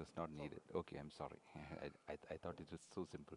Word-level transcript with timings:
was 0.00 0.08
not 0.16 0.30
needed. 0.32 0.60
Okay, 0.74 0.96
I'm 0.98 1.10
sorry. 1.10 1.38
I, 1.82 2.12
I, 2.12 2.16
I 2.32 2.36
thought 2.38 2.58
it 2.58 2.68
was 2.72 2.80
so 2.94 3.06
simple. 3.12 3.36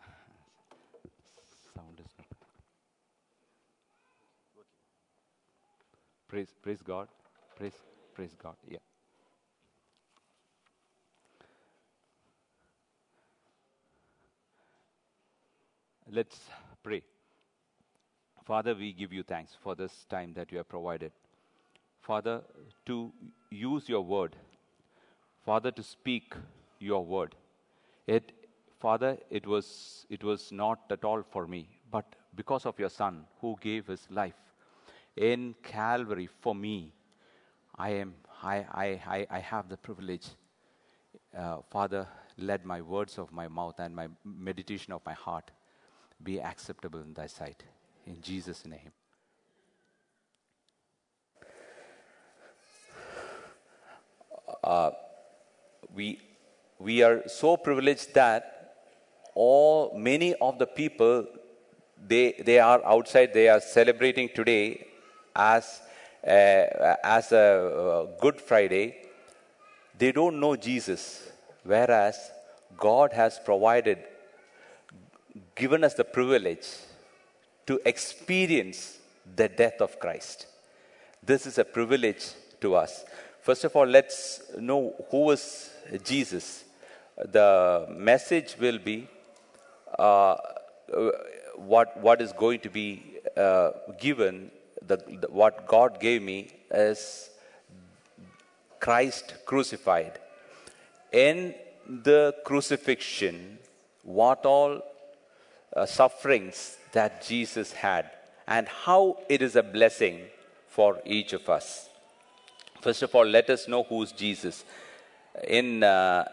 Sound 1.74 2.00
is 2.00 2.12
not. 2.18 2.26
Praise, 6.26 6.48
praise 6.62 6.80
God. 6.82 7.08
Praise, 7.56 7.74
praise 8.14 8.34
God. 8.42 8.56
Yeah. 8.66 8.78
Let's 16.10 16.40
pray. 16.82 17.02
Father, 18.46 18.74
we 18.74 18.94
give 18.94 19.12
you 19.12 19.22
thanks 19.22 19.52
for 19.62 19.74
this 19.74 20.06
time 20.08 20.32
that 20.34 20.50
you 20.50 20.56
have 20.58 20.68
provided. 20.68 21.12
Father, 22.00 22.40
to 22.86 23.12
use 23.50 23.86
your 23.90 24.00
word. 24.00 24.34
Father, 25.48 25.70
to 25.70 25.82
speak 25.82 26.34
your 26.78 27.02
word. 27.02 27.34
It, 28.06 28.32
Father, 28.80 29.16
it 29.30 29.46
was, 29.46 30.04
it 30.10 30.22
was 30.22 30.52
not 30.52 30.80
at 30.90 31.04
all 31.04 31.22
for 31.22 31.46
me, 31.46 31.66
but 31.90 32.04
because 32.34 32.66
of 32.66 32.78
your 32.78 32.90
Son 32.90 33.24
who 33.40 33.56
gave 33.58 33.86
his 33.86 34.06
life 34.10 34.34
in 35.16 35.54
Calvary 35.62 36.28
for 36.42 36.54
me, 36.54 36.92
I 37.76 37.88
am, 37.94 38.12
I, 38.42 38.56
I, 38.56 38.86
I, 39.06 39.26
I 39.30 39.38
have 39.38 39.70
the 39.70 39.78
privilege. 39.78 40.26
Uh, 41.34 41.62
Father, 41.70 42.06
let 42.36 42.66
my 42.66 42.82
words 42.82 43.16
of 43.16 43.32
my 43.32 43.48
mouth 43.48 43.80
and 43.80 43.96
my 43.96 44.08
meditation 44.26 44.92
of 44.92 45.00
my 45.06 45.14
heart 45.14 45.50
be 46.22 46.42
acceptable 46.42 47.00
in 47.00 47.14
thy 47.14 47.26
sight. 47.26 47.62
In 48.06 48.20
Jesus' 48.20 48.66
name. 48.66 48.92
Uh, 54.62 54.90
we, 55.94 56.20
we 56.78 57.02
are 57.02 57.26
so 57.28 57.56
privileged 57.56 58.14
that 58.14 58.74
all 59.34 59.96
many 59.96 60.34
of 60.34 60.58
the 60.58 60.66
people 60.66 61.26
they, 62.06 62.32
they 62.44 62.58
are 62.58 62.84
outside 62.84 63.32
they 63.34 63.48
are 63.48 63.60
celebrating 63.60 64.28
today 64.28 64.86
as 65.34 65.80
uh, 66.24 66.96
as 67.02 67.32
a 67.32 68.08
good 68.20 68.40
friday 68.40 68.96
they 69.96 70.10
don't 70.12 70.38
know 70.38 70.54
jesus 70.56 71.30
whereas 71.64 72.30
god 72.76 73.12
has 73.12 73.38
provided 73.44 73.98
given 75.54 75.84
us 75.84 75.94
the 75.94 76.04
privilege 76.04 76.66
to 77.66 77.80
experience 77.84 78.98
the 79.36 79.48
death 79.48 79.80
of 79.80 79.98
Christ. 80.00 80.46
This 81.22 81.46
is 81.46 81.58
a 81.58 81.64
privilege 81.64 82.24
to 82.60 82.74
us. 82.74 83.04
First 83.42 83.64
of 83.64 83.76
all, 83.76 83.86
let's 83.86 84.40
know 84.58 84.94
who 85.10 85.30
is 85.30 85.70
Jesus. 86.04 86.64
The 87.16 87.86
message 87.90 88.56
will 88.58 88.78
be 88.78 89.08
uh, 89.98 90.36
what, 91.56 91.96
what 92.00 92.20
is 92.20 92.32
going 92.32 92.60
to 92.60 92.70
be 92.70 93.02
uh, 93.36 93.70
given, 94.00 94.50
the, 94.86 94.96
the, 94.96 95.28
what 95.30 95.66
God 95.66 96.00
gave 96.00 96.22
me 96.22 96.50
is 96.70 97.30
Christ 98.80 99.34
crucified. 99.44 100.18
In 101.12 101.54
the 101.88 102.34
crucifixion, 102.44 103.58
what 104.02 104.44
all 104.46 104.82
uh, 105.74 105.86
sufferings 105.86 106.76
that 106.92 107.26
Jesus 107.26 107.72
had 107.72 108.10
and 108.46 108.66
how 108.68 109.18
it 109.28 109.42
is 109.42 109.56
a 109.56 109.62
blessing 109.62 110.20
for 110.68 111.00
each 111.04 111.32
of 111.32 111.48
us. 111.48 111.88
First 112.80 113.02
of 113.02 113.14
all, 113.14 113.26
let 113.26 113.50
us 113.50 113.68
know 113.68 113.82
who's 113.82 114.12
Jesus. 114.12 114.64
In, 115.46 115.82
uh, 115.82 116.28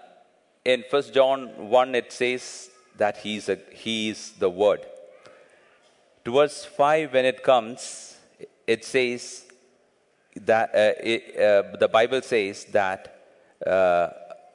in 0.64 0.84
1 0.89 1.03
John 1.14 1.70
1, 1.70 1.95
it 1.95 2.11
says 2.11 2.70
that 2.98 3.17
he's 3.17 3.50
a, 3.50 3.59
he 3.72 4.09
is 4.09 4.31
the 4.39 4.50
Word. 4.50 4.86
To 6.25 6.31
verse 6.31 6.66
5, 6.66 7.13
when 7.13 7.25
it 7.25 7.44
comes, 7.44 8.18
it 8.66 8.84
says 8.84 9.46
that 10.41 10.69
uh, 10.69 10.94
it, 11.02 11.38
uh, 11.38 11.78
the 11.78 11.88
Bible 11.88 12.22
says 12.22 12.66
that, 12.66 13.24
uh, 13.66 14.09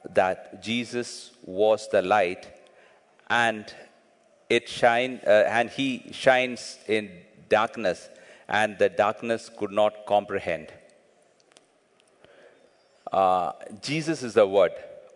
that 0.09 0.61
Jesus 0.61 1.31
was 1.43 1.87
the 1.89 2.01
light 2.01 2.47
and 3.29 3.73
it 4.49 4.67
shine 4.67 5.21
uh, 5.25 5.29
and 5.47 5.69
he 5.69 6.09
shines 6.11 6.77
in 6.87 7.09
darkness 7.47 8.09
and 8.47 8.77
the 8.77 8.89
darkness 8.89 9.49
could 9.57 9.71
not 9.71 10.05
comprehend 10.05 10.67
uh, 13.11 13.51
jesus 13.81 14.23
is 14.23 14.33
the 14.33 14.47
word 14.47 14.71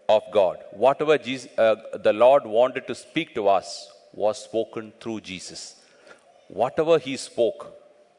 of 0.08 0.24
god. 0.32 0.58
Whatever 0.72 1.18
jesus, 1.18 1.50
uh, 1.58 1.76
the 2.08 2.14
lord 2.14 2.46
wanted 2.46 2.88
to 2.88 2.96
speak 2.96 3.34
to 3.36 3.48
us 3.48 3.90
was 4.14 4.44
spoken 4.44 4.94
through 5.00 5.22
jesus. 5.22 5.76
Whatever 6.48 7.00
he 7.00 7.18
spoke 7.18 7.62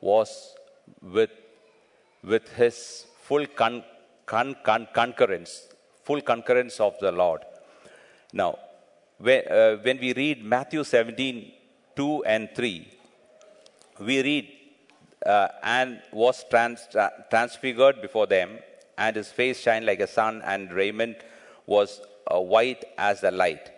was 0.01 0.55
with 1.01 1.31
with 2.23 2.49
his 2.55 3.07
full 3.23 3.47
con, 3.47 3.85
con, 4.27 4.57
con, 4.65 4.89
concurrence 4.93 5.69
full 6.05 6.21
concurrence 6.21 6.79
of 6.81 6.99
the 7.01 7.13
lord. 7.13 7.43
Now 8.33 8.59
when, 9.19 9.43
uh, 9.49 9.77
when 9.83 9.99
we 9.99 10.13
read 10.13 10.45
Matthew 10.45 10.85
17, 10.85 11.53
2 11.97 12.25
and 12.25 12.49
3, 12.55 12.89
we 14.01 14.23
read, 14.23 14.49
uh, 15.25 15.49
and 15.63 16.03
was 16.13 16.45
trans- 16.51 16.87
transfigured 17.31 18.03
before 18.03 18.27
them, 18.27 18.59
and 18.99 19.17
his 19.17 19.29
face 19.29 19.61
shined 19.61 19.87
like 19.87 20.01
a 20.01 20.07
sun, 20.07 20.43
and 20.45 20.73
raiment 20.73 21.19
was 21.67 22.01
uh, 22.31 22.41
white 22.41 22.85
as 22.97 23.21
the 23.21 23.31
light. 23.31 23.71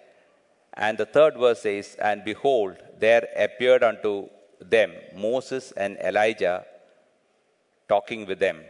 And 0.75 0.97
the 0.97 1.07
third 1.07 1.37
verse 1.37 1.63
says, 1.63 1.97
And 2.01 2.25
behold, 2.25 2.77
there 2.99 3.29
appeared 3.37 3.83
unto 3.83 4.29
them 4.61 4.93
Moses 5.17 5.73
and 5.73 5.97
Elijah 5.99 6.65
talking 7.89 8.27
with 8.27 8.39
them. 8.39 8.61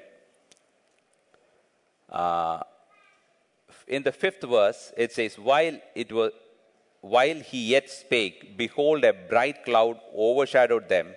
Uh, 2.08 2.60
in 3.87 4.03
the 4.03 4.12
fifth 4.12 4.42
verse, 4.42 4.92
it 4.97 5.12
says, 5.12 5.38
While 5.38 5.78
it 5.94 6.12
was 6.12 6.32
while 7.00 7.37
he 7.37 7.70
yet 7.70 7.88
spake, 7.88 8.56
behold, 8.56 9.04
a 9.04 9.12
bright 9.12 9.64
cloud 9.64 10.00
overshadowed 10.14 10.88
them. 10.88 11.14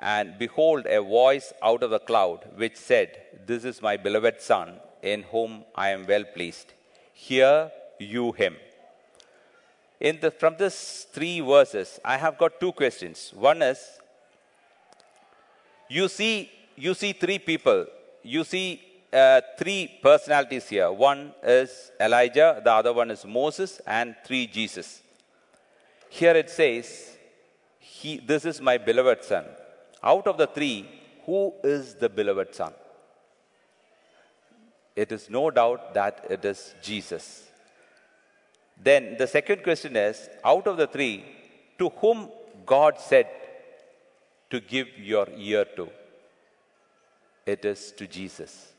And 0.00 0.38
behold, 0.38 0.86
a 0.86 1.02
voice 1.02 1.52
out 1.62 1.82
of 1.82 1.90
the 1.90 1.98
cloud 1.98 2.48
which 2.56 2.76
said, 2.76 3.20
This 3.46 3.64
is 3.64 3.82
my 3.82 3.98
beloved 3.98 4.40
Son, 4.40 4.80
in 5.02 5.24
whom 5.24 5.64
I 5.74 5.90
am 5.90 6.06
well 6.06 6.24
pleased. 6.24 6.72
Hear 7.12 7.70
you 7.98 8.32
him. 8.32 8.56
In 10.00 10.18
the, 10.18 10.30
from 10.30 10.56
these 10.58 11.06
three 11.12 11.40
verses, 11.40 12.00
I 12.02 12.16
have 12.16 12.38
got 12.38 12.58
two 12.58 12.72
questions. 12.72 13.30
One 13.34 13.60
is, 13.60 13.78
you 15.90 16.08
see, 16.08 16.50
you 16.76 16.94
see 16.94 17.12
three 17.12 17.38
people. 17.38 17.84
You 18.22 18.42
see 18.44 18.80
uh, 19.12 19.42
three 19.58 19.98
personalities 20.02 20.66
here. 20.66 20.90
One 20.90 21.34
is 21.42 21.92
Elijah, 22.00 22.62
the 22.64 22.72
other 22.72 22.94
one 22.94 23.10
is 23.10 23.26
Moses, 23.26 23.82
and 23.86 24.16
three 24.24 24.46
Jesus. 24.46 25.02
Here 26.08 26.34
it 26.36 26.48
says, 26.48 27.18
he, 27.78 28.16
This 28.16 28.46
is 28.46 28.62
my 28.62 28.78
beloved 28.78 29.22
son. 29.24 29.44
Out 30.02 30.26
of 30.26 30.36
the 30.38 30.46
three, 30.46 30.88
who 31.26 31.52
is 31.62 31.94
the 31.94 32.08
beloved 32.08 32.54
son? 32.54 32.72
It 34.96 35.12
is 35.12 35.30
no 35.30 35.50
doubt 35.50 35.94
that 35.94 36.26
it 36.28 36.44
is 36.44 36.74
Jesus. 36.82 37.46
Then 38.82 39.16
the 39.18 39.26
second 39.26 39.62
question 39.62 39.96
is 39.96 40.28
out 40.44 40.66
of 40.66 40.76
the 40.76 40.86
three, 40.86 41.24
to 41.78 41.90
whom 42.00 42.28
God 42.64 42.98
said 42.98 43.28
to 44.50 44.60
give 44.60 44.88
your 44.98 45.28
ear 45.36 45.64
to? 45.76 45.88
It 47.46 47.64
is 47.64 47.92
to 47.92 48.06
Jesus. 48.06 48.72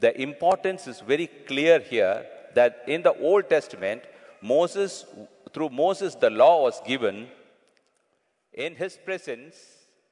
The 0.00 0.20
importance 0.20 0.86
is 0.86 1.00
very 1.00 1.26
clear 1.26 1.78
here 1.78 2.26
that 2.54 2.84
in 2.86 3.02
the 3.02 3.14
Old 3.18 3.48
Testament, 3.48 4.02
Moses 4.42 5.04
through 5.54 5.70
Moses, 5.70 6.16
the 6.16 6.30
law 6.30 6.62
was 6.62 6.80
given 6.84 7.28
in 8.52 8.74
his 8.74 8.96
presence 8.96 9.54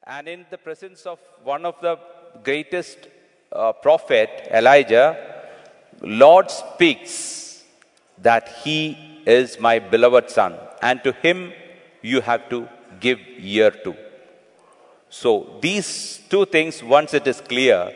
and 0.06 0.26
in 0.26 0.44
the 0.50 0.58
presence 0.58 1.06
of 1.06 1.18
one 1.44 1.64
of 1.64 1.76
the 1.80 1.98
greatest 2.42 3.08
uh, 3.52 3.72
prophet, 3.72 4.48
Elijah, 4.50 5.16
Lord 6.00 6.50
speaks 6.50 7.62
that 8.18 8.48
he 8.64 9.22
is 9.26 9.60
my 9.60 9.78
beloved 9.78 10.28
son 10.30 10.56
and 10.80 11.02
to 11.04 11.12
him 11.12 11.52
you 12.00 12.20
have 12.20 12.48
to 12.48 12.68
give 12.98 13.20
ear 13.38 13.70
to. 13.70 13.94
So 15.08 15.58
these 15.60 16.20
two 16.28 16.46
things, 16.46 16.82
once 16.82 17.14
it 17.14 17.26
is 17.26 17.40
clear, 17.40 17.94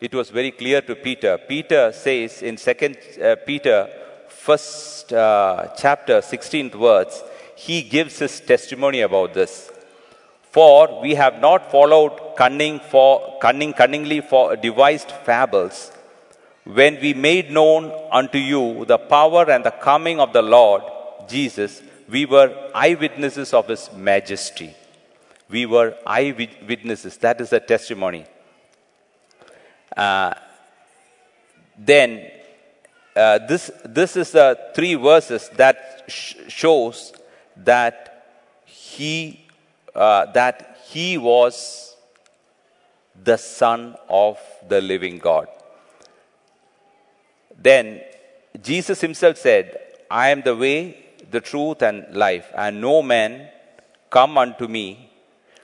it 0.00 0.14
was 0.14 0.28
very 0.30 0.50
clear 0.50 0.82
to 0.82 0.94
Peter. 0.94 1.38
Peter 1.38 1.92
says 1.92 2.42
in 2.42 2.56
second 2.56 2.98
uh, 3.22 3.36
Peter 3.46 3.88
first 4.28 5.12
uh, 5.12 5.68
chapter, 5.76 6.20
16th 6.20 6.74
words, 6.74 7.22
he 7.56 7.82
gives 7.82 8.18
his 8.18 8.40
testimony 8.40 9.00
about 9.00 9.34
this. 9.34 9.70
For 10.50 11.00
we 11.00 11.14
have 11.14 11.40
not 11.40 11.70
followed 11.70 12.36
cunning 12.36 12.80
for 12.80 13.38
cunning, 13.40 13.72
cunningly 13.72 14.20
for 14.20 14.56
devised 14.56 15.10
fables 15.10 15.92
when 16.68 17.00
we 17.00 17.14
made 17.14 17.50
known 17.50 17.90
unto 18.12 18.36
you 18.36 18.84
the 18.84 18.98
power 18.98 19.50
and 19.50 19.64
the 19.64 19.70
coming 19.70 20.20
of 20.20 20.34
the 20.34 20.42
Lord 20.42 20.82
Jesus, 21.26 21.82
we 22.08 22.26
were 22.26 22.70
eyewitnesses 22.74 23.54
of 23.54 23.68
his 23.68 23.90
majesty. 23.94 24.74
We 25.48 25.64
were 25.64 25.96
eyewitnesses. 26.06 27.16
That 27.18 27.40
is 27.40 27.54
a 27.54 27.60
testimony. 27.60 28.26
Uh, 29.96 30.34
then, 31.78 32.30
uh, 33.16 33.38
this, 33.46 33.70
this 33.84 34.16
is 34.16 34.32
the 34.32 34.58
three 34.74 34.94
verses 34.94 35.48
that 35.56 36.04
sh- 36.08 36.34
shows 36.48 37.14
that 37.56 38.26
he, 38.66 39.47
uh, 39.98 40.26
that 40.32 40.78
he 40.86 41.18
was 41.18 41.96
the 43.24 43.36
Son 43.36 43.96
of 44.08 44.38
the 44.68 44.80
living 44.80 45.18
God. 45.18 45.48
Then 47.58 48.00
Jesus 48.62 49.00
himself 49.00 49.36
said, 49.36 49.78
I 50.10 50.28
am 50.28 50.42
the 50.42 50.54
way, 50.54 51.04
the 51.30 51.40
truth, 51.40 51.82
and 51.82 52.14
life, 52.14 52.46
and 52.56 52.80
no 52.80 53.02
man 53.02 53.48
come 54.08 54.38
unto 54.38 54.68
me, 54.68 55.10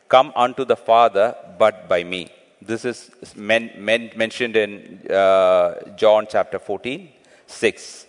come 0.09 0.33
unto 0.35 0.65
the 0.65 0.77
Father 0.77 1.37
but 1.59 1.89
by 1.89 2.03
me. 2.03 2.31
This 2.61 2.85
is 2.85 3.11
men, 3.37 3.71
men, 3.79 4.11
mentioned 4.17 4.57
in 4.57 5.01
uh, 5.11 5.95
John 5.97 6.27
chapter 6.29 6.59
14, 6.59 7.09
6. 7.47 8.07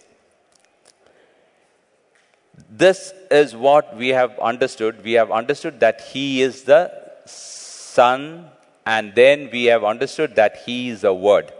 This 2.78 3.14
is 3.32 3.56
what 3.56 3.96
we 3.96 4.10
have 4.10 4.38
understood. 4.40 5.04
We 5.04 5.14
have 5.14 5.32
understood 5.32 5.80
that 5.80 6.02
He 6.02 6.42
is 6.42 6.64
the 6.64 6.92
Son, 7.26 8.50
and 8.86 9.16
then 9.16 9.50
we 9.52 9.66
have 9.66 9.84
understood 9.84 10.36
that 10.36 10.64
He 10.66 10.90
is 10.90 11.02
the 11.02 11.14
Word. 11.14 11.54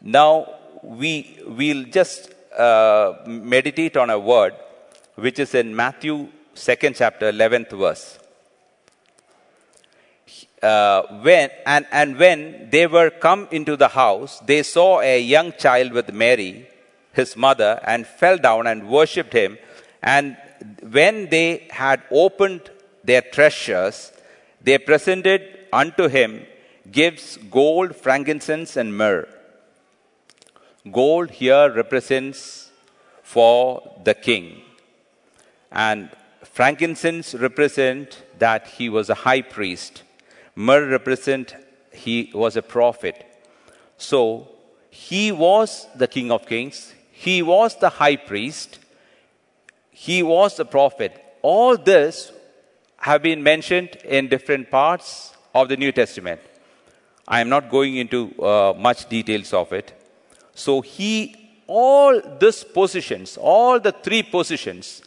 Now, 0.00 0.54
we 0.82 1.38
will 1.46 1.84
just 1.84 2.32
uh, 2.56 3.14
meditate 3.26 3.96
on 3.96 4.10
a 4.10 4.18
word 4.18 4.54
which 5.16 5.38
is 5.38 5.54
in 5.54 5.76
Matthew 5.76 6.28
2nd 6.54 6.96
chapter 6.96 7.30
11th 7.30 7.70
verse. 7.78 8.18
Uh, 10.62 11.02
when 11.22 11.50
and, 11.64 11.86
and 11.90 12.18
when 12.18 12.68
they 12.70 12.86
were 12.86 13.10
come 13.10 13.48
into 13.50 13.76
the 13.76 13.88
house, 13.88 14.40
they 14.40 14.62
saw 14.62 15.00
a 15.00 15.20
young 15.20 15.52
child 15.52 15.92
with 15.92 16.12
Mary, 16.12 16.68
his 17.12 17.36
mother, 17.36 17.80
and 17.84 18.06
fell 18.06 18.38
down 18.38 18.66
and 18.66 18.88
worshipped 18.88 19.32
him. 19.32 19.58
And 20.02 20.36
when 20.82 21.28
they 21.28 21.68
had 21.70 22.02
opened 22.10 22.70
their 23.04 23.22
treasures, 23.22 24.12
they 24.62 24.78
presented 24.78 25.42
unto 25.72 26.08
him 26.08 26.46
gifts, 26.90 27.36
gold, 27.36 27.96
frankincense, 27.96 28.76
and 28.76 28.96
myrrh. 28.96 29.28
Gold 30.90 31.30
here 31.30 31.70
represents 31.70 32.70
for 33.22 34.00
the 34.04 34.14
king. 34.14 34.62
And 35.70 36.10
frankincense 36.42 37.34
represent 37.34 38.22
that 38.38 38.66
he 38.66 38.88
was 38.88 39.10
a 39.10 39.14
high 39.14 39.42
priest. 39.42 40.02
Myrrh 40.54 40.88
represent 40.88 41.54
he 41.92 42.30
was 42.34 42.56
a 42.56 42.62
prophet. 42.62 43.26
So 43.98 44.48
he 44.90 45.30
was 45.32 45.86
the 45.94 46.08
king 46.08 46.32
of 46.32 46.46
kings. 46.46 46.94
He 47.20 47.42
was 47.42 47.76
the 47.76 47.90
high 47.90 48.16
priest. 48.16 48.78
He 49.90 50.22
was 50.22 50.56
the 50.56 50.64
prophet. 50.64 51.12
All 51.42 51.76
this 51.76 52.32
have 52.96 53.20
been 53.22 53.42
mentioned 53.42 53.90
in 54.06 54.28
different 54.28 54.70
parts 54.70 55.34
of 55.54 55.68
the 55.68 55.76
New 55.76 55.92
Testament. 55.92 56.40
I 57.28 57.42
am 57.42 57.50
not 57.50 57.70
going 57.70 57.96
into 57.96 58.20
uh, 58.42 58.72
much 58.72 59.06
details 59.10 59.52
of 59.52 59.70
it. 59.74 59.92
So 60.54 60.80
he, 60.80 61.36
all 61.66 62.22
these 62.38 62.64
positions, 62.64 63.36
all 63.36 63.78
the 63.78 63.92
three 63.92 64.22
positions 64.22 65.02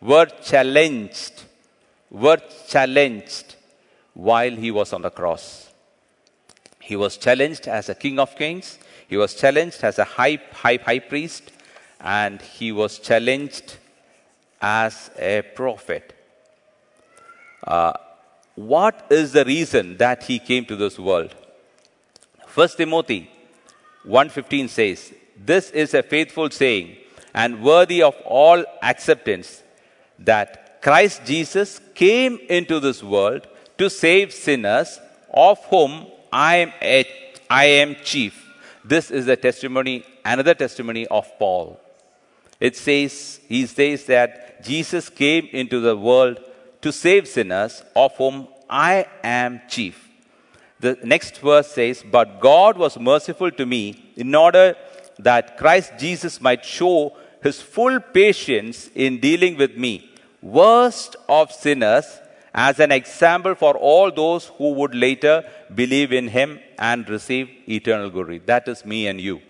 were 0.00 0.24
challenged, 0.24 1.44
were 2.10 2.40
challenged 2.66 3.56
while 4.14 4.56
he 4.56 4.70
was 4.70 4.94
on 4.94 5.02
the 5.02 5.10
cross. 5.10 5.68
He 6.80 6.96
was 6.96 7.18
challenged 7.18 7.68
as 7.68 7.90
a 7.90 7.94
king 7.94 8.18
of 8.18 8.34
kings, 8.36 8.78
he 9.06 9.18
was 9.18 9.34
challenged 9.34 9.84
as 9.84 9.98
a 9.98 10.04
high, 10.04 10.38
high, 10.52 10.78
high 10.78 11.00
priest, 11.00 11.52
and 12.00 12.40
he 12.40 12.72
was 12.72 12.98
challenged 12.98 13.76
as 14.60 15.10
a 15.18 15.42
prophet. 15.54 16.14
Uh, 17.66 17.92
what 18.54 19.06
is 19.10 19.32
the 19.32 19.44
reason 19.44 19.96
that 19.98 20.24
he 20.24 20.38
came 20.38 20.64
to 20.64 20.76
this 20.76 20.98
world? 20.98 21.34
First 22.46 22.76
Timothy 22.76 23.30
1:15 24.04 24.68
says, 24.68 25.12
"This 25.36 25.70
is 25.70 25.94
a 25.94 26.02
faithful 26.02 26.50
saying 26.50 26.96
and 27.34 27.62
worthy 27.62 28.02
of 28.02 28.16
all 28.24 28.64
acceptance 28.82 29.62
that 30.18 30.80
Christ 30.82 31.24
Jesus 31.24 31.80
came 31.94 32.38
into 32.48 32.80
this 32.80 33.02
world 33.02 33.46
to 33.76 33.90
save 33.90 34.32
sinners, 34.32 35.00
of 35.32 35.64
whom 35.66 36.06
I 36.32 36.56
am, 36.56 36.72
a, 36.82 37.04
I 37.48 37.64
am 37.82 37.96
chief." 38.02 38.44
This 38.84 39.10
is 39.10 39.26
the 39.26 39.36
testimony, 39.36 40.04
another 40.24 40.54
testimony 40.54 41.06
of 41.06 41.30
Paul. 41.38 41.78
It 42.60 42.76
says, 42.76 43.40
he 43.48 43.66
says 43.66 44.04
that 44.06 44.64
Jesus 44.64 45.08
came 45.08 45.48
into 45.52 45.80
the 45.80 45.96
world 45.96 46.40
to 46.82 46.92
save 46.92 47.28
sinners, 47.28 47.82
of 47.94 48.16
whom 48.16 48.48
I 48.68 49.06
am 49.22 49.60
chief. 49.68 50.08
The 50.80 50.98
next 51.02 51.38
verse 51.38 51.68
says, 51.68 52.04
But 52.08 52.40
God 52.40 52.78
was 52.78 52.98
merciful 52.98 53.50
to 53.52 53.66
me 53.66 54.12
in 54.16 54.34
order 54.34 54.76
that 55.18 55.56
Christ 55.58 55.92
Jesus 55.98 56.40
might 56.40 56.64
show 56.64 57.16
his 57.42 57.60
full 57.60 58.00
patience 58.00 58.90
in 58.94 59.20
dealing 59.20 59.56
with 59.56 59.76
me, 59.76 60.10
worst 60.42 61.16
of 61.28 61.52
sinners, 61.52 62.20
as 62.54 62.80
an 62.80 62.90
example 62.90 63.54
for 63.54 63.76
all 63.76 64.10
those 64.10 64.46
who 64.56 64.72
would 64.72 64.94
later 64.94 65.44
believe 65.74 66.12
in 66.12 66.28
him 66.28 66.58
and 66.78 67.08
receive 67.08 67.48
eternal 67.68 68.10
glory. 68.10 68.38
That 68.38 68.66
is 68.66 68.84
me 68.84 69.06
and 69.06 69.20
you. 69.20 69.40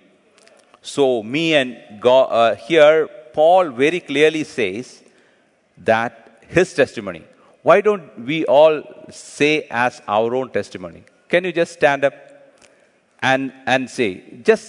So, 0.95 1.23
me 1.23 1.55
and 1.55 2.01
God, 2.01 2.27
uh, 2.31 2.55
here, 2.55 3.09
Paul 3.33 3.71
very 3.71 4.01
clearly 4.01 4.45
says 4.45 5.03
that 5.77 6.43
his 6.49 6.73
testimony. 6.73 7.25
Why 7.63 7.81
don't 7.83 8.07
we 8.25 8.47
all 8.47 8.83
say 9.11 9.67
as 9.71 10.01
our 10.09 10.35
own 10.35 10.51
testimony? 10.51 11.03
Can 11.29 11.45
you 11.45 11.53
just 11.53 11.75
stand 11.75 12.05
up 12.05 12.15
and, 13.21 13.53
and 13.67 13.91
say, 13.91 14.23
just 14.43 14.67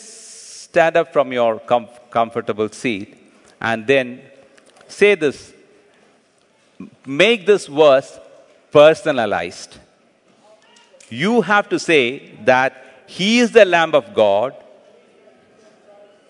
stand 0.63 0.97
up 0.97 1.13
from 1.13 1.31
your 1.31 1.59
com- 1.59 1.87
comfortable 2.09 2.69
seat 2.69 3.15
and 3.61 3.87
then 3.87 4.21
say 4.87 5.15
this. 5.15 5.53
Make 7.05 7.45
this 7.45 7.67
verse 7.67 8.19
personalized. 8.71 9.77
You 11.09 11.41
have 11.41 11.69
to 11.69 11.79
say 11.79 12.35
that 12.43 13.03
He 13.07 13.39
is 13.39 13.51
the 13.51 13.65
Lamb 13.65 13.95
of 13.95 14.13
God. 14.13 14.53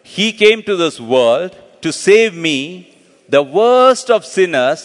He 0.09 0.31
came 0.33 0.63
to 0.63 0.75
this 0.75 0.99
world 0.99 1.55
to 1.81 1.93
save 1.93 2.33
me, 2.33 2.95
the 3.29 3.43
worst 3.43 4.09
of 4.09 4.25
sinners, 4.25 4.81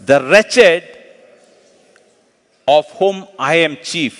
the 0.00 0.20
wretched, 0.20 0.82
of 2.66 2.90
whom 2.98 3.28
I 3.38 3.54
am 3.66 3.76
chief. 3.80 4.16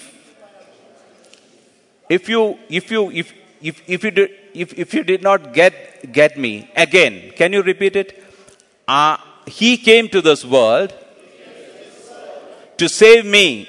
If 2.08 2.28
you 2.28 2.58
if 2.68 2.92
you 2.92 3.10
if 3.10 3.34
if, 3.60 3.82
if 3.88 4.04
you 4.04 4.12
did 4.12 4.30
if, 4.54 4.78
if 4.78 4.94
you 4.94 5.02
did 5.02 5.20
not 5.22 5.52
get 5.52 6.12
get 6.12 6.38
me 6.38 6.70
again 6.76 7.32
can 7.36 7.52
you 7.52 7.62
repeat 7.62 7.96
it? 7.96 8.24
Uh, 8.86 9.16
he 9.46 9.76
came 9.76 10.08
to 10.08 10.22
this 10.22 10.44
world 10.44 10.94
to 12.76 12.88
save 12.88 13.26
me 13.26 13.68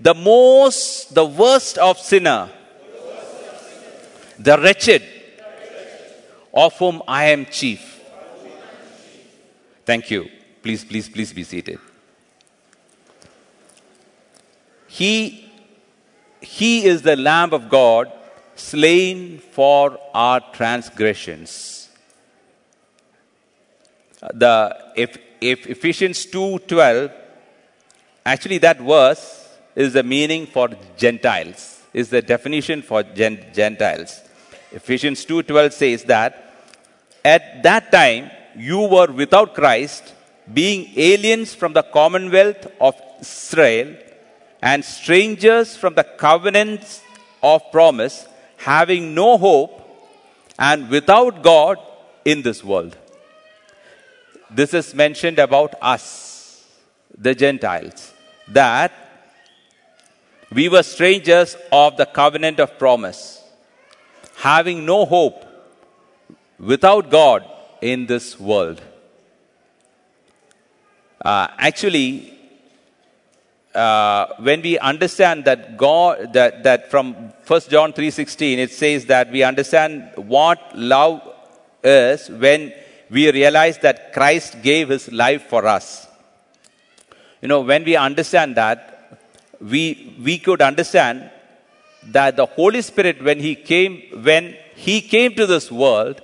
the 0.00 0.14
most 0.14 1.14
the 1.14 1.24
worst 1.24 1.78
of 1.78 1.98
sinner 1.98 2.50
the 4.38 4.56
wretched 4.58 5.02
of 6.54 6.72
whom 6.78 7.02
i 7.06 7.24
am 7.26 7.44
chief 7.46 8.00
thank 9.84 10.10
you 10.10 10.28
please 10.62 10.84
please 10.84 11.08
please 11.08 11.32
be 11.32 11.44
seated 11.44 11.78
he 14.86 15.48
he 16.40 16.84
is 16.84 17.02
the 17.02 17.16
Lamb 17.16 17.52
of 17.52 17.68
God 17.68 18.12
slain 18.56 19.38
for 19.38 19.98
our 20.14 20.40
transgressions. 20.52 21.88
The 24.34 24.76
if, 24.96 25.16
if 25.40 25.66
Ephesians 25.66 26.26
2:12, 26.26 27.12
actually 28.26 28.58
that 28.58 28.80
verse 28.80 29.48
is 29.76 29.92
the 29.92 30.02
meaning 30.02 30.46
for 30.46 30.68
Gentiles, 30.96 31.82
is 31.92 32.08
the 32.10 32.22
definition 32.22 32.82
for 32.82 33.02
Gentiles. 33.02 34.22
Ephesians 34.72 35.24
2:12 35.24 35.72
says 35.72 36.04
that 36.04 36.52
at 37.24 37.62
that 37.62 37.90
time 37.90 38.30
you 38.56 38.80
were 38.80 39.10
without 39.10 39.54
Christ, 39.54 40.14
being 40.52 40.90
aliens 40.96 41.54
from 41.54 41.72
the 41.72 41.82
commonwealth 41.82 42.66
of 42.80 42.94
Israel 43.20 43.94
and 44.62 44.84
strangers 44.84 45.76
from 45.76 45.94
the 45.94 46.04
covenants 46.04 47.00
of 47.42 47.70
promise, 47.70 48.26
having 48.56 49.14
no 49.14 49.38
hope 49.38 49.74
and 50.58 50.88
without 50.90 51.42
God 51.42 51.78
in 52.24 52.42
this 52.42 52.64
world. 52.64 52.96
This 54.50 54.74
is 54.74 54.94
mentioned 54.94 55.38
about 55.38 55.74
us, 55.80 56.64
the 57.16 57.34
Gentiles, 57.34 58.12
that 58.48 58.92
we 60.50 60.68
were 60.68 60.82
strangers 60.82 61.56
of 61.70 61.96
the 61.96 62.06
covenant 62.06 62.58
of 62.58 62.78
promise, 62.78 63.42
having 64.38 64.86
no 64.86 65.04
hope 65.04 65.44
without 66.58 67.10
God 67.10 67.44
in 67.80 68.06
this 68.06 68.38
world. 68.38 68.80
Uh, 71.20 71.48
actually, 71.58 72.38
uh, 73.74 74.26
when 74.38 74.62
we 74.62 74.78
understand 74.78 75.44
that 75.44 75.76
God, 75.76 76.32
that, 76.32 76.62
that 76.62 76.90
from 76.90 77.14
1 77.46 77.60
John 77.68 77.92
3.16, 77.92 78.58
it 78.58 78.70
says 78.70 79.06
that 79.06 79.30
we 79.32 79.42
understand 79.42 80.10
what 80.14 80.60
love 80.76 81.20
is 81.82 82.28
when 82.28 82.72
we 83.10 83.30
realize 83.32 83.78
that 83.78 84.12
Christ 84.12 84.62
gave 84.62 84.88
his 84.90 85.10
life 85.10 85.48
for 85.48 85.66
us. 85.66 86.06
You 87.42 87.48
know, 87.48 87.60
when 87.60 87.84
we 87.84 87.96
understand 87.96 88.56
that, 88.56 89.20
we, 89.60 90.14
we 90.22 90.38
could 90.38 90.62
understand 90.62 91.30
that 92.02 92.36
the 92.36 92.46
Holy 92.46 92.82
Spirit, 92.82 93.22
when 93.22 93.38
he 93.40 93.54
came, 93.54 94.02
when 94.22 94.56
he 94.74 95.00
came 95.00 95.34
to 95.34 95.46
this 95.46 95.70
world, 95.70 96.20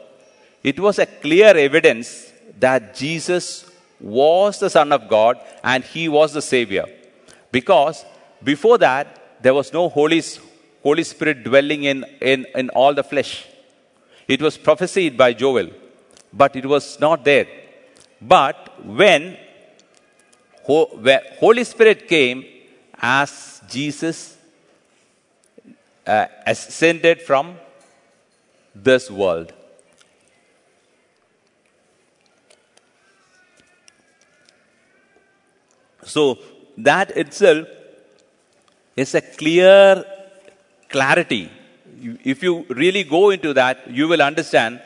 it 0.62 0.81
was 0.81 0.99
a 0.99 1.07
clear 1.07 1.57
evidence 1.57 2.33
that 2.59 2.95
Jesus 2.95 3.71
was 4.00 4.59
the 4.59 4.71
Son 4.71 4.93
of 4.93 5.09
God 5.09 5.38
and 5.62 5.85
he 5.85 6.09
was 6.09 6.33
the 6.33 6.43
Savior. 6.43 6.87
Because 7.52 8.04
before 8.43 8.78
that, 8.78 9.43
there 9.43 9.54
was 9.54 9.73
no 9.73 9.88
Holy, 9.88 10.23
Holy 10.83 11.04
Spirit 11.04 11.45
dwelling 11.45 11.85
in, 11.85 12.04
in, 12.21 12.47
in 12.54 12.71
all 12.71 12.95
the 12.95 13.04
flesh. 13.04 13.47
It 14.26 14.40
was 14.40 14.57
prophesied 14.57 15.16
by 15.16 15.35
Joel, 15.35 15.71
but 16.33 16.57
it 16.57 16.64
was 16.64 16.99
not 16.99 17.25
there. 17.25 17.47
But 18.21 18.85
when, 18.87 19.37
Holy 20.64 21.64
Spirit 21.64 22.09
came 22.09 22.45
as 23.00 23.61
Jesus 23.69 24.34
uh, 26.07 26.27
ascended 26.47 27.23
from 27.23 27.57
this 28.75 29.11
world, 29.11 29.53
So 36.05 36.39
that 36.79 37.17
itself 37.17 37.69
is 38.97 39.15
a 39.15 39.21
clear 39.21 40.05
clarity. 40.89 41.51
If 42.33 42.43
you 42.43 42.67
really 42.69 43.05
go 43.05 43.31
into 43.31 43.55
that, 43.55 43.91
you 43.91 44.07
will 44.09 44.23
understand 44.23 44.81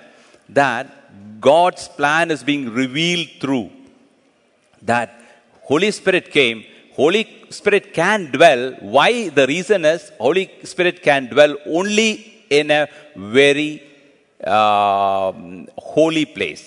that 0.49 1.41
God's 1.41 1.89
plan 1.89 2.31
is 2.31 2.43
being 2.43 2.71
revealed 2.71 3.29
through 3.41 3.71
that 4.83 5.21
Holy 5.63 5.91
Spirit 5.91 6.31
came. 6.31 6.65
Holy 7.01 7.25
Spirit 7.59 7.93
can 7.99 8.21
dwell. 8.37 8.63
Why? 8.97 9.29
The 9.39 9.47
reason 9.47 9.85
is 9.85 10.11
Holy 10.19 10.47
Spirit 10.65 10.97
can 11.09 11.27
dwell 11.33 11.55
only 11.79 12.11
in 12.59 12.71
a 12.71 12.89
very 13.15 13.83
uh, 14.43 15.33
holy 15.77 16.25
place. 16.25 16.65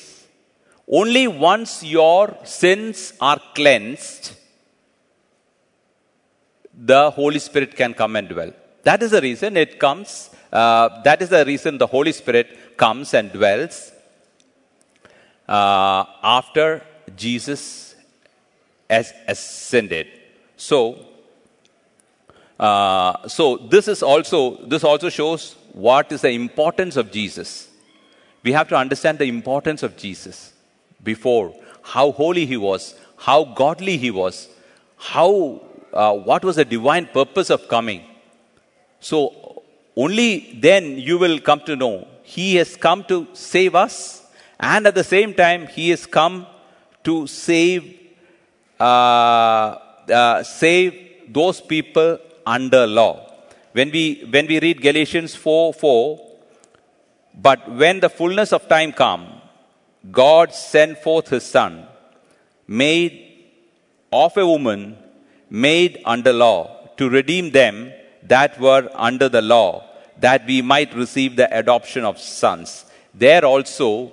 Only 0.87 1.27
once 1.27 1.83
your 1.83 2.37
sins 2.43 3.13
are 3.19 3.39
cleansed, 3.55 4.33
the 6.93 7.11
Holy 7.11 7.39
Spirit 7.39 7.75
can 7.75 7.93
come 7.93 8.15
and 8.15 8.27
dwell. 8.27 8.51
That 8.83 9.03
is 9.03 9.11
the 9.11 9.21
reason 9.21 9.57
it 9.57 9.79
comes. 9.79 10.29
Uh, 10.51 11.01
that 11.03 11.21
is 11.21 11.29
the 11.29 11.43
reason 11.45 11.77
the 11.77 11.87
Holy 11.87 12.11
Spirit 12.11 12.77
comes 12.77 13.13
and 13.13 13.31
dwells 13.31 13.91
uh, 15.47 16.03
after 16.23 16.81
Jesus 17.15 17.95
has 18.89 19.13
ascended. 19.27 20.07
So, 20.61 20.79
uh, 22.59 23.27
so 23.27 23.57
this 23.57 23.87
is 23.87 24.03
also 24.03 24.39
this 24.73 24.83
also 24.83 25.09
shows 25.09 25.55
what 25.73 26.11
is 26.11 26.21
the 26.21 26.29
importance 26.29 26.97
of 26.97 27.11
Jesus. 27.11 27.67
We 28.43 28.51
have 28.51 28.67
to 28.67 28.75
understand 28.75 29.17
the 29.17 29.25
importance 29.25 29.81
of 29.81 29.97
Jesus 29.97 30.53
before 31.03 31.55
how 31.81 32.11
holy 32.11 32.45
he 32.45 32.57
was, 32.57 32.93
how 33.17 33.43
godly 33.43 33.97
he 33.97 34.11
was, 34.11 34.49
how 34.97 35.61
uh, 35.93 36.13
what 36.13 36.45
was 36.45 36.57
the 36.57 36.65
divine 36.65 37.07
purpose 37.07 37.49
of 37.49 37.67
coming. 37.67 38.03
So, 38.99 39.63
only 39.95 40.59
then 40.61 40.97
you 40.99 41.17
will 41.17 41.39
come 41.39 41.61
to 41.61 41.75
know 41.75 42.07
He 42.21 42.55
has 42.57 42.77
come 42.77 43.03
to 43.05 43.27
save 43.33 43.73
us, 43.73 43.95
and 44.59 44.85
at 44.85 44.93
the 44.93 45.03
same 45.03 45.33
time, 45.33 45.65
He 45.67 45.89
has 45.89 46.05
come 46.05 46.45
to 47.03 47.25
save, 47.25 47.97
uh, 48.79 49.77
uh, 50.09 50.43
save 50.43 50.93
those 51.29 51.61
people 51.61 52.19
under 52.45 52.87
law. 52.87 53.27
When 53.73 53.91
we, 53.91 54.25
when 54.29 54.47
we 54.47 54.59
read 54.59 54.81
Galatians 54.81 55.35
4 55.35 55.73
4, 55.73 56.27
but 57.33 57.71
when 57.71 57.99
the 57.99 58.09
fullness 58.09 58.51
of 58.51 58.67
time 58.67 58.91
come, 58.91 59.41
God 60.11 60.53
sent 60.53 60.97
forth 60.97 61.29
His 61.29 61.45
Son, 61.45 61.85
made 62.67 63.27
of 64.11 64.35
a 64.35 64.45
woman 64.45 64.97
made 65.49 66.01
under 66.05 66.33
law 66.33 66.89
to 66.97 67.09
redeem 67.09 67.51
them 67.51 67.91
that 68.23 68.59
were 68.59 68.89
under 68.93 69.27
the 69.29 69.41
law, 69.41 69.83
that 70.19 70.45
we 70.45 70.61
might 70.61 70.93
receive 70.93 71.35
the 71.35 71.49
adoption 71.57 72.03
of 72.05 72.17
sons. 72.19 72.85
There 73.13 73.43
also, 73.45 74.11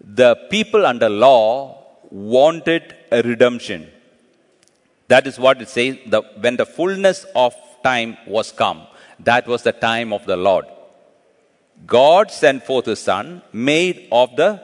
the 0.00 0.34
people 0.50 0.86
under 0.86 1.08
law 1.08 1.84
wanted 2.10 2.94
a 3.10 3.22
redemption. 3.22 3.90
That 5.08 5.26
is 5.26 5.38
what 5.38 5.60
it 5.60 5.68
says 5.68 5.96
the, 6.06 6.22
when 6.40 6.56
the 6.56 6.66
fullness 6.66 7.26
of 7.34 7.54
time 7.82 8.16
was 8.26 8.52
come. 8.52 8.82
That 9.20 9.46
was 9.46 9.62
the 9.62 9.72
time 9.72 10.12
of 10.12 10.24
the 10.26 10.36
Lord. 10.36 10.66
God 11.86 12.30
sent 12.30 12.64
forth 12.64 12.86
his 12.86 13.00
son 13.00 13.42
made 13.52 14.08
of 14.10 14.34
the 14.36 14.62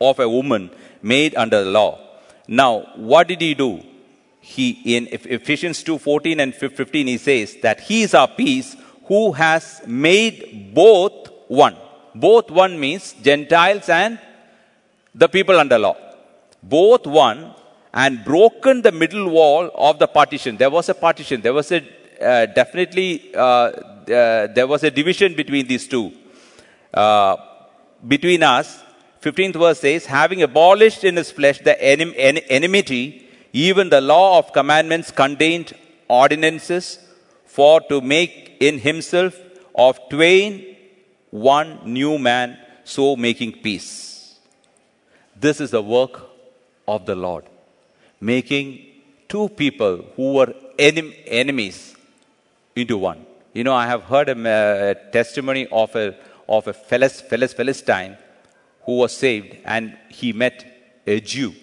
of 0.00 0.18
a 0.18 0.28
woman 0.28 0.70
made 1.02 1.34
under 1.34 1.64
the 1.64 1.70
law. 1.70 1.98
Now, 2.46 2.92
what 2.96 3.28
did 3.28 3.40
he 3.40 3.54
do? 3.54 3.82
he 4.40 4.96
in 4.96 5.08
Ephesians 5.12 5.82
2:14 5.84 6.40
and 6.40 6.54
15 6.54 7.06
he 7.06 7.18
says 7.18 7.56
that 7.62 7.80
he 7.80 8.02
is 8.02 8.14
our 8.14 8.28
peace 8.28 8.76
who 9.04 9.32
has 9.32 9.82
made 9.86 10.72
both 10.74 11.28
one. 11.48 11.76
Both 12.14 12.50
one 12.50 12.78
means 12.80 13.14
Gentiles 13.22 13.88
and 13.88 14.18
the 15.14 15.28
people 15.28 15.58
under 15.58 15.78
law. 15.78 15.96
Both 16.62 17.06
one 17.06 17.54
and 17.92 18.24
broken 18.24 18.82
the 18.82 18.92
middle 18.92 19.28
wall 19.28 19.70
of 19.74 19.98
the 19.98 20.06
partition. 20.06 20.56
There 20.56 20.70
was 20.70 20.88
a 20.88 20.94
partition. 20.94 21.40
There 21.40 21.52
was 21.52 21.72
a 21.72 21.82
uh, 22.20 22.46
definitely 22.46 23.34
uh, 23.34 23.40
uh, 23.40 24.46
there 24.48 24.66
was 24.66 24.84
a 24.84 24.90
division 24.90 25.34
between 25.34 25.66
these 25.66 25.88
two. 25.88 26.12
Uh, 26.92 27.36
between 28.06 28.42
us, 28.42 28.82
15th 29.22 29.56
verse 29.56 29.80
says, 29.80 30.06
having 30.06 30.42
abolished 30.42 31.04
in 31.04 31.16
his 31.16 31.30
flesh 31.30 31.58
the 31.58 31.76
enem- 31.80 32.14
en- 32.16 32.38
enmity 32.38 33.26
even 33.52 33.88
the 33.90 34.00
law 34.00 34.38
of 34.38 34.52
commandments 34.52 35.10
contained 35.10 35.72
ordinances 36.08 36.98
for 37.44 37.80
to 37.80 38.00
make 38.00 38.56
in 38.60 38.78
himself 38.78 39.36
of 39.74 39.98
twain 40.08 40.76
one 41.30 41.80
new 41.84 42.18
man, 42.18 42.58
so 42.84 43.16
making 43.16 43.52
peace. 43.52 44.38
This 45.36 45.60
is 45.60 45.70
the 45.70 45.82
work 45.82 46.20
of 46.86 47.06
the 47.06 47.14
Lord, 47.14 47.44
making 48.20 48.86
two 49.28 49.48
people 49.48 50.04
who 50.16 50.34
were 50.34 50.54
enem- 50.78 51.14
enemies 51.26 51.94
into 52.76 52.98
one. 52.98 53.24
You 53.52 53.64
know, 53.64 53.74
I 53.74 53.86
have 53.86 54.02
heard 54.02 54.28
a, 54.28 54.36
a 54.90 54.94
testimony 55.12 55.66
of 55.72 55.94
a, 55.96 56.16
of 56.48 56.66
a 56.68 56.72
Philistine 56.72 58.16
who 58.82 58.98
was 58.98 59.16
saved 59.16 59.56
and 59.64 59.96
he 60.08 60.32
met 60.32 61.02
a 61.06 61.20
Jew 61.20 61.54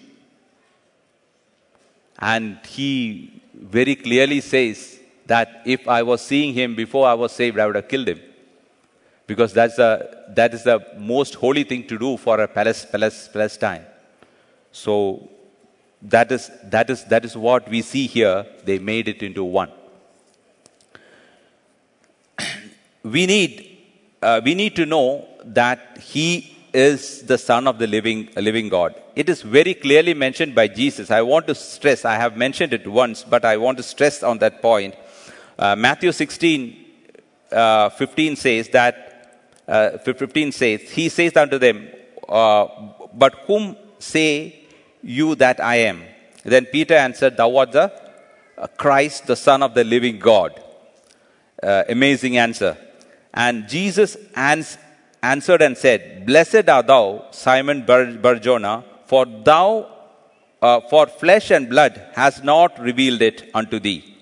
and 2.18 2.58
he 2.66 3.40
very 3.54 3.94
clearly 3.94 4.40
says 4.40 4.98
that 5.26 5.62
if 5.64 5.86
I 5.86 6.02
was 6.02 6.20
seeing 6.20 6.54
him 6.54 6.74
before 6.74 7.06
I 7.06 7.14
was 7.14 7.32
saved, 7.32 7.58
I 7.58 7.66
would 7.66 7.76
have 7.76 7.88
killed 7.88 8.08
him. 8.08 8.20
Because 9.26 9.52
that's 9.52 9.78
a, 9.78 10.24
that 10.30 10.54
is 10.54 10.64
the 10.64 10.84
most 10.98 11.34
holy 11.34 11.64
thing 11.64 11.86
to 11.86 11.98
do 11.98 12.16
for 12.16 12.40
a 12.40 12.48
Palestine. 12.48 13.84
So 14.72 15.28
that 16.02 16.30
is, 16.30 16.50
that, 16.64 16.90
is, 16.90 17.04
that 17.04 17.24
is 17.24 17.36
what 17.36 17.68
we 17.68 17.82
see 17.82 18.06
here. 18.06 18.46
They 18.64 18.78
made 18.78 19.08
it 19.08 19.22
into 19.22 19.42
one. 19.44 19.70
we, 23.02 23.26
need, 23.26 23.78
uh, 24.22 24.40
we 24.44 24.54
need 24.54 24.76
to 24.76 24.86
know 24.86 25.26
that 25.44 25.98
he 25.98 26.56
is 26.72 27.22
the 27.22 27.38
Son 27.38 27.66
of 27.66 27.78
the 27.78 27.86
living, 27.86 28.28
living 28.36 28.68
God. 28.68 28.94
It 29.16 29.28
is 29.28 29.42
very 29.42 29.74
clearly 29.74 30.14
mentioned 30.14 30.54
by 30.54 30.68
Jesus. 30.68 31.10
I 31.10 31.22
want 31.22 31.46
to 31.48 31.54
stress, 31.54 32.04
I 32.04 32.14
have 32.16 32.36
mentioned 32.36 32.72
it 32.72 32.86
once, 32.86 33.24
but 33.24 33.44
I 33.44 33.56
want 33.56 33.78
to 33.78 33.82
stress 33.82 34.22
on 34.22 34.38
that 34.38 34.62
point. 34.62 34.94
Uh, 35.58 35.74
Matthew 35.74 36.12
16, 36.12 36.84
uh, 37.50 37.88
15 37.90 38.36
says 38.36 38.68
that, 38.68 39.04
uh, 39.66 39.98
15 39.98 40.52
says, 40.52 40.82
He 40.82 41.08
says 41.08 41.36
unto 41.36 41.58
them, 41.58 41.88
uh, 42.28 42.66
But 43.12 43.34
whom 43.46 43.76
say 43.98 44.67
you 45.02 45.34
that 45.36 45.60
I 45.60 45.76
am? 45.76 46.02
Then 46.44 46.66
Peter 46.66 46.94
answered, 46.94 47.36
Thou 47.36 47.56
art 47.56 47.72
the 47.72 47.92
uh, 48.56 48.66
Christ, 48.76 49.26
the 49.26 49.36
Son 49.36 49.62
of 49.62 49.74
the 49.74 49.84
living 49.84 50.18
God. 50.18 50.60
Uh, 51.62 51.84
amazing 51.88 52.36
answer. 52.36 52.76
And 53.34 53.68
Jesus 53.68 54.16
ans- 54.34 54.78
answered 55.22 55.62
and 55.62 55.76
said, 55.76 56.26
Blessed 56.26 56.68
art 56.68 56.86
thou, 56.86 57.26
Simon 57.30 57.84
Bar- 57.84 58.12
Barjona, 58.12 58.84
for 59.06 59.26
thou, 59.26 59.88
uh, 60.62 60.80
for 60.88 61.06
flesh 61.06 61.50
and 61.50 61.68
blood 61.68 62.00
has 62.14 62.42
not 62.42 62.78
revealed 62.80 63.22
it 63.22 63.50
unto 63.54 63.78
thee. 63.78 64.16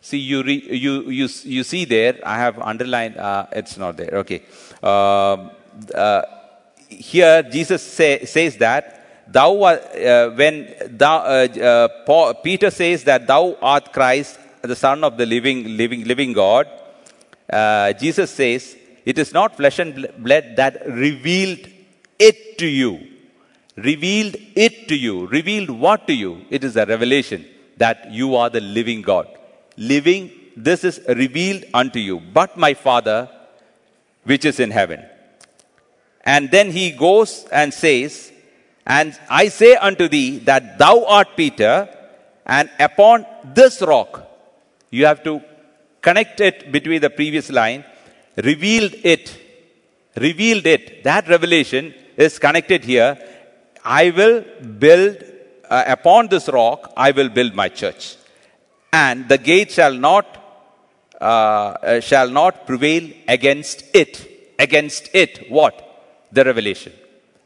See, 0.00 0.18
you, 0.18 0.42
re, 0.42 0.54
you, 0.54 1.10
you, 1.10 1.28
you 1.44 1.64
see 1.64 1.84
there, 1.84 2.18
I 2.24 2.38
have 2.38 2.58
underlined, 2.58 3.16
uh, 3.16 3.46
it's 3.52 3.76
not 3.76 3.96
there, 3.96 4.10
okay. 4.18 4.42
Um, 4.82 5.50
uh, 5.94 6.22
here, 6.88 7.42
Jesus 7.42 7.82
say, 7.82 8.24
says 8.24 8.56
that, 8.58 8.97
thou, 9.30 9.62
uh, 9.62 10.30
when 10.30 10.74
thou, 10.86 11.18
uh, 11.18 11.48
uh, 11.60 11.88
Paul, 12.06 12.34
Peter 12.34 12.70
says 12.70 13.04
that 13.04 13.26
thou 13.26 13.56
art 13.60 13.92
Christ, 13.92 14.38
the 14.62 14.76
Son 14.76 15.04
of 15.04 15.16
the 15.16 15.26
living, 15.26 15.76
living, 15.76 16.04
living 16.04 16.32
God, 16.32 16.66
uh, 17.50 17.92
Jesus 17.92 18.30
says, 18.30 18.76
it 19.04 19.18
is 19.18 19.32
not 19.32 19.56
flesh 19.56 19.78
and 19.78 20.08
blood 20.18 20.56
that 20.56 20.86
revealed 20.86 21.60
it 22.18 22.58
to 22.58 22.66
you. 22.66 23.06
Revealed 23.76 24.36
it 24.54 24.88
to 24.88 24.96
you. 24.96 25.26
Revealed 25.26 25.70
what 25.70 26.06
to 26.08 26.12
you? 26.12 26.44
It 26.50 26.64
is 26.64 26.76
a 26.76 26.84
revelation 26.84 27.46
that 27.76 28.10
you 28.10 28.34
are 28.34 28.50
the 28.50 28.60
living 28.60 29.02
God. 29.02 29.28
Living, 29.76 30.30
this 30.56 30.82
is 30.84 31.00
revealed 31.08 31.64
unto 31.72 32.00
you. 32.00 32.20
But 32.20 32.56
my 32.56 32.74
Father, 32.74 33.30
which 34.24 34.44
is 34.44 34.58
in 34.58 34.72
heaven. 34.72 35.04
And 36.24 36.50
then 36.50 36.70
he 36.70 36.90
goes 36.90 37.46
and 37.52 37.72
says, 37.72 38.32
And 38.88 39.18
I 39.28 39.48
say 39.48 39.76
unto 39.76 40.08
thee 40.08 40.38
that 40.50 40.78
thou 40.78 41.04
art 41.04 41.36
Peter, 41.36 41.88
and 42.46 42.70
upon 42.80 43.26
this 43.44 43.82
rock, 43.82 44.26
you 44.90 45.04
have 45.04 45.22
to 45.24 45.42
connect 46.00 46.40
it 46.40 46.72
between 46.72 47.02
the 47.02 47.10
previous 47.10 47.50
line, 47.50 47.84
revealed 48.36 48.94
it, 49.04 49.36
revealed 50.16 50.66
it. 50.66 51.04
That 51.04 51.28
revelation 51.28 51.94
is 52.16 52.38
connected 52.38 52.82
here. 52.84 53.18
I 53.84 54.10
will 54.10 54.42
build, 54.84 55.22
uh, 55.68 55.84
upon 55.86 56.28
this 56.28 56.48
rock, 56.48 56.90
I 56.96 57.10
will 57.10 57.28
build 57.28 57.54
my 57.54 57.68
church. 57.68 58.16
And 58.90 59.28
the 59.28 59.36
gate 59.36 59.70
shall 59.70 59.92
not, 59.92 60.26
uh, 61.20 61.24
uh, 61.24 62.00
shall 62.00 62.30
not 62.30 62.66
prevail 62.66 63.10
against 63.28 63.84
it. 63.94 64.54
Against 64.58 65.10
it, 65.12 65.50
what? 65.50 65.74
The 66.32 66.44
revelation. 66.44 66.94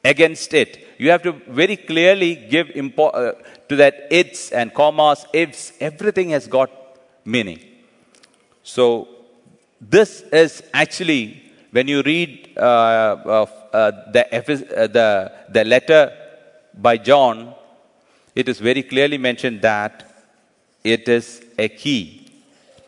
Against 0.04 0.54
it. 0.54 0.70
You 1.02 1.10
have 1.10 1.22
to 1.22 1.32
very 1.60 1.76
clearly 1.76 2.32
give 2.54 2.68
impo- 2.82 3.12
uh, 3.12 3.32
to 3.68 3.74
that 3.80 3.94
its 4.08 4.52
and 4.52 4.72
commas, 4.72 5.26
ifs, 5.32 5.72
everything 5.80 6.30
has 6.30 6.46
got 6.46 6.70
meaning. 7.24 7.58
So, 8.62 9.08
this 9.80 10.20
is 10.42 10.62
actually, 10.72 11.42
when 11.72 11.88
you 11.88 12.02
read 12.02 12.52
uh, 12.56 12.60
uh, 12.60 13.90
the, 14.12 14.22
uh, 14.32 14.86
the, 14.98 15.32
the 15.48 15.64
letter 15.64 16.02
by 16.72 16.98
John, 16.98 17.52
it 18.36 18.48
is 18.48 18.60
very 18.60 18.84
clearly 18.84 19.18
mentioned 19.18 19.60
that 19.62 20.08
it 20.84 21.08
is 21.08 21.42
a 21.58 21.68
key 21.68 22.30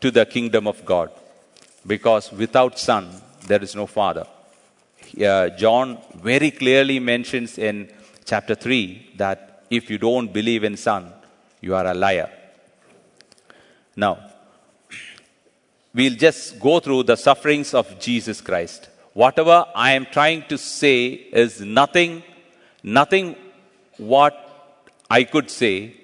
to 0.00 0.12
the 0.12 0.24
kingdom 0.24 0.68
of 0.68 0.84
God. 0.84 1.10
Because 1.84 2.30
without 2.30 2.78
Son, 2.78 3.10
there 3.48 3.60
is 3.60 3.74
no 3.74 3.88
Father. 3.88 4.24
Uh, 5.20 5.48
John 5.50 5.98
very 6.14 6.52
clearly 6.52 7.00
mentions 7.00 7.58
in 7.58 7.90
chapter 8.24 8.54
3 8.54 9.12
that 9.16 9.64
if 9.70 9.90
you 9.90 9.98
don't 9.98 10.32
believe 10.32 10.64
in 10.64 10.76
Son, 10.76 11.12
you 11.60 11.74
are 11.74 11.86
a 11.86 11.94
liar. 11.94 12.30
Now, 13.96 14.18
we'll 15.94 16.16
just 16.16 16.58
go 16.60 16.80
through 16.80 17.04
the 17.04 17.16
sufferings 17.16 17.74
of 17.74 17.98
Jesus 17.98 18.40
Christ. 18.40 18.88
Whatever 19.12 19.66
I 19.74 19.92
am 19.92 20.06
trying 20.06 20.44
to 20.48 20.58
say 20.58 21.06
is 21.44 21.60
nothing, 21.60 22.22
nothing 22.82 23.36
what 23.96 24.34
I 25.08 25.24
could 25.24 25.50
say 25.50 25.94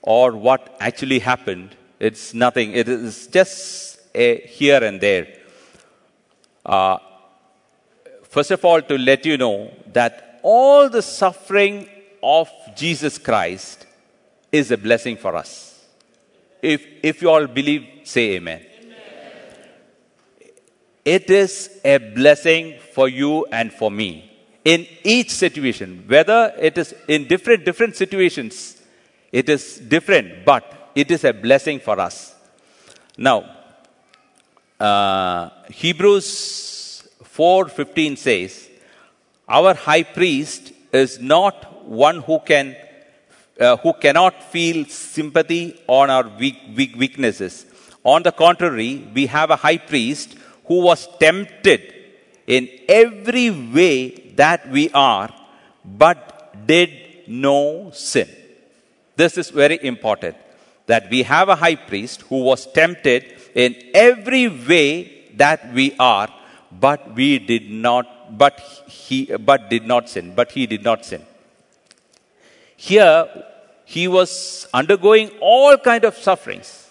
or 0.00 0.32
what 0.32 0.76
actually 0.78 1.18
happened. 1.18 1.76
It's 1.98 2.34
nothing. 2.34 2.72
It 2.72 2.88
is 2.88 3.26
just 3.26 4.00
a 4.14 4.40
here 4.46 4.82
and 4.82 5.00
there. 5.00 5.26
Uh, 6.64 6.98
first 8.22 8.50
of 8.50 8.64
all, 8.64 8.80
to 8.82 8.98
let 8.98 9.26
you 9.26 9.36
know 9.36 9.72
that 9.92 10.31
all 10.42 10.88
the 10.88 11.02
suffering 11.02 11.88
of 12.22 12.50
Jesus 12.76 13.18
Christ 13.18 13.86
is 14.50 14.70
a 14.70 14.76
blessing 14.76 15.16
for 15.16 15.34
us. 15.36 15.84
If, 16.60 16.86
if 17.02 17.22
you 17.22 17.30
all 17.30 17.46
believe, 17.46 17.86
say 18.04 18.36
amen. 18.36 18.66
It 21.04 21.28
is 21.30 21.80
a 21.84 21.98
blessing 21.98 22.78
for 22.92 23.08
you 23.08 23.44
and 23.46 23.72
for 23.72 23.90
me. 23.90 24.30
In 24.64 24.86
each 25.02 25.30
situation, 25.30 26.04
whether 26.06 26.54
it 26.58 26.78
is 26.78 26.94
in 27.08 27.26
different, 27.26 27.64
different 27.64 27.96
situations, 27.96 28.80
it 29.32 29.48
is 29.48 29.78
different, 29.78 30.44
but 30.44 30.92
it 30.94 31.10
is 31.10 31.24
a 31.24 31.32
blessing 31.32 31.80
for 31.80 31.98
us. 31.98 32.34
Now, 33.18 33.44
uh, 34.78 35.50
Hebrews 35.70 37.08
4.15 37.24 38.18
says, 38.18 38.68
Our 39.48 39.74
high 39.74 40.02
priest 40.02 40.72
is 40.92 41.20
not 41.20 41.86
one 41.86 42.20
who 42.20 42.38
can 42.40 42.76
uh, 43.60 43.76
who 43.78 43.92
cannot 43.92 44.42
feel 44.42 44.84
sympathy 44.86 45.80
on 45.86 46.10
our 46.10 46.26
weak, 46.38 46.58
weak 46.74 46.96
weaknesses. 46.96 47.66
On 48.02 48.22
the 48.22 48.32
contrary, 48.32 49.06
we 49.14 49.26
have 49.26 49.50
a 49.50 49.56
high 49.56 49.78
priest 49.78 50.36
who 50.66 50.80
was 50.80 51.08
tempted 51.18 51.94
in 52.46 52.68
every 52.88 53.50
way 53.50 54.32
that 54.36 54.68
we 54.70 54.90
are, 54.90 55.32
but 55.84 56.66
did 56.66 56.90
no 57.28 57.90
sin. 57.92 58.28
This 59.16 59.38
is 59.38 59.50
very 59.50 59.78
important 59.82 60.36
that 60.86 61.08
we 61.10 61.22
have 61.22 61.48
a 61.48 61.56
high 61.56 61.76
priest 61.76 62.22
who 62.22 62.42
was 62.42 62.66
tempted 62.72 63.24
in 63.54 63.76
every 63.94 64.48
way 64.48 64.88
that 65.36 65.72
we 65.72 65.94
are, 65.98 66.28
but 66.70 67.14
we 67.14 67.38
did 67.38 67.70
not, 67.70 68.06
but 68.32 68.58
he, 68.86 69.26
but 69.36 69.68
did 69.68 69.86
not 69.86 70.08
sin, 70.08 70.34
but 70.34 70.52
he 70.52 70.66
did 70.66 70.82
not 70.82 71.04
sin. 71.04 71.22
Here, 72.76 73.28
he 73.84 74.08
was 74.08 74.66
undergoing 74.72 75.30
all 75.40 75.76
kind 75.78 76.04
of 76.04 76.16
sufferings. 76.16 76.88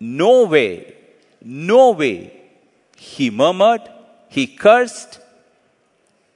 No 0.00 0.44
way, 0.44 0.94
no 1.42 1.90
way 1.92 2.38
he 2.96 3.30
murmured, 3.30 3.82
he 4.28 4.46
cursed, 4.46 5.20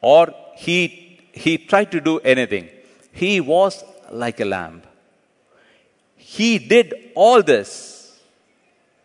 or 0.01 0.35
he, 0.57 1.21
he 1.33 1.59
tried 1.59 1.91
to 1.93 2.01
do 2.01 2.19
anything. 2.21 2.69
He 3.13 3.41
was 3.41 3.85
like 4.11 4.41
a 4.41 4.45
lamb. 4.45 4.83
He 6.17 6.59
did 6.59 7.11
all 7.15 7.43
this 7.43 8.21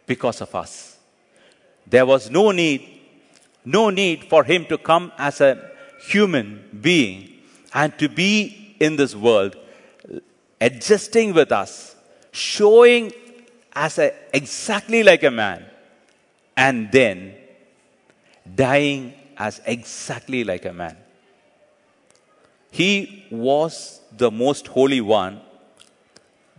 because 0.06 0.42
of 0.42 0.54
us. 0.56 0.98
There 1.86 2.06
was 2.06 2.30
no 2.30 2.52
need, 2.52 2.97
no 3.68 3.90
need 3.90 4.24
for 4.24 4.46
him 4.46 4.66
to 4.66 4.78
come 4.78 5.12
as 5.18 5.42
a 5.42 5.72
human 6.00 6.64
being 6.82 7.34
and 7.74 7.98
to 8.00 8.08
be 8.08 8.76
in 8.80 8.96
this 8.96 9.14
world, 9.14 9.58
adjusting 10.62 11.34
with 11.34 11.52
us, 11.52 11.96
showing 12.32 13.12
as 13.74 14.00
a, 14.00 14.14
exactly 14.34 15.04
like 15.04 15.24
a 15.24 15.32
man, 15.32 15.66
and 16.56 16.90
then 16.94 17.36
dying 18.56 19.14
as 19.36 19.60
exactly 19.66 20.46
like 20.46 20.64
a 20.64 20.72
man. 20.72 20.96
He 22.72 23.26
was 23.30 24.00
the 24.16 24.32
most 24.32 24.68
holy 24.68 25.02
one. 25.02 25.42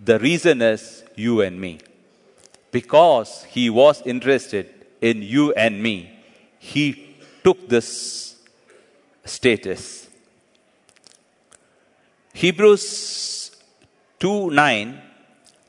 The 0.05 0.19
reason 0.19 0.61
is 0.61 1.05
you 1.17 1.41
and 1.41 1.59
me. 1.59 1.79
Because 2.71 3.45
he 3.45 3.71
was 3.71 4.03
interested 4.05 4.69
in 5.01 5.23
you 5.23 5.55
and 5.55 5.83
me, 5.83 6.18
he 6.73 6.87
took 7.45 7.69
this 7.69 8.37
status. 9.25 9.83
Hebrews 12.33 12.85
2 14.21 14.51
9, 14.51 15.03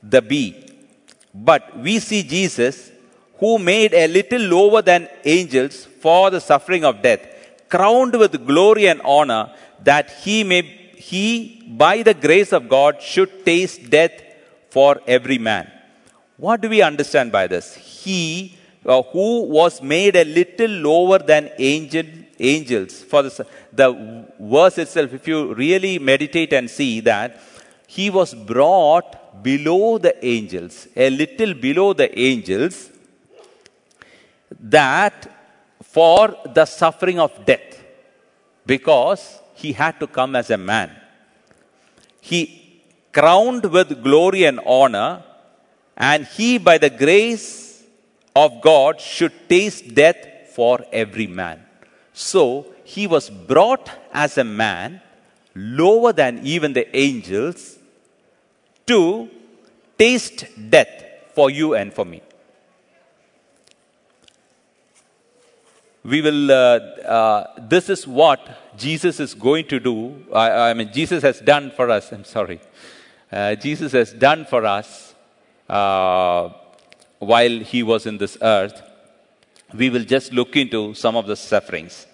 the 0.04 0.22
B. 0.22 0.66
But 1.34 1.78
we 1.78 2.00
see 2.00 2.22
Jesus, 2.24 2.92
who 3.40 3.52
made 3.60 3.94
a 3.94 4.08
little 4.08 4.42
lower 4.42 4.82
than 4.82 5.08
angels 5.24 5.86
for 5.86 6.30
the 6.30 6.42
suffering 6.42 6.84
of 6.84 7.02
death, 7.02 7.22
crowned 7.70 8.16
with 8.24 8.46
glory 8.46 8.88
and 8.88 9.02
honor, 9.02 9.44
that 9.84 10.12
he 10.24 10.44
may, 10.44 10.62
he, 11.10 11.64
by 11.84 12.02
the 12.04 12.14
grace 12.14 12.52
of 12.52 12.68
God, 12.68 13.02
should 13.02 13.46
taste 13.46 13.90
death 13.90 14.16
for 14.70 15.00
every 15.08 15.38
man. 15.38 15.72
What 16.38 16.62
do 16.62 16.70
we 16.70 16.82
understand 16.82 17.32
by 17.32 17.48
this? 17.48 17.76
He 17.76 18.59
uh, 18.90 19.04
who 19.14 19.44
was 19.44 19.82
made 19.82 20.16
a 20.16 20.26
little 20.26 20.72
lower 20.90 21.20
than 21.20 21.52
angel, 21.60 22.06
angels. 22.40 23.04
For 23.04 23.22
the, 23.22 23.46
the 23.72 23.88
verse 24.40 24.80
itself, 24.80 25.14
if 25.14 25.28
you 25.28 25.54
really 25.54 26.00
meditate 26.00 26.54
and 26.54 26.68
see 26.68 27.00
that, 27.02 27.40
he 27.86 28.10
was 28.10 28.34
brought 28.34 29.44
below 29.44 30.00
the 30.00 30.14
angels, 30.26 30.88
a 30.96 31.10
little 31.10 31.54
below 31.54 31.94
the 31.94 32.10
angels, 32.20 32.90
that 34.60 35.18
for 35.84 36.36
the 36.54 36.66
suffering 36.66 37.20
of 37.20 37.46
death, 37.46 37.84
because 38.66 39.40
he 39.54 39.72
had 39.72 40.00
to 40.00 40.08
come 40.08 40.36
as 40.36 40.50
a 40.50 40.58
man. 40.58 40.90
He 42.22 42.40
crowned 43.12 43.66
with 43.66 44.04
glory 44.04 44.46
and 44.46 44.60
honor, 44.66 45.24
and 45.96 46.26
he, 46.26 46.58
by 46.58 46.78
the 46.80 46.90
grace 46.90 47.69
of 48.46 48.62
God, 48.62 49.02
should 49.02 49.34
taste 49.50 49.94
death 49.94 50.22
for 50.56 50.86
every 50.92 51.28
man. 51.28 51.66
So 52.14 52.66
he 52.84 53.06
was 53.08 53.30
brought 53.30 53.90
as 54.14 54.38
a 54.38 54.44
man, 54.44 55.02
lower 55.56 56.12
than 56.14 56.40
even 56.44 56.74
the 56.74 56.88
angels, 56.96 57.78
to 58.88 59.30
taste 59.98 60.46
death 60.70 60.96
for 61.36 61.50
you 61.50 61.76
and 61.76 61.94
for 61.94 62.06
me. 62.06 62.22
we 66.04 66.22
will, 66.22 66.52
uh, 66.52 66.56
uh, 66.56 67.68
this 67.68 67.90
is 67.90 68.08
what 68.08 68.40
Jesus 68.78 69.20
is 69.20 69.34
going 69.34 69.66
to 69.68 69.80
do. 69.80 70.26
I, 70.34 70.70
I, 70.70 70.74
mean, 70.74 70.92
Jesus 70.94 71.22
has 71.24 71.40
done 71.40 71.72
for 71.72 71.90
us. 71.90 72.12
I'm 72.12 72.24
sorry. 72.24 72.60
Uh, 73.32 73.56
Jesus 73.56 73.92
has 73.92 74.14
done 74.14 74.46
for 74.46 74.66
us 74.66 75.14
uh, 75.68 76.50
while 77.20 77.60
he 77.60 77.84
was 77.84 78.06
in 78.06 78.18
this 78.18 78.38
earth. 78.42 78.82
We 79.74 79.90
will 79.90 80.04
just 80.04 80.34
look 80.34 80.56
into 80.56 80.94
some 80.96 81.16
of 81.16 81.28
the 81.28 81.36
sufferings. 81.36 82.08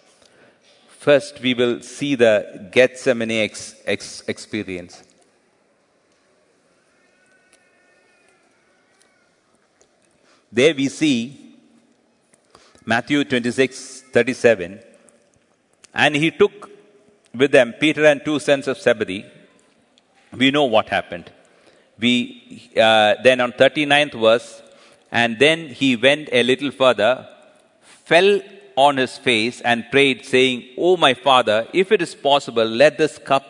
First, 0.87 1.39
we 1.39 1.53
will 1.53 1.81
see 1.81 2.15
the 2.15 2.67
Gethsemane 2.71 3.31
ex, 3.31 3.75
ex, 3.85 4.23
experience. 4.27 5.03
There 10.51 10.73
we 10.73 10.87
see 10.89 11.55
Matthew 12.85 13.23
26, 13.23 14.01
37. 14.11 14.79
And 15.93 16.15
he 16.15 16.31
took 16.31 16.69
with 17.33 17.51
them 17.51 17.73
Peter 17.79 18.05
and 18.05 18.23
two 18.23 18.39
sons 18.39 18.67
of 18.67 18.77
Zebedee. 18.77 19.25
We 20.31 20.51
know 20.51 20.65
what 20.65 20.89
happened. 20.89 21.31
We, 21.99 22.69
uh, 22.75 23.15
then 23.23 23.41
on 23.41 23.51
39th 23.53 24.19
verse, 24.19 24.61
and 25.11 25.39
then 25.39 25.69
he 25.69 25.95
went 25.95 26.29
a 26.31 26.43
little 26.43 26.71
further, 26.71 27.27
fell 27.81 28.41
on 28.75 28.97
his 28.97 29.17
face 29.17 29.61
and 29.61 29.89
prayed, 29.91 30.25
saying, 30.25 30.65
O 30.77 30.97
my 30.97 31.13
father, 31.13 31.67
if 31.73 31.91
it 31.91 32.01
is 32.01 32.13
possible, 32.13 32.65
let 32.65 32.97
this 32.97 33.17
cup 33.17 33.45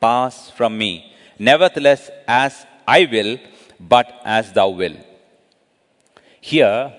pass 0.00 0.50
from 0.50 0.76
me. 0.76 1.12
Nevertheless, 1.38 2.10
as 2.26 2.66
I 2.86 3.06
will, 3.10 3.38
but 3.78 4.20
as 4.24 4.52
thou 4.52 4.68
will. 4.70 4.96
Here, 6.40 6.92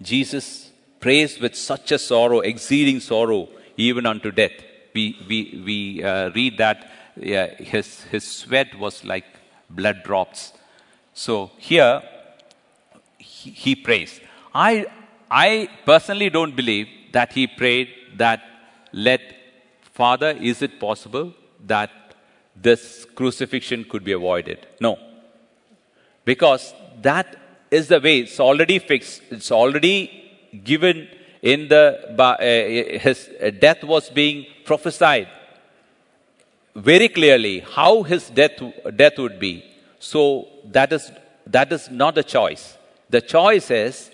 Jesus 0.00 0.70
prays 1.00 1.40
with 1.40 1.54
such 1.54 1.92
a 1.92 1.98
sorrow, 1.98 2.40
exceeding 2.40 3.00
sorrow, 3.00 3.48
even 3.76 4.06
unto 4.06 4.30
death. 4.30 4.52
We, 4.94 5.18
we, 5.28 5.62
we 5.64 6.04
uh, 6.04 6.30
read 6.30 6.58
that 6.58 6.90
yeah, 7.16 7.54
his, 7.54 8.02
his 8.04 8.24
sweat 8.24 8.78
was 8.78 9.04
like 9.04 9.24
blood 9.70 10.02
drops. 10.04 10.52
So 11.12 11.50
here, 11.58 12.02
he, 13.50 13.74
prays. 13.74 14.20
I, 14.54 14.86
I 15.30 15.68
personally 15.84 16.30
don't 16.30 16.54
believe 16.54 16.88
that 17.12 17.32
he 17.32 17.46
prayed 17.46 17.88
that, 18.16 18.42
let, 18.92 19.20
Father, 19.92 20.30
is 20.30 20.62
it 20.62 20.80
possible 20.80 21.32
that 21.66 21.90
this 22.56 23.06
crucifixion 23.14 23.84
could 23.84 24.04
be 24.04 24.12
avoided? 24.12 24.66
No. 24.80 24.98
Because 26.24 26.74
that 27.02 27.36
is 27.70 27.88
the 27.88 28.00
way, 28.00 28.20
it's 28.20 28.40
already 28.40 28.78
fixed, 28.78 29.22
it's 29.30 29.50
already 29.50 29.98
given 30.62 31.08
in 31.42 31.68
the, 31.68 32.14
uh, 32.18 32.98
his 32.98 33.28
death 33.58 33.82
was 33.84 34.08
being 34.10 34.46
prophesied 34.64 35.28
very 36.74 37.08
clearly 37.08 37.60
how 37.60 38.02
his 38.02 38.30
death, 38.30 38.60
death 38.96 39.18
would 39.18 39.38
be. 39.38 39.64
So 39.98 40.48
that 40.64 40.92
is, 40.92 41.10
that 41.46 41.72
is 41.72 41.90
not 41.90 42.18
a 42.18 42.22
choice. 42.22 42.76
The 43.14 43.20
choice 43.20 43.70
is 43.70 44.10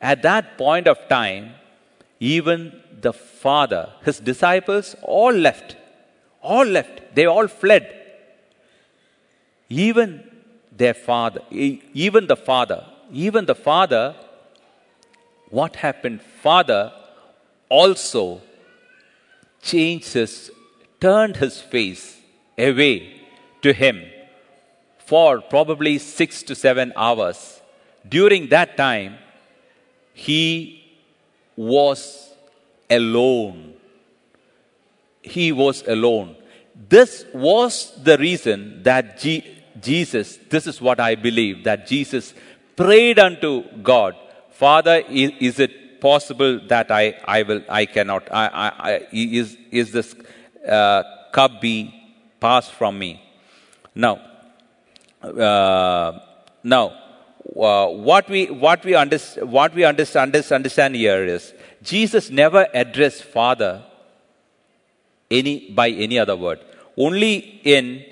at 0.00 0.22
that 0.22 0.58
point 0.58 0.88
of 0.88 1.08
time, 1.08 1.54
even 2.18 2.58
the 3.06 3.12
Father, 3.12 3.84
his 4.04 4.18
disciples, 4.18 4.96
all 5.02 5.32
left. 5.32 5.76
All 6.40 6.64
left. 6.64 7.14
They 7.14 7.26
all 7.26 7.46
fled. 7.46 7.84
Even 9.68 10.08
their 10.82 10.94
father, 10.94 11.42
even 11.50 12.26
the 12.26 12.36
Father, 12.36 12.84
even 13.12 13.46
the 13.46 13.54
Father 13.54 14.04
what 15.52 15.76
happened? 15.76 16.22
Father 16.22 16.92
also 17.68 18.40
changed 19.62 20.14
his, 20.14 20.50
turned 20.98 21.36
his 21.36 21.60
face 21.60 22.18
away 22.58 23.20
to 23.60 23.74
him 23.74 24.02
for 24.98 25.42
probably 25.42 25.98
six 25.98 26.42
to 26.44 26.54
seven 26.54 26.92
hours. 26.96 27.61
During 28.08 28.48
that 28.48 28.76
time, 28.76 29.16
he 30.12 30.84
was 31.56 32.32
alone. 32.90 33.74
He 35.22 35.52
was 35.52 35.86
alone. 35.86 36.36
This 36.88 37.24
was 37.32 37.92
the 38.02 38.18
reason 38.18 38.82
that 38.82 39.18
G- 39.18 39.44
Jesus, 39.80 40.38
this 40.50 40.66
is 40.66 40.80
what 40.80 41.00
I 41.00 41.14
believe, 41.14 41.64
that 41.64 41.86
Jesus 41.86 42.34
prayed 42.76 43.18
unto 43.18 43.62
God 43.82 44.16
Father, 44.62 45.02
is, 45.08 45.32
is 45.40 45.58
it 45.58 46.00
possible 46.00 46.60
that 46.68 46.92
I, 46.92 47.18
I 47.24 47.42
will, 47.42 47.62
I 47.68 47.84
cannot, 47.84 48.28
I, 48.30 48.46
I, 48.46 48.68
I 48.90 49.08
is, 49.10 49.56
is 49.72 49.90
this 49.90 50.14
uh, 50.68 51.02
cup 51.32 51.60
be 51.60 51.92
passed 52.38 52.70
from 52.70 52.96
me? 52.96 53.20
Now, 53.92 54.20
uh, 55.20 56.20
now, 56.62 57.01
uh, 57.56 57.88
what 57.88 58.28
we 58.28 58.46
what 58.46 58.84
we 58.84 58.94
understand 58.94 59.50
what 59.50 59.74
we 59.74 59.84
understand 59.84 60.34
understand 60.34 60.94
here 60.94 61.24
is 61.24 61.52
Jesus 61.82 62.30
never 62.30 62.66
addressed 62.72 63.24
Father 63.24 63.82
any 65.30 65.70
by 65.70 65.88
any 65.90 66.18
other 66.18 66.36
word. 66.36 66.60
Only 66.96 67.60
in 67.64 68.04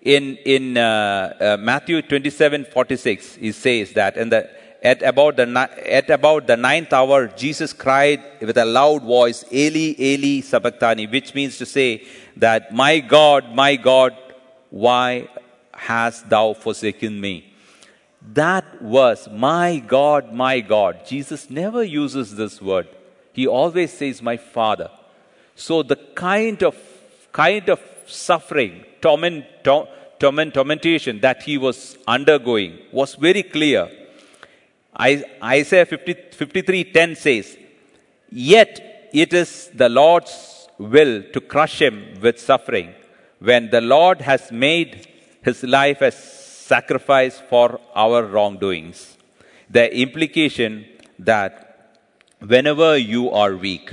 in 0.00 0.36
in 0.44 0.76
uh, 0.76 1.34
uh, 1.40 1.56
Matthew 1.60 2.02
twenty 2.02 2.30
seven 2.30 2.64
forty 2.64 2.96
six 2.96 3.34
he 3.34 3.52
says 3.52 3.92
that, 3.92 4.16
and 4.16 4.32
the 4.32 4.50
at 4.82 5.02
about 5.02 5.36
the, 5.36 5.46
at 5.86 6.08
about 6.10 6.46
the 6.46 6.56
ninth 6.56 6.92
hour, 6.92 7.28
Jesus 7.28 7.72
cried 7.72 8.22
with 8.40 8.56
a 8.56 8.64
loud 8.64 9.02
voice, 9.02 9.44
Eli, 9.52 9.94
Eli, 9.98 10.40
sabachthani, 10.40 11.06
which 11.06 11.34
means 11.34 11.58
to 11.58 11.66
say 11.66 12.06
that, 12.36 12.72
my 12.72 13.00
God, 13.00 13.54
my 13.54 13.76
God, 13.76 14.16
why 14.70 15.28
hast 15.72 16.28
thou 16.28 16.54
forsaken 16.54 17.20
me? 17.20 17.49
That 18.22 18.80
verse, 18.80 19.28
my 19.30 19.78
God, 19.78 20.32
my 20.32 20.60
God, 20.60 21.06
Jesus 21.06 21.48
never 21.50 21.82
uses 21.82 22.36
this 22.36 22.60
word. 22.60 22.88
He 23.32 23.46
always 23.46 23.92
says, 23.92 24.20
my 24.20 24.36
Father. 24.36 24.90
So 25.54 25.82
the 25.82 25.96
kind 26.14 26.62
of, 26.62 26.76
kind 27.32 27.68
of 27.68 27.80
suffering, 28.06 28.84
torment, 29.00 29.46
torment, 29.64 30.54
tormentation 30.54 31.20
that 31.22 31.42
he 31.42 31.56
was 31.56 31.96
undergoing 32.06 32.78
was 32.92 33.14
very 33.14 33.42
clear 33.42 33.90
Isaiah 34.98 35.86
50, 35.86 36.14
53:10 36.32 37.16
says, 37.16 37.56
Yet 38.30 39.08
it 39.12 39.32
is 39.32 39.70
the 39.74 39.88
Lord's 39.88 40.68
will 40.78 41.22
to 41.32 41.40
crush 41.40 41.80
him 41.80 42.18
with 42.20 42.38
suffering 42.40 42.94
when 43.38 43.70
the 43.70 43.80
Lord 43.80 44.20
has 44.20 44.50
made 44.50 45.08
his 45.42 45.62
life 45.62 46.00
a 46.00 46.10
sacrifice 46.72 47.36
for 47.50 47.66
our 47.94 48.20
wrongdoings. 48.32 48.98
The 49.78 49.84
implication 50.04 50.72
that 51.30 51.52
whenever 52.52 52.90
you 53.12 53.30
are 53.42 53.54
weak, 53.66 53.86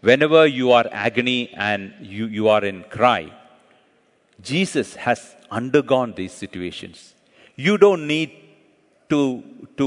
whenever 0.00 0.42
you 0.46 0.72
are 0.78 0.86
agony 1.06 1.40
and 1.70 1.94
you, 2.00 2.26
you 2.38 2.48
are 2.48 2.64
in 2.64 2.78
cry, 2.96 3.22
Jesus 4.50 4.94
has 5.06 5.20
undergone 5.50 6.14
these 6.20 6.32
situations. 6.32 7.14
You 7.56 7.78
don't 7.78 8.06
need 8.06 8.30
to, 9.10 9.42
to 9.76 9.86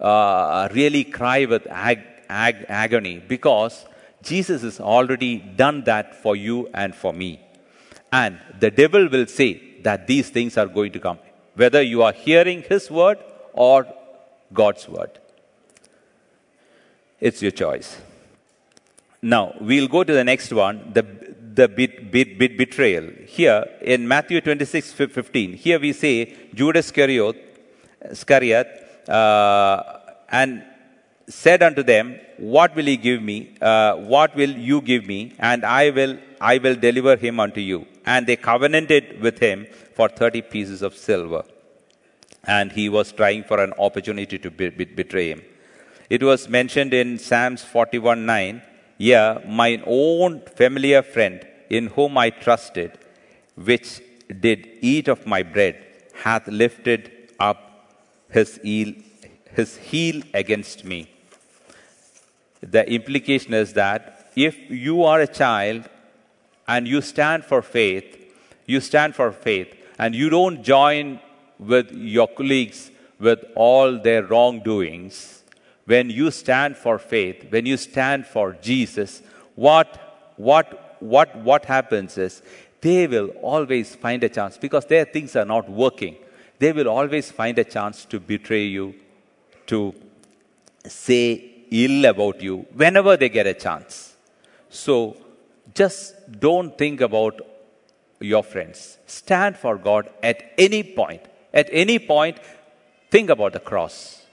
uh, 0.00 0.68
really 0.72 1.04
cry 1.04 1.44
with 1.46 1.66
ag- 1.66 2.06
ag- 2.28 2.66
agony 2.68 3.16
because 3.34 3.86
Jesus 4.22 4.62
has 4.62 4.78
already 4.80 5.38
done 5.38 5.84
that 5.84 6.22
for 6.22 6.36
you 6.36 6.68
and 6.74 6.94
for 6.94 7.12
me. 7.12 7.40
And 8.12 8.38
the 8.60 8.70
devil 8.70 9.08
will 9.08 9.26
say 9.26 9.50
that 9.82 10.06
these 10.06 10.28
things 10.30 10.56
are 10.56 10.66
going 10.66 10.92
to 10.92 11.00
come, 11.00 11.18
whether 11.56 11.82
you 11.82 12.02
are 12.02 12.12
hearing 12.12 12.62
his 12.62 12.90
word 12.90 13.18
or 13.52 13.86
God's 14.52 14.88
word. 14.88 15.18
It's 17.18 17.42
your 17.42 17.50
choice. 17.50 18.00
Now, 19.22 19.54
we'll 19.60 19.88
go 19.88 20.04
to 20.04 20.12
the 20.12 20.22
next 20.22 20.52
one 20.52 20.92
the, 20.92 21.02
the 21.54 21.66
bit, 21.68 22.12
bit, 22.12 22.38
bit 22.38 22.56
betrayal. 22.58 23.10
Here 23.26 23.64
in 23.80 24.06
Matthew 24.06 24.40
26 24.40 24.92
15, 24.92 25.54
here 25.54 25.80
we 25.80 25.92
say 25.92 26.34
Judas 26.54 26.86
Iscariot, 26.86 27.36
Iscariot 28.02 28.68
uh, 29.08 29.82
and 30.28 30.62
said 31.28 31.62
unto 31.62 31.82
them, 31.82 32.18
What 32.38 32.74
will 32.74 32.86
he 32.86 32.96
give 32.96 33.22
me? 33.22 33.56
Uh, 33.60 33.96
what 33.96 34.34
will 34.34 34.50
you 34.50 34.80
give 34.80 35.06
me? 35.06 35.34
And 35.38 35.64
I 35.64 35.90
will, 35.90 36.18
I 36.40 36.58
will 36.58 36.76
deliver 36.76 37.16
him 37.16 37.40
unto 37.40 37.60
you. 37.60 37.86
And 38.04 38.26
they 38.26 38.36
covenanted 38.36 39.20
with 39.20 39.38
him 39.38 39.66
for 39.94 40.08
30 40.08 40.42
pieces 40.42 40.82
of 40.82 40.96
silver. 40.96 41.44
And 42.44 42.70
he 42.70 42.88
was 42.88 43.10
trying 43.12 43.42
for 43.44 43.62
an 43.62 43.72
opportunity 43.78 44.38
to 44.38 44.50
be, 44.50 44.68
be, 44.70 44.84
betray 44.84 45.30
him. 45.30 45.42
It 46.08 46.22
was 46.22 46.48
mentioned 46.48 46.94
in 46.94 47.18
Psalms 47.18 47.64
41 47.64 48.24
9, 48.24 48.62
Yeah, 48.98 49.40
my 49.46 49.82
own 49.84 50.42
familiar 50.54 51.02
friend, 51.02 51.44
in 51.68 51.88
whom 51.88 52.16
I 52.16 52.30
trusted, 52.30 52.92
which 53.56 54.00
did 54.40 54.68
eat 54.80 55.08
of 55.08 55.26
my 55.26 55.42
bread, 55.42 55.84
hath 56.14 56.46
lifted 56.46 57.10
up 57.40 57.62
his 58.30 58.60
his 58.62 59.76
heel 59.76 60.22
against 60.34 60.84
me 60.84 61.08
the 62.70 62.90
implication 62.90 63.54
is 63.54 63.72
that 63.74 64.30
if 64.36 64.70
you 64.70 65.04
are 65.04 65.20
a 65.20 65.26
child 65.26 65.88
and 66.68 66.86
you 66.86 67.00
stand 67.00 67.44
for 67.44 67.62
faith, 67.62 68.04
you 68.66 68.80
stand 68.80 69.14
for 69.14 69.30
faith, 69.32 69.74
and 69.98 70.14
you 70.14 70.28
don't 70.28 70.62
join 70.62 71.20
with 71.58 71.90
your 71.92 72.28
colleagues 72.28 72.90
with 73.18 73.44
all 73.54 73.98
their 73.98 74.24
wrongdoings, 74.24 75.44
when 75.86 76.10
you 76.10 76.30
stand 76.30 76.76
for 76.76 76.98
faith, 76.98 77.46
when 77.50 77.64
you 77.64 77.76
stand 77.76 78.26
for 78.26 78.56
Jesus, 78.60 79.22
what, 79.54 80.34
what, 80.36 80.96
what, 81.00 81.34
what 81.38 81.64
happens 81.64 82.18
is 82.18 82.42
they 82.80 83.06
will 83.06 83.28
always 83.40 83.94
find 83.94 84.22
a 84.24 84.28
chance 84.28 84.58
because 84.58 84.84
their 84.84 85.04
things 85.04 85.34
are 85.36 85.44
not 85.44 85.68
working. 85.70 86.16
They 86.58 86.72
will 86.72 86.88
always 86.88 87.30
find 87.30 87.58
a 87.58 87.64
chance 87.64 88.04
to 88.06 88.20
betray 88.20 88.64
you, 88.64 88.94
to 89.66 89.94
say 90.86 91.55
ill 91.70 92.04
about 92.04 92.42
you 92.42 92.66
whenever 92.74 93.16
they 93.16 93.28
get 93.28 93.46
a 93.46 93.54
chance. 93.54 94.14
So 94.68 95.16
just 95.74 96.14
don't 96.40 96.76
think 96.76 97.00
about 97.00 97.40
your 98.20 98.42
friends. 98.42 98.98
Stand 99.06 99.56
for 99.56 99.76
God 99.76 100.08
at 100.22 100.52
any 100.56 100.82
point. 100.82 101.22
At 101.52 101.68
any 101.72 101.98
point, 101.98 102.38
think 103.10 103.30
about 103.30 103.52
the 103.52 103.60
cross. 103.60 104.24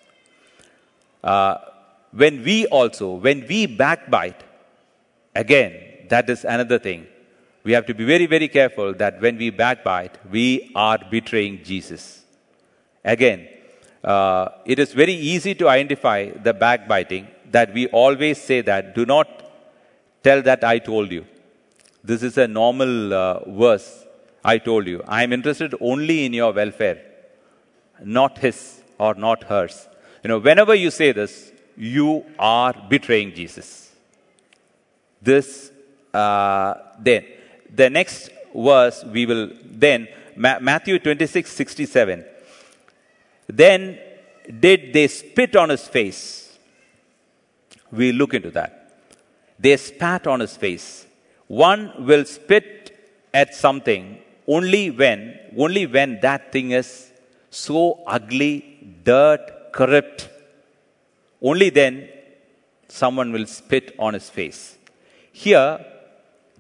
Uh, 1.24 1.58
when 2.12 2.44
we 2.44 2.68
also, 2.68 3.14
when 3.14 3.46
we 3.48 3.66
backbite, 3.66 4.44
again, 5.34 6.08
that 6.10 6.30
is 6.30 6.44
another 6.44 6.80
thing. 6.80 7.08
We 7.64 7.72
have 7.72 7.86
to 7.86 7.94
be 7.94 8.04
very, 8.04 8.26
very 8.26 8.50
careful 8.50 8.94
that 8.96 9.22
when 9.22 9.38
we 9.38 9.50
backbite, 9.50 10.18
we 10.30 10.72
are 10.76 11.00
betraying 11.10 11.64
Jesus. 11.64 12.24
Again, 13.04 13.48
uh, 14.04 14.50
it 14.66 14.80
is 14.80 14.94
very 14.94 15.14
easy 15.14 15.56
to 15.56 15.70
identify 15.70 16.30
the 16.30 16.54
backbiting 16.54 17.28
that 17.52 17.74
we 17.74 17.88
always 17.88 18.42
say 18.42 18.62
that 18.62 18.96
do 18.96 19.06
not 19.06 19.28
tell 20.24 20.42
that 20.42 20.64
I 20.64 20.80
told 20.80 21.12
you. 21.12 21.26
This 22.04 22.24
is 22.24 22.38
a 22.38 22.48
normal 22.48 23.14
uh, 23.14 23.50
verse. 23.50 24.06
I 24.44 24.58
told 24.58 24.88
you. 24.88 25.02
I 25.08 25.24
am 25.24 25.32
interested 25.32 25.74
only 25.80 26.26
in 26.26 26.34
your 26.34 26.52
welfare, 26.52 27.02
not 28.04 28.40
his 28.40 28.82
or 28.98 29.14
not 29.14 29.44
hers. 29.44 29.88
You 30.24 30.28
know, 30.30 30.40
whenever 30.40 30.76
you 30.76 30.92
say 30.92 31.12
this, 31.14 31.52
you 31.78 32.26
are 32.38 32.74
betraying 32.90 33.34
Jesus. 33.34 33.92
This, 35.22 35.72
uh, 36.14 36.74
then, 37.00 37.26
the 37.74 37.90
next 37.90 38.30
verse 38.54 39.04
we 39.06 39.26
will 39.26 39.50
then, 39.64 40.08
Ma- 40.36 40.60
Matthew 40.60 41.00
26 41.00 41.50
67. 41.50 42.26
Then 43.48 44.00
did 44.60 44.94
they 44.94 45.08
spit 45.08 45.56
on 45.56 45.70
his 45.70 45.88
face? 45.88 46.58
We 47.92 48.12
look 48.12 48.34
into 48.34 48.52
that. 48.52 48.80
They 49.60 49.78
spat 49.78 50.28
on 50.28 50.40
his 50.40 50.58
face. 50.58 51.06
One 51.48 52.06
will 52.06 52.26
spit 52.26 52.98
at 53.34 53.54
something 53.54 54.20
only 54.48 54.92
when, 54.92 55.40
only 55.58 55.86
when 55.86 56.20
that 56.22 56.52
thing 56.52 56.72
is 56.72 57.12
so 57.50 58.04
ugly, 58.08 59.00
dirt, 59.04 59.72
corrupt. 59.72 60.30
Only 61.42 61.70
then 61.70 62.10
someone 62.88 63.32
will 63.32 63.46
spit 63.46 63.96
on 64.00 64.14
his 64.14 64.30
face. 64.30 64.78
Here, 65.32 65.86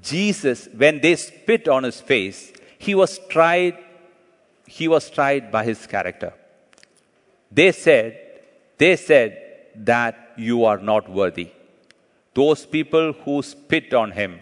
Jesus, 0.01 0.67
when 0.75 0.99
they 1.01 1.15
spit 1.15 1.67
on 1.67 1.83
his 1.83 2.01
face, 2.01 2.51
he 2.77 2.95
was 2.95 3.19
tried, 3.29 3.77
he 4.65 4.87
was 4.87 5.09
tried 5.09 5.51
by 5.51 5.63
his 5.63 5.85
character. 5.85 6.33
They 7.53 7.71
said, 7.71 8.19
they 8.77 8.95
said 8.95 9.29
that 9.75 10.33
you 10.37 10.65
are 10.65 10.77
not 10.77 11.09
worthy. 11.09 11.49
Those 12.33 12.65
people 12.65 13.13
who 13.13 13.43
spit 13.43 13.93
on 13.93 14.11
him, 14.11 14.39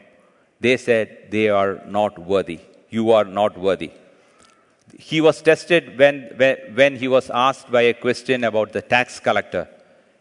they 0.60 0.78
said 0.78 1.28
they 1.30 1.50
are 1.50 1.82
not 1.86 2.17
worthy. 2.19 2.60
You 2.89 3.12
are 3.12 3.26
not 3.26 3.58
worthy. 3.58 3.91
He 4.97 5.19
was 5.21 5.41
tested 5.41 5.97
when, 5.97 6.15
when, 6.74 6.95
he 6.95 7.08
was 7.08 7.30
asked 7.30 7.71
by 7.71 7.84
a 7.84 7.93
question 7.93 8.43
about 8.43 8.71
the 8.71 8.82
tax 8.82 9.19
collector. 9.19 9.67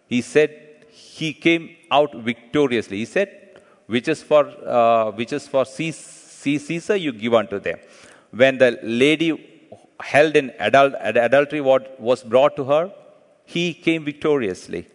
He 0.06 0.20
said 0.22 0.50
he 0.90 1.32
came 1.32 1.76
out 1.90 2.14
victoriously. 2.14 2.98
He 2.98 3.04
said, 3.04 3.60
which 3.86 4.08
is 4.08 4.22
for, 4.22 4.46
uh, 4.66 5.10
which 5.12 5.32
is 5.32 5.46
for 5.46 5.64
Caesar, 5.64 6.96
you 6.96 7.12
give 7.12 7.34
unto 7.34 7.58
them. 7.58 7.78
When 8.30 8.58
the 8.58 8.78
lady 8.82 9.50
held 10.02 10.36
in 10.36 10.50
adult, 10.58 10.94
adultery 11.00 11.60
what 11.60 12.00
was 12.00 12.22
brought 12.22 12.56
to 12.56 12.64
her, 12.64 12.92
he 13.44 13.74
came 13.74 14.04
victoriously. 14.04 14.86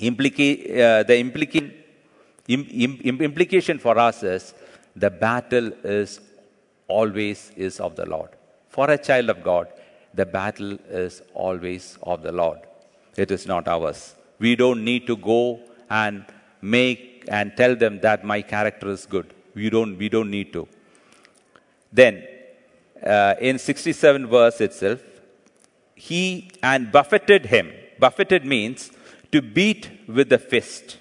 Implica- 0.00 0.60
uh, 0.70 1.02
the 1.02 1.14
implica- 1.14 1.72
Im- 2.48 3.00
Im- 3.04 3.20
implication 3.20 3.78
for 3.78 3.98
us 3.98 4.22
is 4.22 4.54
the 4.96 5.10
battle 5.10 5.72
is 5.84 6.20
always 6.88 7.52
is 7.56 7.78
of 7.80 7.94
the 7.96 8.06
Lord. 8.06 8.30
For 8.68 8.90
a 8.90 8.98
child 8.98 9.30
of 9.30 9.42
God, 9.42 9.68
the 10.14 10.26
battle 10.26 10.72
is 10.90 11.22
always 11.34 11.98
of 12.02 12.22
the 12.22 12.32
Lord. 12.32 12.58
It 13.16 13.30
is 13.30 13.46
not 13.46 13.68
ours. 13.68 14.14
We 14.38 14.56
don't 14.56 14.84
need 14.84 15.06
to 15.06 15.16
go 15.16 15.60
and 15.88 16.24
make 16.60 17.24
and 17.28 17.56
tell 17.56 17.76
them 17.76 18.00
that 18.00 18.24
my 18.24 18.42
character 18.42 18.88
is 18.90 19.06
good. 19.06 19.32
We 19.54 19.70
don't, 19.70 19.96
we 19.96 20.08
don't 20.08 20.30
need 20.30 20.52
to. 20.54 20.66
Then 21.92 22.26
uh, 23.04 23.34
in 23.40 23.58
67 23.58 24.26
verse 24.26 24.60
itself, 24.60 25.00
he 25.94 26.50
and 26.62 26.90
buffeted 26.90 27.46
him. 27.46 27.72
Buffeted 27.98 28.44
means 28.44 28.90
to 29.30 29.40
beat 29.40 29.90
with 30.08 30.28
the 30.28 30.38
fist. 30.38 30.98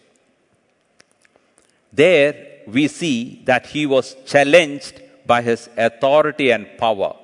There 1.92 2.62
we 2.68 2.88
see 2.88 3.42
that 3.46 3.68
he 3.68 3.86
was 3.86 4.16
challenged 4.26 5.02
by 5.26 5.42
his 5.42 5.70
authority 5.78 6.52
and 6.52 6.68
power. 6.78 7.16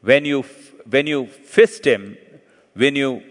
When 0.00 0.24
you, 0.24 0.42
when 0.88 1.06
you 1.06 1.26
fist 1.26 1.86
him, 1.86 2.16
when 2.74 2.94
you, 2.96 3.22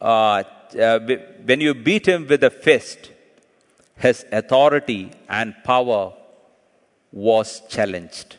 uh, 0.00 0.42
uh, 0.78 0.98
when 1.44 1.60
you 1.60 1.74
beat 1.74 2.06
him 2.06 2.26
with 2.26 2.42
a 2.42 2.50
fist, 2.50 3.10
his 3.96 4.24
authority 4.32 5.12
and 5.28 5.54
power 5.64 6.12
was 7.12 7.62
challenged. 7.68 8.36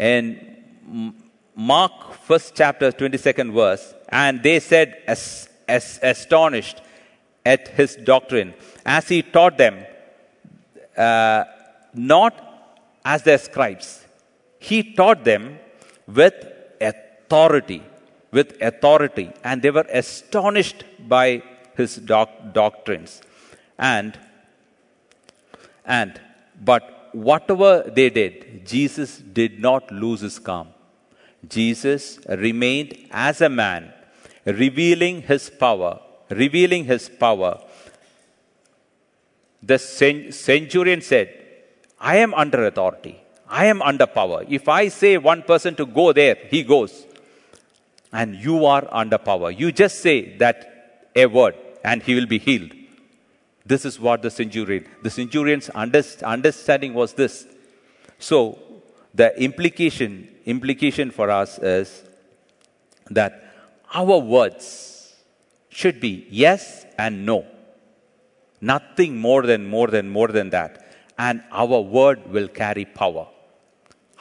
And 0.00 1.14
Mark, 1.54 2.14
first 2.14 2.54
chapter, 2.56 2.90
22nd 2.90 3.52
verse, 3.52 3.94
and 4.08 4.42
they 4.42 4.58
said, 4.58 4.96
as, 5.06 5.50
as, 5.68 6.00
astonished 6.02 6.80
at 7.44 7.68
his 7.68 7.96
doctrine, 7.96 8.54
as 8.86 9.08
he 9.08 9.20
taught 9.20 9.58
them, 9.58 9.84
uh, 10.96 11.44
not 11.92 12.34
as 13.04 13.22
their 13.24 13.36
scribes. 13.36 14.06
He 14.58 14.94
taught 14.94 15.22
them 15.22 15.58
with 16.06 16.34
authority, 16.80 17.82
with 18.32 18.56
authority, 18.62 19.30
and 19.44 19.60
they 19.60 19.70
were 19.70 19.86
astonished 19.92 20.84
by 20.98 21.42
his 21.76 21.96
doc- 21.96 22.54
doctrines. 22.54 23.20
And, 23.78 24.18
and, 25.84 26.18
but 26.58 26.99
whatever 27.12 27.90
they 27.94 28.10
did, 28.10 28.66
Jesus 28.66 29.18
did 29.18 29.60
not 29.60 29.90
lose 29.90 30.20
his 30.20 30.38
calm. 30.38 30.68
Jesus 31.48 32.18
remained 32.28 32.96
as 33.10 33.40
a 33.40 33.48
man, 33.48 33.92
revealing 34.44 35.22
his 35.22 35.50
power, 35.50 36.00
revealing 36.28 36.84
his 36.84 37.08
power. 37.08 37.60
The 39.62 39.78
centurion 39.78 41.00
said, 41.00 41.34
I 41.98 42.16
am 42.16 42.34
under 42.34 42.66
authority. 42.66 43.20
I 43.48 43.66
am 43.66 43.82
under 43.82 44.06
power. 44.06 44.44
If 44.48 44.68
I 44.68 44.88
say 44.88 45.18
one 45.18 45.42
person 45.42 45.74
to 45.76 45.86
go 45.86 46.12
there, 46.12 46.36
he 46.48 46.62
goes. 46.62 47.06
And 48.12 48.36
you 48.36 48.64
are 48.64 48.86
under 48.90 49.18
power. 49.18 49.50
You 49.50 49.72
just 49.72 50.00
say 50.00 50.36
that 50.38 51.10
a 51.14 51.26
word 51.26 51.54
and 51.84 52.02
he 52.02 52.14
will 52.14 52.26
be 52.26 52.38
healed. 52.38 52.72
This 53.70 53.84
is 53.84 54.00
what 54.00 54.22
the 54.22 54.30
centurion, 54.30 54.84
the 55.00 55.10
centurion's 55.10 55.68
understanding 55.70 56.92
was 56.92 57.12
this. 57.12 57.46
So 58.18 58.58
the 59.14 59.28
implication, 59.40 60.28
implication 60.44 61.12
for 61.12 61.30
us 61.30 61.56
is 61.58 62.02
that 63.10 63.32
our 63.94 64.18
words 64.18 65.14
should 65.68 66.00
be 66.00 66.26
yes 66.28 66.84
and 66.98 67.24
no. 67.24 67.46
Nothing 68.60 69.16
more 69.16 69.42
than 69.42 69.68
more 69.74 69.86
than 69.86 70.10
more 70.10 70.28
than 70.38 70.50
that. 70.50 70.72
And 71.16 71.44
our 71.52 71.80
word 71.80 72.26
will 72.28 72.48
carry 72.48 72.84
power. 72.84 73.28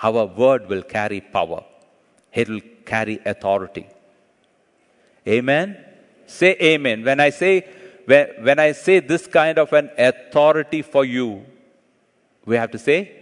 Our 0.04 0.26
word 0.28 0.70
will 0.70 0.84
carry 0.84 1.22
power. 1.22 1.64
It 2.32 2.50
will 2.50 2.62
carry 2.86 3.20
authority. 3.26 3.88
Amen. 5.28 5.76
Say 6.28 6.56
amen. 6.74 7.04
When 7.04 7.20
I 7.20 7.32
say 7.32 7.54
when, 8.10 8.58
I 8.58 8.72
say 8.72 9.00
this 9.00 9.28
kind 9.28 9.60
of 9.60 9.72
an 9.72 9.92
authority 9.98 10.82
for 10.82 11.06
you, 11.06 11.46
we 12.46 12.56
have 12.56 12.72
to 12.72 12.80
say 12.80 13.16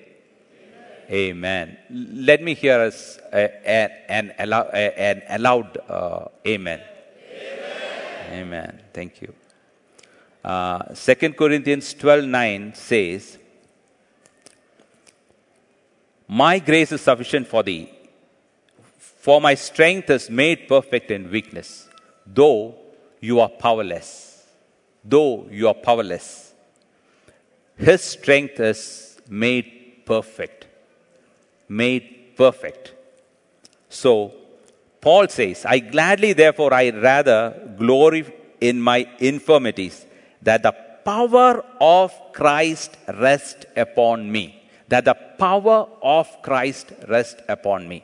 Amen. 1.09 1.77
Let 1.89 2.41
me 2.41 2.53
hear 2.53 2.81
us 2.81 3.17
an, 3.31 3.91
an, 4.09 5.21
aloud 5.29 5.77
uh, 5.89 6.25
amen. 6.45 6.81
amen. 7.31 8.31
Amen. 8.31 8.81
Thank 8.93 9.21
you. 9.21 9.33
Uh, 10.43 10.83
2 10.93 11.15
Corinthians 11.33 11.93
12 11.93 12.25
9 12.25 12.73
says, 12.75 13.37
My 16.27 16.59
grace 16.59 16.91
is 16.91 16.99
sufficient 16.99 17.47
for 17.47 17.63
thee, 17.63 17.89
for 18.97 19.39
my 19.39 19.55
strength 19.55 20.09
is 20.09 20.29
made 20.29 20.67
perfect 20.67 21.09
in 21.09 21.31
weakness, 21.31 21.87
though 22.25 22.75
you 23.21 23.39
are 23.39 23.49
powerless. 23.49 24.36
Though 25.07 25.47
you 25.49 25.67
are 25.67 25.73
powerless, 25.73 26.53
His 27.77 28.01
strength 28.01 28.59
is 28.59 29.19
made 29.29 30.03
perfect 30.05 30.67
made 31.69 32.35
perfect. 32.35 32.93
So, 33.89 34.33
Paul 35.01 35.27
says, 35.27 35.65
I 35.65 35.79
gladly, 35.79 36.33
therefore, 36.33 36.73
I 36.73 36.89
rather 36.89 37.73
glory 37.77 38.25
in 38.59 38.81
my 38.81 39.07
infirmities, 39.19 40.05
that 40.41 40.63
the 40.63 40.73
power 41.05 41.63
of 41.79 42.13
Christ 42.33 42.97
rest 43.07 43.65
upon 43.75 44.31
me. 44.31 44.61
That 44.89 45.05
the 45.05 45.15
power 45.37 45.87
of 46.01 46.41
Christ 46.41 46.93
rest 47.07 47.41
upon 47.47 47.87
me. 47.87 48.03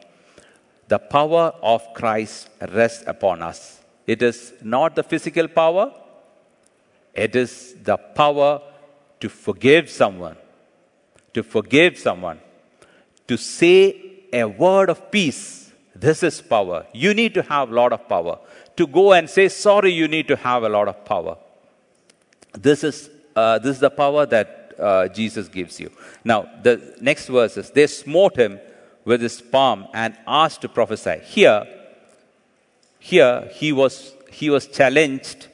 The 0.87 0.99
power 0.99 1.53
of 1.61 1.93
Christ 1.93 2.49
rests 2.73 3.03
upon 3.07 3.41
us. 3.41 3.79
It 4.05 4.21
is 4.21 4.53
not 4.61 4.95
the 4.95 5.03
physical 5.03 5.47
power, 5.47 5.93
it 7.13 7.35
is 7.35 7.75
the 7.83 7.97
power 7.97 8.61
to 9.19 9.29
forgive 9.29 9.89
someone. 9.89 10.37
To 11.33 11.43
forgive 11.43 11.97
someone 11.97 12.39
to 13.27 13.37
say 13.37 13.99
a 14.31 14.45
word 14.45 14.89
of 14.89 15.11
peace. 15.11 15.71
This 15.95 16.23
is 16.23 16.41
power. 16.41 16.85
You 16.93 17.13
need 17.13 17.33
to 17.35 17.43
have 17.43 17.69
a 17.69 17.73
lot 17.73 17.93
of 17.93 18.07
power. 18.09 18.39
To 18.77 18.87
go 18.87 19.13
and 19.13 19.29
say 19.29 19.49
sorry, 19.49 19.91
you 19.91 20.07
need 20.07 20.27
to 20.27 20.35
have 20.35 20.63
a 20.63 20.69
lot 20.69 20.87
of 20.87 21.05
power. 21.05 21.37
This 22.53 22.83
is, 22.83 23.09
uh, 23.35 23.59
this 23.59 23.75
is 23.75 23.79
the 23.79 23.89
power 23.89 24.25
that 24.25 24.75
uh, 24.79 25.07
Jesus 25.07 25.47
gives 25.47 25.79
you. 25.79 25.91
Now, 26.23 26.49
the 26.61 26.95
next 26.99 27.27
verse 27.27 27.57
is 27.57 27.69
they 27.69 27.87
smote 27.87 28.35
him 28.35 28.59
with 29.05 29.21
his 29.21 29.41
palm 29.41 29.87
and 29.93 30.17
asked 30.27 30.61
to 30.61 30.69
prophesy. 30.69 31.19
Here, 31.25 31.67
here 32.99 33.49
he 33.53 33.71
was, 33.71 34.13
he 34.31 34.49
was 34.49 34.67
challenged 34.67 35.47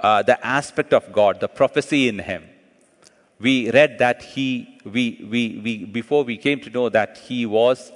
uh, 0.00 0.22
the 0.22 0.44
aspect 0.46 0.92
of 0.92 1.12
God, 1.12 1.40
the 1.40 1.48
prophecy 1.48 2.08
in 2.08 2.18
him 2.18 2.44
we 3.38 3.70
read 3.70 3.98
that 3.98 4.22
he, 4.22 4.78
we, 4.84 5.26
we, 5.30 5.60
we, 5.62 5.84
before 5.84 6.24
we 6.24 6.36
came 6.36 6.60
to 6.60 6.70
know 6.70 6.88
that 6.88 7.18
he 7.18 7.44
was, 7.44 7.92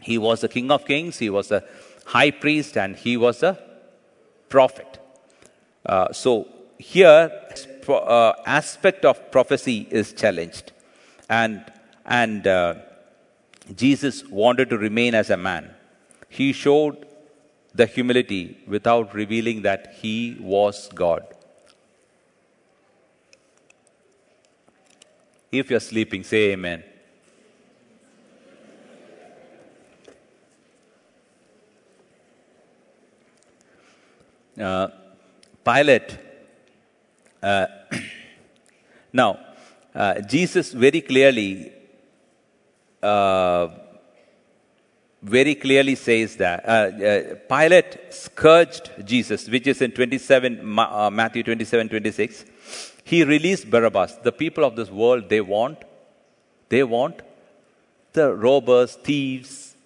he 0.00 0.18
was 0.18 0.40
the 0.40 0.48
King 0.48 0.70
of 0.70 0.84
Kings, 0.84 1.18
he 1.18 1.30
was 1.30 1.52
a 1.52 1.62
high 2.06 2.30
priest, 2.30 2.76
and 2.76 2.96
he 2.96 3.16
was 3.16 3.42
a 3.42 3.58
prophet. 4.48 4.98
Uh, 5.86 6.12
so 6.12 6.48
here, 6.78 7.30
uh, 7.88 8.32
aspect 8.46 9.04
of 9.04 9.30
prophecy 9.30 9.86
is 9.90 10.12
challenged, 10.12 10.72
and 11.28 11.64
and 12.06 12.46
uh, 12.46 12.74
Jesus 13.76 14.26
wanted 14.26 14.70
to 14.70 14.78
remain 14.78 15.14
as 15.14 15.30
a 15.30 15.36
man. 15.36 15.70
He 16.28 16.52
showed 16.52 17.06
the 17.74 17.86
humility 17.86 18.58
without 18.66 19.14
revealing 19.14 19.62
that 19.62 19.94
he 20.00 20.36
was 20.40 20.88
God. 20.94 21.24
If 25.52 25.70
you're 25.70 25.80
sleeping, 25.80 26.22
say 26.22 26.52
amen. 26.52 26.84
Uh, 34.60 34.88
Pilate, 35.64 36.18
uh, 37.42 37.66
now, 39.12 39.38
uh, 39.94 40.20
Jesus 40.20 40.72
very 40.72 41.00
clearly, 41.00 41.72
uh, 43.02 43.68
very 45.22 45.54
clearly 45.54 45.94
says 45.94 46.36
that 46.36 46.66
uh, 46.66 46.70
uh, 46.70 47.34
Pilate 47.48 48.12
scourged 48.12 48.90
Jesus, 49.04 49.48
which 49.48 49.66
is 49.66 49.82
in 49.82 49.92
27, 49.92 50.60
Matthew 50.62 51.42
27, 51.42 51.88
26. 51.88 52.44
He 53.04 53.24
released 53.24 53.70
Barabbas. 53.70 54.16
The 54.22 54.32
people 54.32 54.64
of 54.64 54.76
this 54.76 54.90
world, 54.90 55.28
they 55.28 55.40
want, 55.40 55.78
they 56.68 56.82
want 56.82 57.20
the 58.12 58.34
robbers, 58.34 58.94
thieves, 58.94 59.76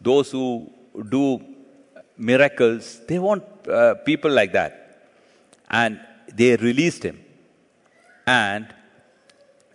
those 0.00 0.30
who 0.30 0.70
do 1.08 1.42
miracles. 2.18 3.00
They 3.08 3.18
want 3.18 3.44
uh, 3.68 3.94
people 3.94 4.30
like 4.30 4.52
that. 4.52 5.08
And 5.70 6.00
they 6.34 6.56
released 6.56 7.02
him. 7.02 7.24
And 8.26 8.66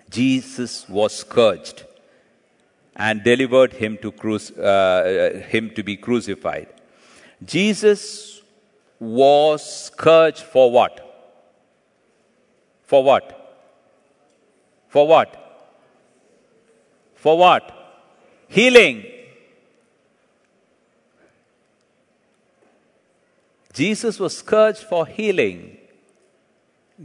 Jesus 0.09 0.87
was 0.87 1.13
scourged 1.13 1.86
and 2.97 3.23
delivered 3.23 3.73
him 3.73 3.97
to, 4.01 4.11
cru- 4.11 4.61
uh, 4.61 5.39
him 5.41 5.69
to 5.75 5.83
be 5.83 5.95
crucified. 5.95 6.67
Jesus 7.45 8.41
was 8.99 9.85
scourged 9.85 10.41
for 10.41 10.71
what? 10.71 11.03
For 12.83 13.03
what? 13.03 13.59
For 14.89 15.07
what? 15.07 15.63
For 17.15 17.37
what? 17.37 17.71
Healing. 18.47 19.05
Jesus 23.73 24.19
was 24.19 24.35
scourged 24.37 24.79
for 24.79 25.05
healing. 25.05 25.77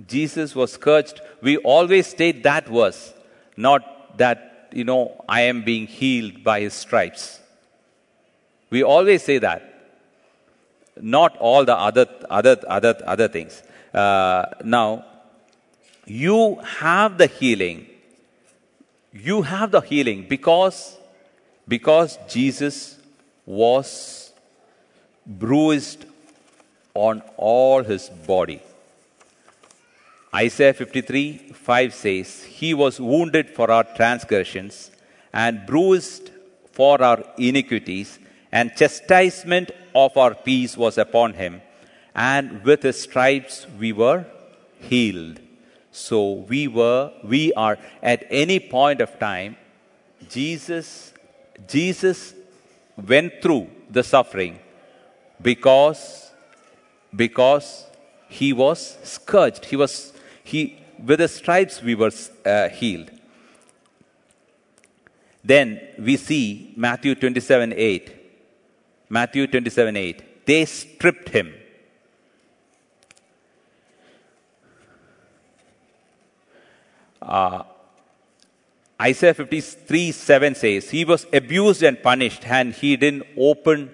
Jesus 0.06 0.54
was 0.54 0.72
scourged. 0.72 1.20
We 1.42 1.58
always 1.58 2.06
state 2.06 2.42
that 2.44 2.66
verse, 2.66 3.12
not 3.58 4.16
that, 4.16 4.51
you 4.74 4.84
know, 4.84 5.24
I 5.28 5.42
am 5.42 5.62
being 5.62 5.86
healed 5.86 6.42
by 6.44 6.60
his 6.60 6.74
stripes. 6.74 7.40
We 8.70 8.82
always 8.82 9.22
say 9.22 9.38
that. 9.38 9.68
Not 11.00 11.36
all 11.38 11.64
the 11.64 11.76
other, 11.76 12.06
other, 12.28 12.56
other, 12.66 13.02
other 13.04 13.28
things. 13.28 13.62
Uh, 13.94 14.46
now, 14.64 15.04
you 16.06 16.56
have 16.56 17.18
the 17.18 17.26
healing. 17.26 17.86
You 19.12 19.42
have 19.42 19.70
the 19.70 19.80
healing 19.80 20.26
because, 20.28 20.96
because 21.68 22.18
Jesus 22.28 22.98
was 23.46 24.32
bruised 25.26 26.04
on 26.94 27.22
all 27.36 27.82
his 27.82 28.08
body. 28.08 28.62
Isaiah 30.34 30.72
53 30.72 31.52
5 31.52 31.94
says, 31.94 32.44
He 32.44 32.72
was 32.74 33.00
wounded 33.00 33.50
for 33.50 33.70
our 33.70 33.84
transgressions 33.84 34.90
and 35.32 35.66
bruised 35.66 36.30
for 36.72 37.02
our 37.02 37.22
iniquities, 37.36 38.18
and 38.50 38.74
chastisement 38.74 39.70
of 39.94 40.16
our 40.16 40.34
peace 40.34 40.76
was 40.76 40.96
upon 40.96 41.34
him, 41.34 41.60
and 42.14 42.62
with 42.64 42.82
his 42.82 43.00
stripes 43.02 43.66
we 43.78 43.92
were 43.92 44.24
healed. 44.80 45.38
So 45.90 46.32
we 46.32 46.66
were, 46.66 47.12
we 47.22 47.52
are 47.52 47.78
at 48.02 48.26
any 48.30 48.58
point 48.58 49.02
of 49.02 49.18
time, 49.18 49.56
Jesus, 50.30 51.12
Jesus 51.68 52.34
went 52.96 53.42
through 53.42 53.68
the 53.90 54.02
suffering 54.02 54.58
because, 55.42 56.30
because 57.14 57.84
he 58.28 58.54
was 58.54 58.96
scourged. 59.02 59.66
He 59.66 59.76
was, 59.76 60.14
he, 60.44 60.78
with 61.04 61.18
the 61.18 61.28
stripes 61.28 61.82
we 61.82 61.94
were 61.94 62.12
uh, 62.44 62.68
healed. 62.68 63.10
Then 65.44 65.80
we 65.98 66.16
see 66.16 66.72
Matthew 66.76 67.14
27 67.14 67.72
8. 67.76 68.16
Matthew 69.08 69.46
27 69.46 69.96
8. 69.96 70.46
They 70.46 70.64
stripped 70.64 71.30
him 71.30 71.54
Uh, 77.22 77.62
Isaiah 79.00 79.34
53 79.34 80.12
7 80.12 80.54
says, 80.54 80.90
He 80.90 81.04
was 81.04 81.26
abused 81.32 81.82
and 81.82 82.02
punished, 82.02 82.46
and 82.46 82.72
he 82.72 82.96
didn't 82.96 83.24
open 83.36 83.90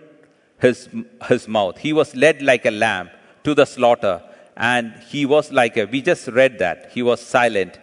his, 0.61 0.89
his 1.29 1.47
mouth. 1.47 1.79
He 1.79 1.93
was 1.93 2.15
led 2.17 2.43
like 2.43 2.67
a 2.67 2.71
lamb 2.71 3.11
to 3.45 3.55
the 3.55 3.65
slaughter, 3.65 4.23
and 4.59 4.93
he 5.09 5.25
was 5.25 5.53
like 5.53 5.77
a, 5.77 5.85
we 5.85 6.03
just 6.03 6.27
read 6.27 6.59
that, 6.59 6.91
he 6.93 7.01
was 7.01 7.21
silent 7.21 7.79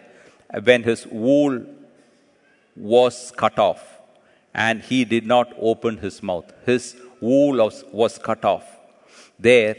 when 0.62 0.82
his 0.82 1.06
wool 1.06 1.64
was 2.76 3.32
cut 3.34 3.58
off, 3.58 3.82
and 4.52 4.82
he 4.82 5.06
did 5.06 5.26
not 5.26 5.54
open 5.58 5.96
his 5.96 6.22
mouth. 6.22 6.52
His 6.66 6.94
wool 7.20 7.56
was, 7.56 7.82
was 7.92 8.18
cut 8.18 8.44
off. 8.44 8.64
There, 9.38 9.74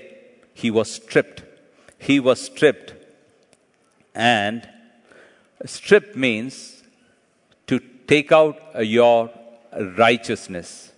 he 0.55 0.71
was 0.71 0.91
stripped. 0.91 1.43
He 1.99 2.19
was 2.19 2.41
stripped. 2.41 2.95
And 4.15 4.67
stripped 5.65 6.15
means 6.15 6.81
to 7.67 7.79
take 8.07 8.31
out 8.31 8.59
your 8.83 9.29
righteousness. 9.95 10.91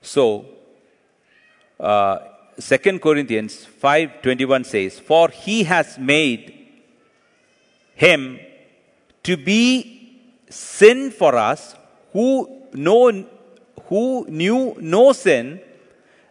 So, 0.00 0.46
uh, 1.80 2.18
2 2.60 3.00
Corinthians 3.00 3.66
5:21 3.82 4.64
says, 4.64 4.98
"For 4.98 5.28
he 5.30 5.64
has 5.64 5.98
made 5.98 6.54
him 7.94 8.40
to 9.22 9.36
be 9.36 9.62
sin 10.48 11.10
for 11.10 11.36
us 11.36 11.74
who 12.12 12.26
know 12.72 13.24
who 13.88 14.26
knew 14.28 14.76
no 14.80 15.12
sin 15.12 15.60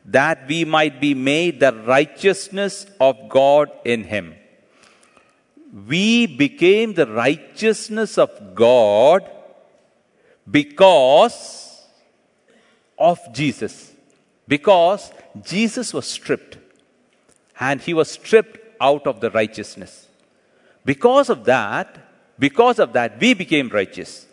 that 0.05 0.47
we 0.47 0.65
might 0.65 0.99
be 0.99 1.13
made 1.13 1.59
the 1.59 1.73
righteousness 1.73 2.86
of 2.99 3.30
God 3.30 3.69
in 3.84 4.05
him." 4.05 4.36
We 5.88 6.25
became 6.25 6.93
the 6.93 7.05
righteousness 7.05 8.17
of 8.17 8.55
God 8.55 9.30
because 10.49 11.86
of 12.97 13.19
Jesus. 13.34 13.89
Because 14.50 15.12
Jesus 15.43 15.93
was 15.93 16.08
stripped 16.08 16.58
and 17.60 17.80
he 17.80 17.93
was 17.93 18.10
stripped 18.10 18.58
out 18.82 19.06
of 19.06 19.22
the 19.22 19.30
righteousness. 19.30 20.08
Because 20.84 21.30
of 21.30 21.45
that, 21.45 21.97
because 22.39 22.80
of 22.80 22.93
that, 22.93 23.20
we 23.22 23.36
became 23.36 23.70
righteous. 23.70 24.26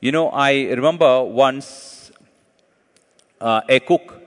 You 0.00 0.12
know, 0.12 0.28
I 0.28 0.52
remember 0.80 1.22
once 1.22 2.12
uh, 3.40 3.62
a 3.66 3.80
cook, 3.80 4.20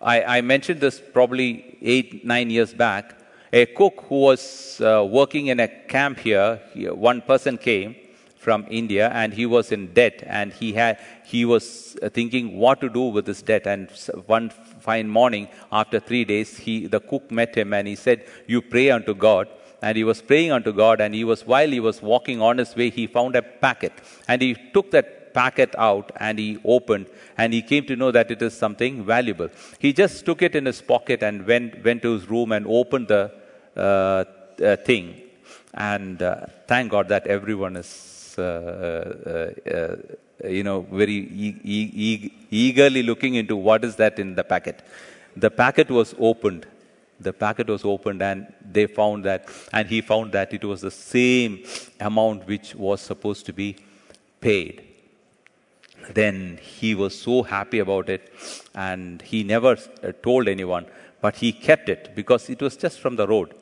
I, 0.00 0.38
I, 0.38 0.40
mentioned 0.40 0.80
this 0.80 1.00
probably 1.00 1.76
eight, 1.82 2.24
nine 2.24 2.48
years 2.48 2.72
back. 2.72 3.18
A 3.52 3.66
cook 3.66 4.04
who 4.08 4.20
was 4.20 4.80
uh, 4.80 5.04
working 5.10 5.48
in 5.48 5.58
a 5.58 5.66
camp 5.66 6.20
here, 6.20 6.60
one 6.94 7.22
person 7.22 7.58
came 7.58 7.96
from 8.50 8.64
India 8.80 9.06
and 9.20 9.32
he 9.40 9.46
was 9.54 9.66
in 9.76 9.82
debt 9.98 10.16
and 10.38 10.52
he 10.60 10.68
had 10.80 10.94
he 11.32 11.42
was 11.52 11.64
thinking 12.18 12.46
what 12.62 12.78
to 12.84 12.88
do 12.98 13.04
with 13.16 13.24
this 13.30 13.42
debt. 13.50 13.64
And 13.72 13.82
one 14.36 14.46
fine 14.86 15.08
morning 15.20 15.44
after 15.80 15.98
3 16.00 16.24
days 16.32 16.50
he 16.64 16.74
the 16.94 17.02
cook 17.10 17.24
met 17.40 17.52
him 17.60 17.70
and 17.78 17.86
he 17.92 17.96
said 18.06 18.18
you 18.52 18.60
pray 18.74 18.88
unto 18.98 19.14
God. 19.28 19.46
And 19.86 19.94
he 20.00 20.04
was 20.10 20.18
praying 20.30 20.50
unto 20.56 20.72
God 20.84 20.96
and 21.04 21.14
he 21.18 21.24
was 21.30 21.40
while 21.52 21.70
he 21.76 21.82
was 21.88 21.98
walking 22.12 22.38
on 22.48 22.58
his 22.62 22.72
way 22.80 22.88
he 22.98 23.06
found 23.18 23.36
a 23.40 23.44
packet. 23.64 23.94
And 24.28 24.42
he 24.46 24.50
took 24.74 24.88
that 24.96 25.08
packet 25.38 25.72
out 25.88 26.06
and 26.26 26.34
he 26.44 26.50
opened 26.76 27.06
and 27.38 27.48
he 27.58 27.62
came 27.70 27.84
to 27.90 27.96
know 28.02 28.10
that 28.18 28.28
it 28.34 28.42
is 28.48 28.54
something 28.64 28.94
valuable. 29.14 29.50
He 29.84 29.92
just 30.02 30.26
took 30.28 30.42
it 30.48 30.54
in 30.60 30.66
his 30.72 30.82
pocket 30.92 31.22
and 31.28 31.46
went 31.52 31.82
went 31.88 32.02
to 32.06 32.12
his 32.16 32.26
room 32.34 32.52
and 32.58 32.66
opened 32.82 33.08
the 33.16 33.24
uh, 33.86 34.24
uh, 34.70 34.76
thing. 34.90 35.06
And 35.94 36.20
uh, 36.20 36.46
thank 36.72 36.86
God 36.96 37.08
that 37.14 37.26
everyone 37.38 37.76
is 37.84 38.09
uh, 38.38 39.52
uh, 39.66 39.70
uh, 39.70 39.96
you 40.48 40.62
know, 40.62 40.80
very 40.90 41.14
e- 41.14 41.60
e- 41.64 42.32
eagerly 42.50 43.02
looking 43.02 43.34
into 43.34 43.56
what 43.56 43.84
is 43.84 43.96
that 43.96 44.18
in 44.18 44.34
the 44.34 44.44
packet. 44.44 44.82
The 45.36 45.50
packet 45.50 45.90
was 45.90 46.14
opened. 46.18 46.66
The 47.20 47.32
packet 47.32 47.68
was 47.68 47.84
opened, 47.84 48.22
and 48.22 48.52
they 48.72 48.86
found 48.86 49.24
that, 49.24 49.48
and 49.72 49.86
he 49.88 50.00
found 50.00 50.32
that 50.32 50.54
it 50.54 50.64
was 50.64 50.80
the 50.80 50.90
same 50.90 51.64
amount 52.00 52.46
which 52.46 52.74
was 52.74 53.00
supposed 53.00 53.44
to 53.46 53.52
be 53.52 53.76
paid. 54.40 54.82
Then 56.14 56.58
he 56.62 56.94
was 56.94 57.20
so 57.20 57.42
happy 57.42 57.78
about 57.78 58.08
it, 58.08 58.32
and 58.74 59.20
he 59.22 59.44
never 59.44 59.76
told 60.22 60.48
anyone, 60.48 60.86
but 61.20 61.36
he 61.36 61.52
kept 61.52 61.88
it 61.88 62.14
because 62.14 62.48
it 62.48 62.62
was 62.62 62.76
just 62.76 63.00
from 63.00 63.16
the 63.16 63.26
road. 63.26 63.54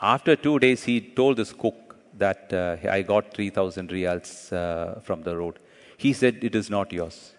After 0.00 0.34
two 0.36 0.58
days, 0.58 0.84
he 0.84 1.00
told 1.00 1.36
this 1.36 1.52
cook, 1.52 1.87
that 2.18 2.52
uh, 2.52 2.76
I 2.90 3.02
got 3.02 3.32
3,000 3.32 3.92
reals 3.92 4.52
uh, 4.52 5.00
from 5.02 5.22
the 5.22 5.36
road. 5.36 5.58
He 5.96 6.12
said, 6.12 6.38
It 6.42 6.54
is 6.54 6.70
not 6.70 6.92
yours. 6.92 7.32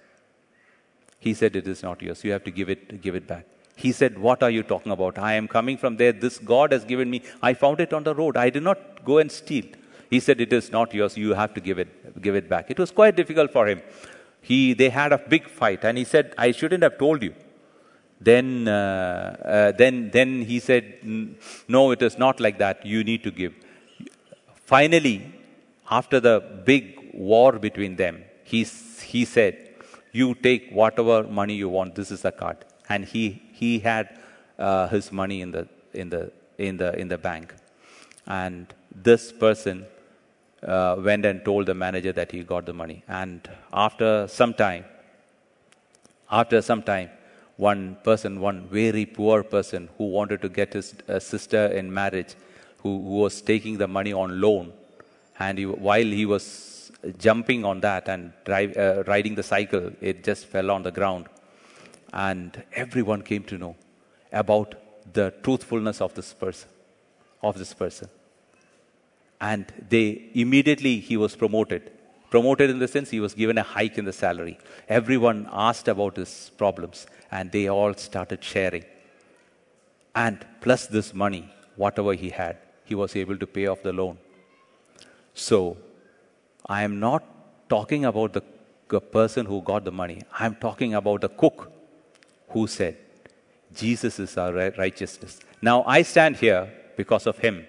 He 1.20 1.34
said, 1.34 1.56
It 1.56 1.68
is 1.68 1.84
not 1.84 2.02
yours. 2.02 2.24
You 2.24 2.32
have 2.32 2.44
to 2.46 2.52
give 2.52 2.70
it, 2.70 3.02
give 3.02 3.16
it 3.16 3.28
back. 3.28 3.46
He 3.76 3.92
said, 3.92 4.18
What 4.18 4.44
are 4.44 4.50
you 4.50 4.64
talking 4.64 4.92
about? 4.92 5.18
I 5.18 5.34
am 5.34 5.48
coming 5.48 5.78
from 5.78 5.98
there. 5.98 6.12
This 6.12 6.38
God 6.38 6.72
has 6.74 6.84
given 6.84 7.10
me. 7.10 7.24
I 7.42 7.54
found 7.54 7.80
it 7.80 7.94
on 7.94 8.04
the 8.04 8.16
road. 8.16 8.38
I 8.38 8.50
did 8.50 8.64
not 8.64 9.06
go 9.06 9.20
and 9.20 9.32
steal. 9.32 9.66
He 10.10 10.20
said, 10.20 10.42
It 10.42 10.52
is 10.52 10.72
not 10.72 10.94
yours. 10.94 11.16
You 11.18 11.34
have 11.34 11.54
to 11.54 11.62
give 11.62 11.80
it, 11.80 12.22
give 12.22 12.36
it 12.36 12.50
back. 12.50 12.70
It 12.70 12.80
was 12.80 12.92
quite 12.92 13.16
difficult 13.16 13.52
for 13.52 13.68
him. 13.68 13.82
He, 14.42 14.74
they 14.74 14.90
had 14.90 15.14
a 15.14 15.18
big 15.18 15.48
fight, 15.50 15.84
and 15.84 15.98
he 15.98 16.04
said, 16.04 16.34
I 16.38 16.52
shouldn't 16.52 16.84
have 16.84 16.98
told 16.98 17.24
you. 17.24 17.34
Then, 18.22 18.68
uh, 18.68 19.36
uh 19.46 19.72
then, 19.72 20.10
then 20.12 20.42
he 20.42 20.60
said, 20.60 21.00
No, 21.68 21.92
it 21.92 22.02
is 22.02 22.18
not 22.18 22.40
like 22.40 22.58
that. 22.58 22.86
You 22.86 23.04
need 23.04 23.24
to 23.24 23.32
give. 23.32 23.54
Finally, 24.72 25.18
after 25.90 26.20
the 26.20 26.36
big 26.72 26.84
war 27.14 27.52
between 27.68 27.96
them, 27.96 28.24
he, 28.44 28.60
he 29.14 29.26
said, 29.26 29.56
You 30.12 30.36
take 30.36 30.70
whatever 30.80 31.24
money 31.24 31.56
you 31.56 31.70
want, 31.70 31.96
this 31.96 32.12
is 32.12 32.22
the 32.22 32.32
card. 32.32 32.58
And 32.88 33.04
he, 33.04 33.42
he 33.52 33.80
had 33.80 34.20
uh, 34.60 34.88
his 34.88 35.12
money 35.12 35.42
in 35.42 35.52
the, 35.52 35.68
in, 35.94 36.10
the, 36.10 36.32
in, 36.60 36.78
the, 36.78 36.96
in 37.00 37.08
the 37.08 37.18
bank. 37.18 37.56
And 38.28 38.72
this 38.94 39.32
person 39.32 39.88
uh, 40.62 40.98
went 41.00 41.26
and 41.26 41.44
told 41.44 41.66
the 41.66 41.74
manager 41.74 42.12
that 42.12 42.32
he 42.32 42.44
got 42.44 42.68
the 42.68 42.74
money. 42.74 43.04
And 43.08 43.50
after 43.74 44.28
some 44.28 44.54
time, 44.54 44.86
after 46.30 46.62
some 46.62 46.84
time, 46.84 47.10
one 47.58 47.98
person, 48.04 48.40
one 48.40 48.68
very 48.68 49.08
poor 49.08 49.42
person 49.44 49.90
who 49.98 50.10
wanted 50.10 50.44
to 50.44 50.50
get 50.50 50.74
his 50.74 50.94
uh, 51.08 51.20
sister 51.20 51.66
in 51.68 51.92
marriage, 51.92 52.36
who, 52.82 53.02
who 53.02 53.16
was 53.26 53.42
taking 53.42 53.78
the 53.78 53.88
money 53.88 54.14
on 54.14 54.42
loan. 54.42 54.74
And 55.40 55.58
he, 55.58 55.66
while 55.66 56.06
he 56.06 56.26
was 56.26 56.92
jumping 57.18 57.66
on 57.66 57.80
that 57.82 58.10
and 58.10 58.34
drive, 58.46 58.76
uh, 58.78 59.04
riding 59.08 59.36
the 59.36 59.44
cycle, 59.44 59.92
it 60.02 60.24
just 60.24 60.46
fell 60.46 60.72
on 60.72 60.84
the 60.84 60.92
ground. 60.92 61.28
And 62.14 62.64
everyone 62.74 63.22
came 63.22 63.44
to 63.44 63.58
know 63.58 63.76
about 64.32 64.76
the 65.14 65.34
truthfulness 65.44 66.02
of 66.02 66.14
this 66.14 66.34
person, 66.34 66.70
of 67.42 67.58
this 67.58 67.74
person. 67.74 68.10
And 69.42 69.72
they 69.90 70.30
immediately 70.34 71.00
he 71.00 71.18
was 71.18 71.36
promoted. 71.36 71.92
Promoted 72.30 72.70
in 72.70 72.80
the 72.80 72.88
sense 72.88 73.10
he 73.10 73.20
was 73.20 73.34
given 73.34 73.58
a 73.58 73.64
hike 73.64 73.98
in 73.98 74.06
the 74.06 74.14
salary. 74.14 74.60
Everyone 74.88 75.48
asked 75.52 75.88
about 75.88 76.18
his 76.18 76.52
problems, 76.58 77.08
and 77.32 77.52
they 77.52 77.68
all 77.68 77.94
started 77.96 78.44
sharing. 78.44 78.86
And 80.14 80.46
plus 80.62 80.86
this 80.88 81.14
money, 81.14 81.52
whatever 81.76 82.14
he 82.14 82.30
had, 82.30 82.58
he 82.90 82.96
was 82.96 83.16
able 83.16 83.38
to 83.38 83.48
pay 83.48 83.68
off 83.68 83.82
the 83.84 83.94
loan. 83.94 84.18
So, 85.34 85.78
I 86.66 86.84
am 86.84 87.00
not 87.00 87.24
talking 87.70 88.06
about 88.06 88.34
the, 88.34 88.44
person 89.18 89.46
who 89.46 89.62
got 89.62 89.86
the 89.86 89.92
money. 89.92 90.22
I 90.40 90.48
am 90.48 90.56
talking 90.56 90.96
about 90.96 91.22
the 91.22 91.30
cook 91.30 91.72
who 92.50 92.66
said, 92.66 92.98
Jesus 93.82 94.18
is 94.20 94.36
our 94.36 94.72
righteousness. 94.78 95.40
Now, 95.62 95.84
I 95.84 96.02
stand 96.02 96.38
here 96.38 96.64
because 96.98 97.28
of 97.28 97.38
him. 97.38 97.68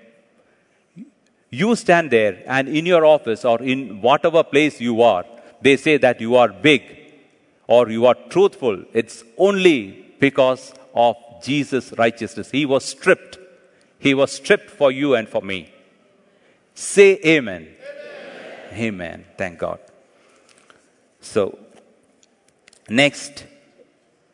You 1.50 1.76
stand 1.76 2.10
there, 2.10 2.42
and 2.46 2.68
in 2.68 2.86
your 2.86 3.04
office 3.04 3.44
or 3.44 3.60
in 3.60 4.00
whatever 4.00 4.42
place 4.42 4.80
you 4.80 5.02
are, 5.02 5.26
they 5.60 5.76
say 5.76 5.98
that 5.98 6.22
you 6.22 6.36
are 6.36 6.48
big 6.48 6.82
or 7.66 7.90
you 7.90 8.06
are 8.06 8.16
truthful. 8.30 8.82
It's 8.94 9.22
only 9.36 10.06
because 10.18 10.72
of 10.94 11.16
Jesus' 11.42 11.92
righteousness. 11.98 12.50
He 12.50 12.64
was 12.64 12.86
stripped 12.86 13.39
he 14.00 14.14
was 14.14 14.32
stripped 14.32 14.70
for 14.70 14.90
you 14.90 15.14
and 15.14 15.28
for 15.28 15.42
me. 15.42 15.72
Say 16.74 17.20
amen. 17.24 17.68
Amen. 18.72 18.84
amen. 18.86 19.24
Thank 19.36 19.58
God. 19.58 19.78
So, 21.20 21.58
next, 22.88 23.44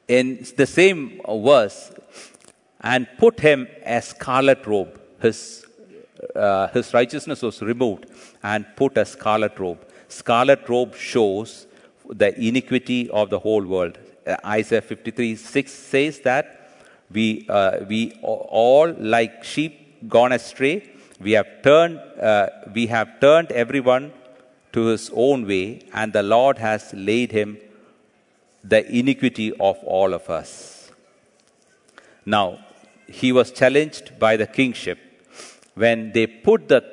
in 0.06 0.46
the 0.56 0.66
same 0.66 1.20
verse, 1.28 1.92
and 2.80 3.08
put 3.18 3.40
him 3.40 3.66
a 3.84 4.00
scarlet 4.00 4.64
robe. 4.66 5.00
His, 5.20 5.66
uh, 6.34 6.68
his 6.68 6.94
righteousness 6.94 7.42
was 7.42 7.60
removed 7.60 8.06
and 8.42 8.64
put 8.76 8.96
a 8.96 9.04
scarlet 9.04 9.58
robe. 9.58 9.84
Scarlet 10.08 10.68
robe 10.68 10.94
shows 10.94 11.66
the 12.08 12.30
iniquity 12.40 13.10
of 13.10 13.30
the 13.30 13.40
whole 13.40 13.64
world. 13.64 13.98
Uh, 14.24 14.36
Isaiah 14.44 14.82
53 14.82 15.34
6 15.34 15.72
says 15.72 16.20
that 16.20 16.55
we, 17.10 17.46
uh, 17.48 17.84
we 17.88 18.18
all, 18.22 18.92
like 18.98 19.44
sheep, 19.44 20.08
gone 20.08 20.32
astray, 20.32 20.82
We 21.18 21.32
have 21.32 21.62
turned, 21.62 21.98
uh, 22.20 22.48
we 22.74 22.88
have 22.88 23.20
turned 23.20 23.50
everyone 23.52 24.12
to 24.72 24.86
his 24.86 25.10
own 25.14 25.46
way, 25.46 25.80
and 25.94 26.12
the 26.12 26.22
Lord 26.22 26.58
has 26.58 26.92
laid 26.92 27.32
him 27.32 27.58
the 28.62 28.86
iniquity 28.86 29.52
of 29.52 29.78
all 29.84 30.12
of 30.12 30.28
us. 30.28 30.90
Now, 32.26 32.58
he 33.08 33.32
was 33.32 33.50
challenged 33.50 34.18
by 34.18 34.36
the 34.36 34.46
kingship 34.46 34.98
when 35.74 36.12
they 36.12 36.26
put 36.26 36.68
the, 36.68 36.84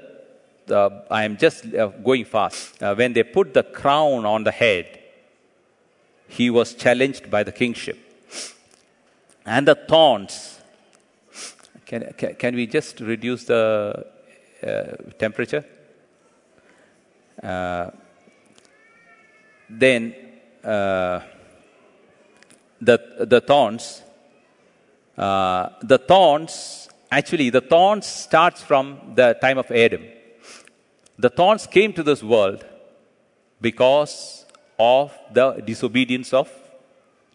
I 1.10 1.24
am 1.24 1.38
just 1.38 1.74
uh, 1.74 1.88
going 1.88 2.26
fast, 2.26 2.82
uh, 2.82 2.96
when 2.96 3.14
they 3.14 3.24
put 3.24 3.54
the 3.54 3.64
crown 3.64 4.26
on 4.26 4.44
the 4.44 4.52
head, 4.52 5.00
he 6.28 6.50
was 6.50 6.74
challenged 6.74 7.30
by 7.30 7.44
the 7.44 7.52
kingship. 7.52 7.98
And 9.46 9.68
the 9.68 9.76
thorns. 9.76 10.60
Can, 11.86 12.14
can, 12.18 12.36
can 12.36 12.56
we 12.56 12.66
just 12.66 13.00
reduce 13.00 13.44
the 13.44 14.06
uh, 14.66 14.84
temperature? 15.20 15.66
Uh, 17.42 17.92
then 19.70 20.16
uh, 20.64 21.20
the, 22.80 23.26
the 23.28 23.42
thorns, 23.42 24.02
uh, 25.18 25.70
the 25.82 25.98
thorns, 25.98 26.88
actually, 27.12 27.50
the 27.50 27.62
thorns 27.62 28.06
starts 28.06 28.62
from 28.62 29.14
the 29.16 29.38
time 29.42 29.58
of 29.58 29.70
Adam. 29.72 30.04
The 31.18 31.30
thorns 31.30 31.68
came 31.68 31.94
to 31.94 32.04
this 32.04 32.24
world 32.24 32.66
because 33.62 34.46
of 34.80 35.18
the 35.32 35.62
disobedience 35.66 36.34
of 36.34 36.50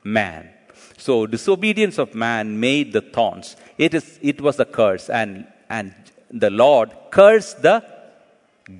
man. 0.03 0.51
So, 0.99 1.27
disobedience 1.27 1.97
of 1.99 2.15
man 2.15 2.59
made 2.59 2.93
the 2.93 3.01
thorns. 3.01 3.57
It, 3.79 3.95
is, 3.95 4.19
it 4.21 4.41
was 4.41 4.59
a 4.59 4.65
curse, 4.65 5.09
and, 5.09 5.47
and 5.71 5.95
the 6.31 6.51
Lord 6.51 6.91
cursed 7.11 7.63
the 7.63 7.85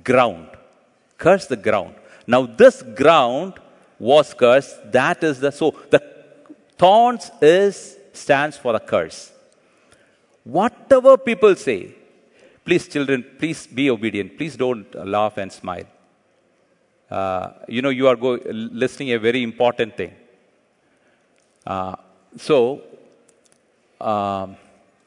ground. 0.03 0.49
Cursed 1.17 1.49
the 1.49 1.55
ground. 1.55 1.95
Now, 2.27 2.45
this 2.45 2.83
ground 2.83 3.53
was 3.97 4.33
cursed. 4.33 4.91
That 4.91 5.23
is 5.23 5.39
the 5.39 5.51
so 5.51 5.75
the 5.89 6.01
thorns 6.77 7.31
is 7.41 7.97
stands 8.13 8.57
for 8.57 8.75
a 8.75 8.79
curse. 8.79 9.31
Whatever 10.43 11.17
people 11.17 11.55
say, 11.55 11.95
please, 12.65 12.87
children, 12.87 13.25
please 13.37 13.65
be 13.65 13.89
obedient. 13.89 14.37
Please 14.37 14.55
don't 14.55 14.93
laugh 15.07 15.37
and 15.37 15.51
smile. 15.51 15.85
Uh, 17.09 17.51
you 17.67 17.81
know, 17.81 17.89
you 17.89 18.07
are 18.07 18.15
go- 18.15 18.39
listening 18.45 19.11
a 19.13 19.19
very 19.19 19.41
important 19.41 19.97
thing. 19.97 20.13
Uh, 21.65 21.95
so, 22.37 22.81
um, 23.99 24.55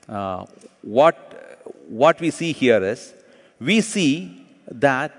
uh, 0.08 0.44
what, 0.82 1.16
what 1.88 2.20
we 2.20 2.30
see 2.30 2.52
here 2.52 2.82
is 2.82 3.14
we 3.60 3.80
see 3.80 4.46
that 4.70 5.12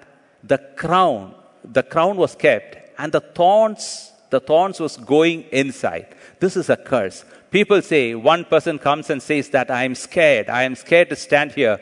the 0.44 0.58
crown, 0.58 1.34
the 1.64 1.84
crown 1.84 2.18
was 2.18 2.36
kept, 2.36 2.78
and 3.00 3.12
the 3.12 3.22
thorns, 3.22 4.12
the 4.30 4.40
thorns 4.40 4.80
was 4.80 4.98
going 4.98 5.44
inside. 5.52 6.16
This 6.40 6.58
is 6.58 6.70
a 6.70 6.78
curse. 6.78 7.24
People 7.52 7.82
say, 7.82 8.16
one 8.16 8.46
person 8.46 8.80
comes 8.80 9.10
and 9.10 9.22
says 9.22 9.50
that 9.50 9.72
I 9.72 9.84
am 9.84 9.96
scared. 9.96 10.50
I 10.50 10.64
am 10.64 10.76
scared 10.76 11.10
to 11.10 11.16
stand 11.16 11.52
here, 11.52 11.80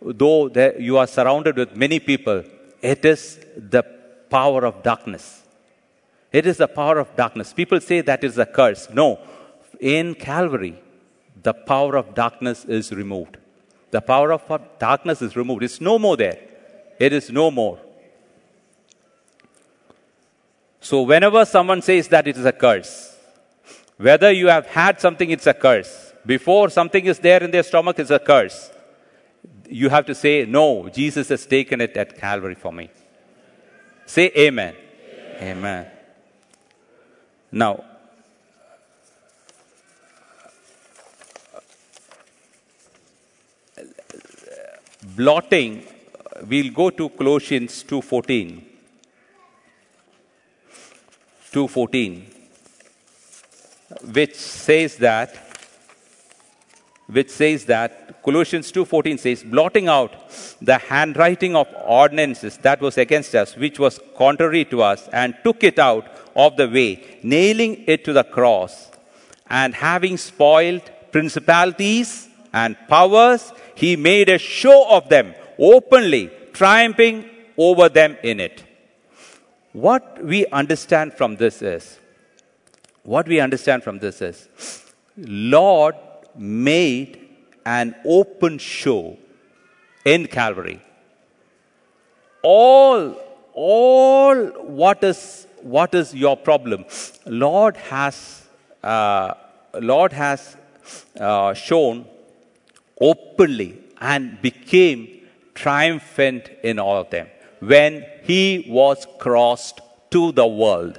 though 0.00 0.48
there, 0.48 0.78
you 0.80 0.98
are 0.98 1.06
surrounded 1.06 1.56
with 1.56 1.76
many 1.76 2.00
people. 2.00 2.44
It 2.82 3.04
is 3.04 3.38
the 3.56 3.84
power 4.28 4.64
of 4.64 4.82
darkness. 4.82 5.42
It 6.32 6.46
is 6.46 6.56
the 6.56 6.68
power 6.68 6.98
of 6.98 7.14
darkness. 7.14 7.52
People 7.52 7.80
say 7.80 8.00
that 8.00 8.24
is 8.24 8.38
a 8.38 8.46
curse. 8.46 8.88
No. 8.90 9.18
In 9.82 10.14
Calvary, 10.14 10.80
the 11.42 11.52
power 11.52 11.96
of 11.96 12.14
darkness 12.14 12.64
is 12.64 12.92
removed. 12.92 13.36
The 13.90 14.00
power 14.00 14.32
of 14.32 14.42
darkness 14.78 15.20
is 15.20 15.34
removed. 15.36 15.64
It's 15.64 15.80
no 15.80 15.98
more 15.98 16.16
there. 16.16 16.38
It 17.00 17.12
is 17.12 17.30
no 17.30 17.50
more. 17.50 17.80
So, 20.80 21.02
whenever 21.02 21.44
someone 21.44 21.82
says 21.82 22.06
that 22.08 22.28
it 22.28 22.36
is 22.36 22.44
a 22.44 22.52
curse, 22.52 23.16
whether 23.96 24.30
you 24.30 24.46
have 24.46 24.66
had 24.66 25.00
something, 25.00 25.30
it's 25.30 25.48
a 25.48 25.54
curse. 25.54 26.12
Before 26.24 26.70
something 26.70 27.04
is 27.04 27.18
there 27.18 27.42
in 27.42 27.50
their 27.50 27.64
stomach, 27.64 27.98
it's 27.98 28.10
a 28.10 28.20
curse. 28.20 28.70
You 29.68 29.88
have 29.88 30.06
to 30.06 30.14
say, 30.14 30.44
No, 30.44 30.88
Jesus 30.90 31.28
has 31.28 31.44
taken 31.44 31.80
it 31.80 31.96
at 31.96 32.16
Calvary 32.16 32.54
for 32.54 32.72
me. 32.72 32.88
Say 34.06 34.30
amen. 34.36 34.76
Amen. 35.38 35.40
amen. 35.40 35.90
Now, 37.50 37.84
blotting, 45.16 45.84
we'll 46.46 46.72
go 46.72 46.90
to 46.90 47.08
Colossians 47.10 47.84
2.14. 47.84 48.62
2.14, 51.52 52.22
which 54.14 54.34
says 54.34 54.96
that, 54.96 55.36
which 57.06 57.28
says 57.28 57.66
that, 57.66 58.22
Colossians 58.22 58.72
2.14 58.72 59.18
says, 59.18 59.42
blotting 59.42 59.88
out 59.88 60.14
the 60.62 60.78
handwriting 60.78 61.54
of 61.54 61.68
ordinances 61.84 62.56
that 62.58 62.80
was 62.80 62.96
against 62.96 63.34
us, 63.34 63.54
which 63.56 63.78
was 63.78 64.00
contrary 64.16 64.64
to 64.64 64.80
us, 64.80 65.08
and 65.12 65.36
took 65.44 65.62
it 65.62 65.78
out 65.78 66.06
of 66.34 66.56
the 66.56 66.68
way, 66.68 67.18
nailing 67.22 67.84
it 67.86 68.02
to 68.04 68.14
the 68.14 68.24
cross, 68.24 68.90
and 69.50 69.74
having 69.74 70.16
spoiled 70.16 70.90
principalities 71.10 72.28
and 72.52 72.76
powers, 72.88 73.52
he 73.74 73.96
made 73.96 74.28
a 74.28 74.38
show 74.38 74.88
of 74.90 75.08
them 75.08 75.34
openly, 75.58 76.30
triumphing 76.52 77.28
over 77.56 77.88
them 77.88 78.16
in 78.22 78.40
it. 78.40 78.64
What 79.72 80.22
we 80.22 80.46
understand 80.46 81.14
from 81.14 81.36
this 81.36 81.62
is, 81.62 81.98
what 83.04 83.26
we 83.26 83.40
understand 83.40 83.82
from 83.82 83.98
this 83.98 84.20
is, 84.20 84.48
Lord 85.16 85.94
made 86.36 87.28
an 87.64 87.94
open 88.04 88.58
show 88.58 89.16
in 90.04 90.26
Calvary. 90.26 90.80
All, 92.42 93.16
all 93.54 94.36
what 94.62 95.02
is 95.04 95.46
what 95.62 95.94
is 95.94 96.14
your 96.14 96.36
problem? 96.36 96.84
Lord 97.24 97.76
has, 97.76 98.48
uh, 98.82 99.34
Lord 99.80 100.12
has 100.12 100.56
uh, 101.18 101.54
shown 101.54 102.06
openly 103.10 103.70
and 104.12 104.40
became 104.48 105.00
triumphant 105.54 106.44
in 106.70 106.78
all 106.84 106.98
of 107.02 107.10
them 107.10 107.26
when 107.72 107.92
he 108.30 108.42
was 108.78 109.06
crossed 109.24 109.80
to 110.14 110.22
the 110.40 110.48
world 110.62 110.96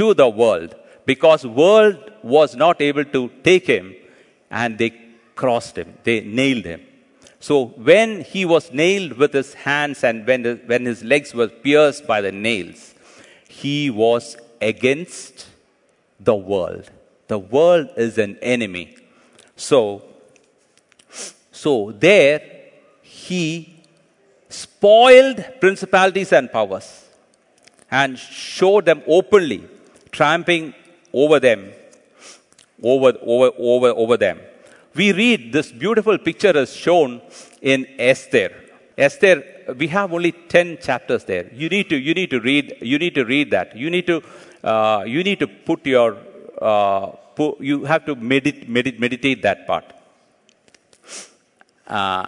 to 0.00 0.12
the 0.22 0.28
world 0.42 0.74
because 1.06 1.46
world 1.62 1.98
was 2.22 2.54
not 2.64 2.80
able 2.88 3.06
to 3.16 3.22
take 3.48 3.66
him 3.66 3.86
and 4.50 4.78
they 4.82 4.92
crossed 5.42 5.76
him 5.82 5.90
they 6.08 6.20
nailed 6.40 6.66
him 6.74 6.82
so 7.48 7.56
when 7.90 8.20
he 8.32 8.44
was 8.44 8.70
nailed 8.82 9.12
with 9.14 9.32
his 9.32 9.54
hands 9.54 10.04
and 10.04 10.26
when, 10.26 10.42
the, 10.42 10.54
when 10.66 10.84
his 10.84 11.02
legs 11.02 11.32
were 11.34 11.48
pierced 11.48 12.06
by 12.06 12.20
the 12.20 12.32
nails 12.48 12.94
he 13.48 13.90
was 13.90 14.36
against 14.60 15.46
the 16.20 16.34
world. 16.34 16.90
The 17.28 17.38
world 17.38 17.88
is 17.96 18.18
an 18.18 18.38
enemy. 18.42 18.96
So, 19.56 20.04
so 21.62 21.72
there 22.06 22.40
he 23.02 23.40
spoiled 24.48 25.38
principalities 25.64 26.32
and 26.38 26.50
powers 26.50 26.88
and 27.90 28.18
showed 28.18 28.84
them 28.86 29.02
openly, 29.06 29.62
tramping 30.10 30.74
over 31.12 31.38
them, 31.40 31.60
over, 32.82 33.12
over, 33.22 33.50
over, 33.58 33.88
over 33.88 34.16
them. 34.16 34.38
We 34.94 35.12
read 35.12 35.52
this 35.52 35.70
beautiful 35.70 36.18
picture 36.18 36.56
is 36.56 36.72
shown 36.74 37.20
in 37.60 37.86
Esther. 37.98 38.50
Esther 38.96 39.36
we 39.76 39.88
have 39.88 40.12
only 40.12 40.32
10 40.32 40.78
chapters 40.78 41.24
there. 41.24 41.48
You 41.52 41.68
need 41.68 41.88
to, 41.90 41.96
you 41.96 42.14
need 42.14 42.30
to 42.30 42.40
read, 42.40 42.76
you 42.80 42.98
need 42.98 43.14
to 43.14 43.24
read 43.24 43.50
that. 43.50 43.76
You 43.76 43.90
need 43.90 44.06
to, 44.06 44.22
uh, 44.64 45.04
you 45.06 45.22
need 45.22 45.38
to 45.40 45.46
put 45.46 45.86
your, 45.86 46.16
uh, 46.60 47.06
put, 47.36 47.60
you 47.60 47.84
have 47.84 48.04
to 48.06 48.16
medit, 48.16 48.68
medit, 48.68 48.98
meditate 48.98 49.42
that 49.42 49.66
part. 49.66 49.84
Uh, 51.90 52.26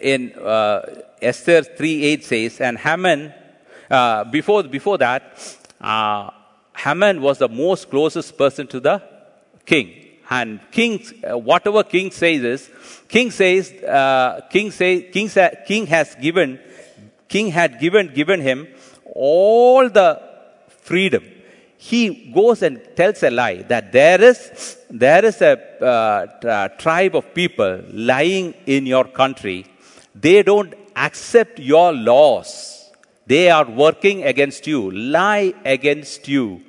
in 0.00 0.32
uh, 0.34 0.80
Esther 1.22 1.62
3.8 1.62 2.22
says, 2.22 2.60
and 2.60 2.76
Haman, 2.76 3.32
uh, 3.90 4.24
before, 4.24 4.64
before 4.64 4.98
that, 4.98 5.22
uh, 5.80 6.30
Haman 6.76 7.20
was 7.20 7.38
the 7.38 7.48
most 7.48 7.88
closest 7.88 8.36
person 8.36 8.66
to 8.66 8.80
the 8.80 9.02
king. 9.64 10.04
And 10.30 10.60
king, 10.70 10.98
whatever 11.22 11.84
king 11.84 12.10
says 12.10 12.42
is, 12.42 12.70
king 13.08 13.30
says, 13.30 13.70
king 14.50 14.70
say, 14.72 15.02
king, 15.02 15.30
king 15.66 15.86
has 15.86 16.14
given 16.16 16.60
king 17.28 17.48
had 17.48 17.78
given, 17.78 18.12
given 18.12 18.40
him 18.40 18.66
all 19.04 19.88
the 19.88 20.20
freedom. 20.68 21.24
He 21.78 22.32
goes 22.34 22.62
and 22.62 22.80
tells 22.96 23.22
a 23.22 23.30
lie 23.30 23.62
that 23.62 23.92
there 23.92 24.20
is, 24.20 24.76
there 24.90 25.24
is 25.24 25.40
a 25.40 25.54
uh, 25.82 26.68
tribe 26.76 27.14
of 27.14 27.32
people 27.32 27.82
lying 27.92 28.52
in 28.66 28.84
your 28.84 29.04
country. 29.04 29.64
They 30.14 30.42
don't 30.42 30.74
accept 30.96 31.60
your 31.60 31.92
laws. 31.92 32.90
They 33.26 33.50
are 33.50 33.64
working 33.64 34.24
against 34.24 34.66
you, 34.66 34.90
lie 34.90 35.54
against 35.64 36.26
you, 36.26 36.62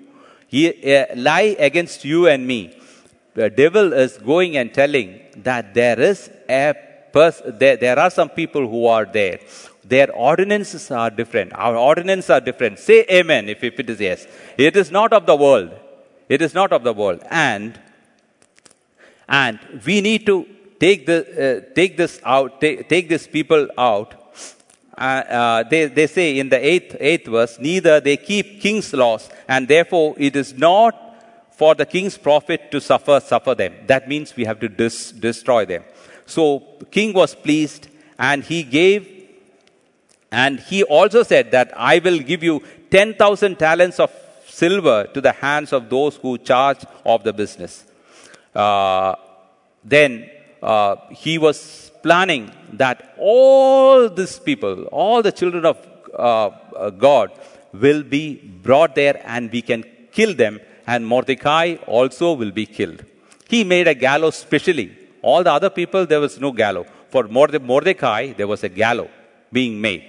he, 0.47 0.95
uh, 0.95 1.05
lie 1.15 1.55
against 1.57 2.03
you 2.03 2.27
and 2.27 2.45
me. 2.45 2.75
The 3.33 3.49
devil 3.49 3.93
is 3.93 4.17
going 4.17 4.57
and 4.57 4.73
telling 4.73 5.21
that 5.37 5.73
there 5.73 5.99
is 5.99 6.29
a 6.49 6.75
pers- 7.13 7.41
there, 7.45 7.77
there 7.77 7.97
are 7.97 8.09
some 8.09 8.29
people 8.29 8.67
who 8.67 8.85
are 8.87 9.05
there. 9.05 9.39
Their 9.89 10.09
ordinances 10.13 10.91
are 10.91 11.09
different. 11.09 11.51
Our 11.53 11.75
ordinances 11.75 12.29
are 12.29 12.41
different. 12.41 12.79
Say 12.79 13.05
amen 13.19 13.49
if, 13.49 13.63
if 13.63 13.79
it 13.79 13.89
is 13.89 13.99
yes. 13.99 14.27
It 14.57 14.75
is 14.75 14.91
not 14.91 15.13
of 15.13 15.25
the 15.25 15.35
world. 15.35 15.71
It 16.27 16.41
is 16.41 16.53
not 16.53 16.71
of 16.71 16.83
the 16.83 16.93
world. 16.93 17.21
And 17.29 17.79
and 19.29 19.59
we 19.85 20.01
need 20.01 20.25
to 20.25 20.47
take, 20.79 21.05
the, 21.05 21.19
uh, 21.19 21.73
take 21.75 21.97
this 21.97 22.19
out, 22.23 22.59
take, 22.59 22.89
take 22.89 23.09
these 23.09 23.27
people 23.27 23.67
out. 23.77 24.15
Uh, 24.97 25.01
uh, 25.01 25.63
they, 25.63 25.85
they 25.85 26.07
say 26.07 26.39
in 26.39 26.49
the 26.49 26.57
eighth, 26.57 26.95
eighth 26.99 27.27
verse, 27.27 27.59
neither 27.59 27.99
they 27.99 28.17
keep 28.17 28.59
king's 28.59 28.91
laws, 28.91 29.29
and 29.47 29.67
therefore 29.67 30.15
it 30.17 30.35
is 30.35 30.57
not 30.57 30.93
for 31.51 31.75
the 31.75 31.85
king's 31.85 32.17
profit 32.17 32.71
to 32.71 32.81
suffer, 32.81 33.19
suffer 33.19 33.53
them. 33.53 33.73
That 33.85 34.09
means 34.09 34.35
we 34.35 34.45
have 34.45 34.59
to 34.61 34.67
dis- 34.67 35.11
destroy 35.11 35.65
them. 35.65 35.83
So 36.25 36.63
king 36.89 37.13
was 37.13 37.35
pleased, 37.35 37.87
and 38.17 38.43
he 38.43 38.63
gave, 38.63 39.18
and 40.31 40.59
he 40.59 40.83
also 40.83 41.23
said 41.23 41.51
that 41.51 41.71
I 41.75 41.99
will 41.99 42.19
give 42.19 42.43
you 42.43 42.61
10,000 42.91 43.57
talents 43.57 43.99
of 43.99 44.11
silver 44.45 45.07
to 45.13 45.21
the 45.21 45.31
hands 45.31 45.73
of 45.73 45.89
those 45.89 46.15
who 46.17 46.37
charge 46.37 46.85
of 47.05 47.23
the 47.23 47.33
business. 47.33 47.85
Uh, 48.53 49.15
then 49.83 50.29
uh, 50.61 50.95
he 51.11 51.37
was 51.37 51.91
planning 52.03 52.51
that 52.73 53.15
all 53.17 54.09
these 54.09 54.39
people, 54.39 54.83
all 54.85 55.21
the 55.21 55.31
children 55.31 55.65
of 55.65 55.77
uh, 56.13 56.49
uh, 56.75 56.89
God, 56.89 57.31
will 57.73 58.03
be 58.03 58.35
brought 58.35 58.95
there 58.95 59.21
and 59.25 59.51
we 59.51 59.61
can 59.61 59.83
kill 60.11 60.33
them, 60.33 60.59
and 60.87 61.05
Mordecai 61.05 61.75
also 61.85 62.33
will 62.33 62.51
be 62.51 62.65
killed. 62.65 63.03
He 63.47 63.63
made 63.63 63.87
a 63.87 63.93
gallows 63.93 64.35
specially. 64.35 64.95
All 65.21 65.43
the 65.43 65.51
other 65.51 65.69
people, 65.69 66.05
there 66.05 66.19
was 66.19 66.39
no 66.39 66.51
gallows. 66.51 66.87
For 67.09 67.23
Mordecai, 67.27 68.33
there 68.33 68.47
was 68.47 68.63
a 68.63 68.69
gallows 68.69 69.09
being 69.51 69.79
made, 69.81 70.03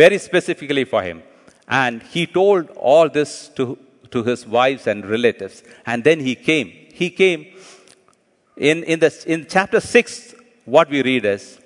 very 0.00 0.18
specifically 0.18 0.84
for 0.84 1.02
him. 1.02 1.22
And 1.68 2.02
he 2.02 2.26
told 2.26 2.70
all 2.70 3.08
this 3.08 3.48
to, 3.56 3.78
to 4.10 4.22
his 4.22 4.46
wives 4.46 4.86
and 4.86 5.06
relatives. 5.06 5.62
And 5.86 6.04
then 6.04 6.20
he 6.20 6.34
came. 6.34 6.68
He 6.92 7.10
came 7.10 7.46
in, 8.56 8.84
in, 8.84 9.00
the, 9.00 9.24
in 9.26 9.46
chapter 9.48 9.80
6, 9.80 10.34
what 10.64 10.88
we 10.90 11.02
read 11.02 11.24
is 11.24 11.58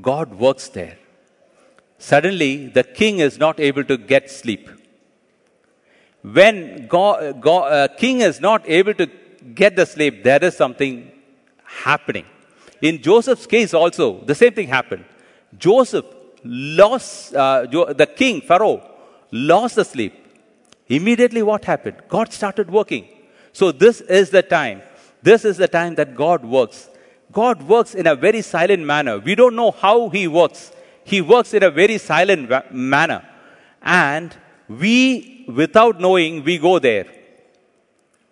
God 0.00 0.34
works 0.34 0.68
there. 0.68 0.96
Suddenly, 1.98 2.68
the 2.68 2.82
king 2.82 3.18
is 3.18 3.38
not 3.38 3.60
able 3.60 3.84
to 3.84 3.96
get 3.98 4.30
sleep. 4.30 4.70
When 6.22 6.86
God, 6.86 7.40
God, 7.40 7.72
uh, 7.72 7.88
king 7.94 8.20
is 8.22 8.40
not 8.40 8.68
able 8.68 8.94
to 8.94 9.06
get 9.54 9.76
the 9.76 9.84
sleep, 9.84 10.24
there 10.24 10.42
is 10.42 10.56
something 10.56 11.12
happening. 11.64 12.24
In 12.80 13.02
Joseph's 13.02 13.46
case, 13.46 13.74
also, 13.74 14.24
the 14.24 14.34
same 14.34 14.54
thing 14.54 14.68
happened. 14.68 15.04
Joseph 15.58 16.06
lost, 16.44 17.34
uh, 17.34 17.66
the 17.66 18.06
king, 18.06 18.40
Pharaoh, 18.40 18.82
lost 19.30 19.76
the 19.76 19.84
sleep. 19.84 20.14
Immediately, 20.88 21.42
what 21.42 21.64
happened? 21.64 21.96
God 22.08 22.32
started 22.32 22.70
working. 22.70 23.06
So, 23.52 23.72
this 23.72 24.00
is 24.00 24.30
the 24.30 24.42
time 24.42 24.82
this 25.22 25.44
is 25.44 25.56
the 25.56 25.68
time 25.68 25.94
that 25.96 26.14
God 26.14 26.44
works. 26.44 26.88
God 27.32 27.62
works 27.62 27.94
in 27.94 28.06
a 28.06 28.14
very 28.14 28.42
silent 28.42 28.84
manner. 28.84 29.18
We 29.18 29.34
don't 29.34 29.54
know 29.54 29.70
how 29.70 30.08
He 30.08 30.26
works. 30.26 30.72
He 31.04 31.20
works 31.20 31.54
in 31.54 31.62
a 31.62 31.70
very 31.70 31.98
silent 31.98 32.50
manner. 32.72 33.26
And 33.82 34.34
we, 34.68 35.44
without 35.48 36.00
knowing, 36.00 36.42
we 36.44 36.58
go 36.58 36.78
there. 36.78 37.06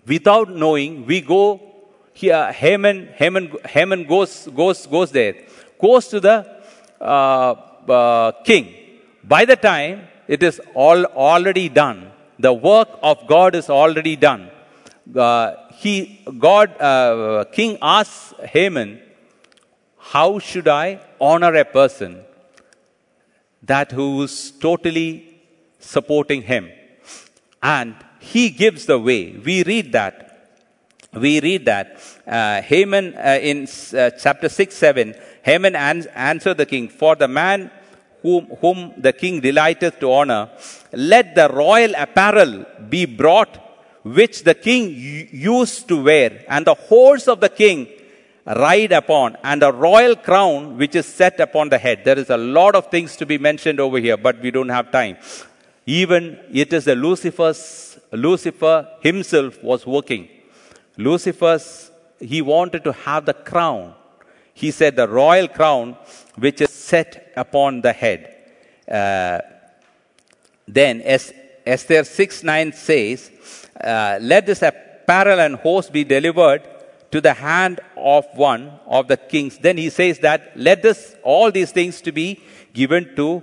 Without 0.07 0.51
knowing, 0.51 1.05
we 1.05 1.21
go 1.21 1.61
here. 2.13 2.51
Haman, 2.53 3.09
Haman, 3.15 3.53
Haman 3.67 4.05
goes, 4.05 4.49
goes, 4.55 4.87
goes 4.87 5.13
there, 5.13 5.35
goes 5.81 6.09
to 6.09 6.21
the 6.21 6.63
uh, 7.01 7.55
uh, 7.91 8.32
king. 8.45 8.74
By 9.24 9.45
the 9.45 9.57
time 9.57 10.09
it 10.26 10.43
is 10.43 10.61
all 10.74 11.05
already 11.05 11.68
done, 11.68 12.12
the 12.39 12.53
work 12.53 12.89
of 13.03 13.26
God 13.26 13.55
is 13.55 13.68
already 13.68 14.16
done. 14.16 14.51
Uh, 15.14 15.55
he, 15.74 16.24
God, 16.39 16.80
uh, 16.80 17.45
king 17.53 17.78
asks 17.80 18.34
Haman, 18.41 19.01
how 19.99 20.39
should 20.39 20.68
I 20.68 21.01
honor 21.20 21.55
a 21.55 21.64
person 21.64 22.24
that 23.62 23.93
who 23.93 24.22
is 24.22 24.53
totally 24.53 25.41
supporting 25.78 26.43
him? 26.43 26.70
And 27.62 27.95
he 28.18 28.51
gives 28.51 28.86
the 28.86 28.99
way. 28.99 29.32
We 29.32 29.62
read 29.64 29.93
that. 29.93 30.24
We 31.12 31.41
read 31.41 31.64
that 31.64 32.01
uh, 32.26 32.61
Haman 32.62 33.14
uh, 33.14 33.39
in 33.41 33.66
uh, 33.95 34.11
chapter 34.11 34.49
6 34.49 34.74
7, 34.74 35.14
Haman 35.43 35.74
ans- 35.74 36.07
answered 36.14 36.59
the 36.59 36.66
king, 36.66 36.89
For 36.89 37.16
the 37.16 37.28
man 37.28 37.70
whom, 38.23 38.47
whom 38.61 38.95
the 38.97 39.12
king 39.12 39.41
delighteth 39.41 39.99
to 40.01 40.12
honor, 40.12 40.51
let 40.93 41.35
the 41.35 41.49
royal 41.49 41.93
apparel 41.97 42.64
be 42.89 43.05
brought 43.07 43.64
which 44.03 44.45
the 44.45 44.55
king 44.55 44.91
used 45.31 45.89
to 45.89 46.03
wear, 46.03 46.45
and 46.49 46.66
the 46.66 46.75
horse 46.75 47.29
of 47.29 47.41
the 47.41 47.49
king 47.49 47.87
ride 48.47 48.93
upon, 48.93 49.37
and 49.43 49.62
a 49.62 49.73
royal 49.73 50.16
crown 50.16 50.79
which 50.79 50.95
is 50.95 51.07
set 51.07 51.39
upon 51.41 51.69
the 51.69 51.79
head. 51.79 52.05
There 52.05 52.19
is 52.19 52.31
a 52.31 52.37
lot 52.37 52.75
of 52.75 52.91
things 52.91 53.16
to 53.16 53.27
be 53.27 53.39
mentioned 53.39 53.81
over 53.81 53.99
here, 53.99 54.16
but 54.16 54.41
we 54.41 54.51
don't 54.51 54.71
have 54.71 54.91
time. 54.91 55.19
Even 55.85 56.39
it 56.53 56.73
is 56.73 56.85
the 56.85 56.95
Lucifer's, 56.95 57.99
Lucifer 58.12 58.89
himself 59.01 59.62
was 59.62 59.87
working. 59.87 60.29
Lucifer's, 60.97 61.91
he 62.21 62.41
wanted 62.43 62.85
to 62.85 62.93
have 62.93 63.27
the 63.27 63.35
crown. 63.35 63.95
He 64.55 64.71
said 64.71 64.97
the 64.97 65.09
royal 65.09 65.49
crown 65.49 65.97
which 66.37 66.61
is 66.61 66.68
set 66.89 67.32
upon 67.36 67.80
the 67.80 67.93
head. 67.93 68.20
Uh, 68.91 69.41
then 70.66 71.01
as 71.03 71.32
Esther 71.66 72.05
6 72.05 72.43
9 72.43 72.72
says, 72.72 73.30
uh, 73.80 74.18
let 74.20 74.47
this 74.47 74.62
apparel 74.62 75.41
and 75.41 75.57
host 75.57 75.93
be 75.93 76.05
delivered 76.05 76.62
to 77.11 77.20
the 77.20 77.34
hand 77.34 77.80
of 77.97 78.26
one 78.34 78.78
of 78.86 79.09
the 79.09 79.16
kings. 79.16 79.59
Then 79.59 79.76
he 79.76 79.91
says 79.91 80.18
that 80.20 80.53
let 80.57 80.82
this, 80.82 81.16
all 81.22 81.51
these 81.51 81.72
things 81.72 82.01
to 82.03 82.12
be 82.12 82.41
given 82.72 83.14
to 83.16 83.43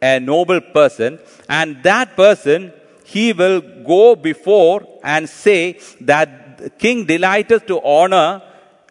a 0.00 0.20
noble 0.20 0.60
person, 0.60 1.18
and 1.48 1.82
that 1.82 2.16
person 2.16 2.72
he 3.04 3.32
will 3.32 3.60
go 3.60 4.14
before 4.14 4.86
and 5.02 5.28
say 5.28 5.80
that 6.02 6.58
the 6.58 6.70
king 6.70 7.06
delighteth 7.06 7.66
to 7.66 7.80
honor 7.82 8.42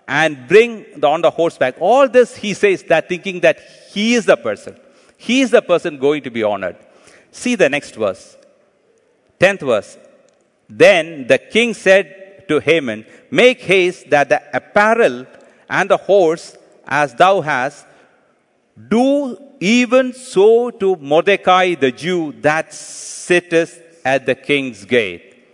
and 0.07 0.47
bring 0.47 1.03
on 1.03 1.21
the 1.21 1.29
horseback. 1.29 1.75
All 1.79 2.07
this 2.07 2.35
he 2.35 2.53
says 2.53 2.83
that 2.83 3.09
thinking 3.09 3.41
that 3.41 3.59
he 3.91 4.15
is 4.15 4.25
the 4.25 4.37
person. 4.37 4.77
He 5.17 5.41
is 5.41 5.51
the 5.51 5.61
person 5.61 5.97
going 5.97 6.23
to 6.23 6.29
be 6.29 6.43
honored. 6.43 6.77
See 7.31 7.55
the 7.55 7.69
next 7.69 7.95
verse. 7.95 8.37
Tenth 9.39 9.61
verse. 9.61 9.97
Then 10.69 11.27
the 11.27 11.37
king 11.37 11.73
said 11.73 12.45
to 12.47 12.59
Haman, 12.59 13.05
Make 13.31 13.61
haste 13.61 14.09
that 14.09 14.29
the 14.29 14.41
apparel 14.55 15.25
and 15.69 15.89
the 15.89 15.97
horse, 15.97 16.57
as 16.85 17.13
thou 17.13 17.41
hast, 17.41 17.85
do 18.89 19.37
even 19.59 20.13
so 20.13 20.69
to 20.69 20.95
Mordecai 20.97 21.75
the 21.75 21.91
Jew 21.91 22.33
that 22.41 22.73
sitteth 22.73 24.01
at 24.05 24.25
the 24.25 24.35
king's 24.35 24.85
gate. 24.85 25.45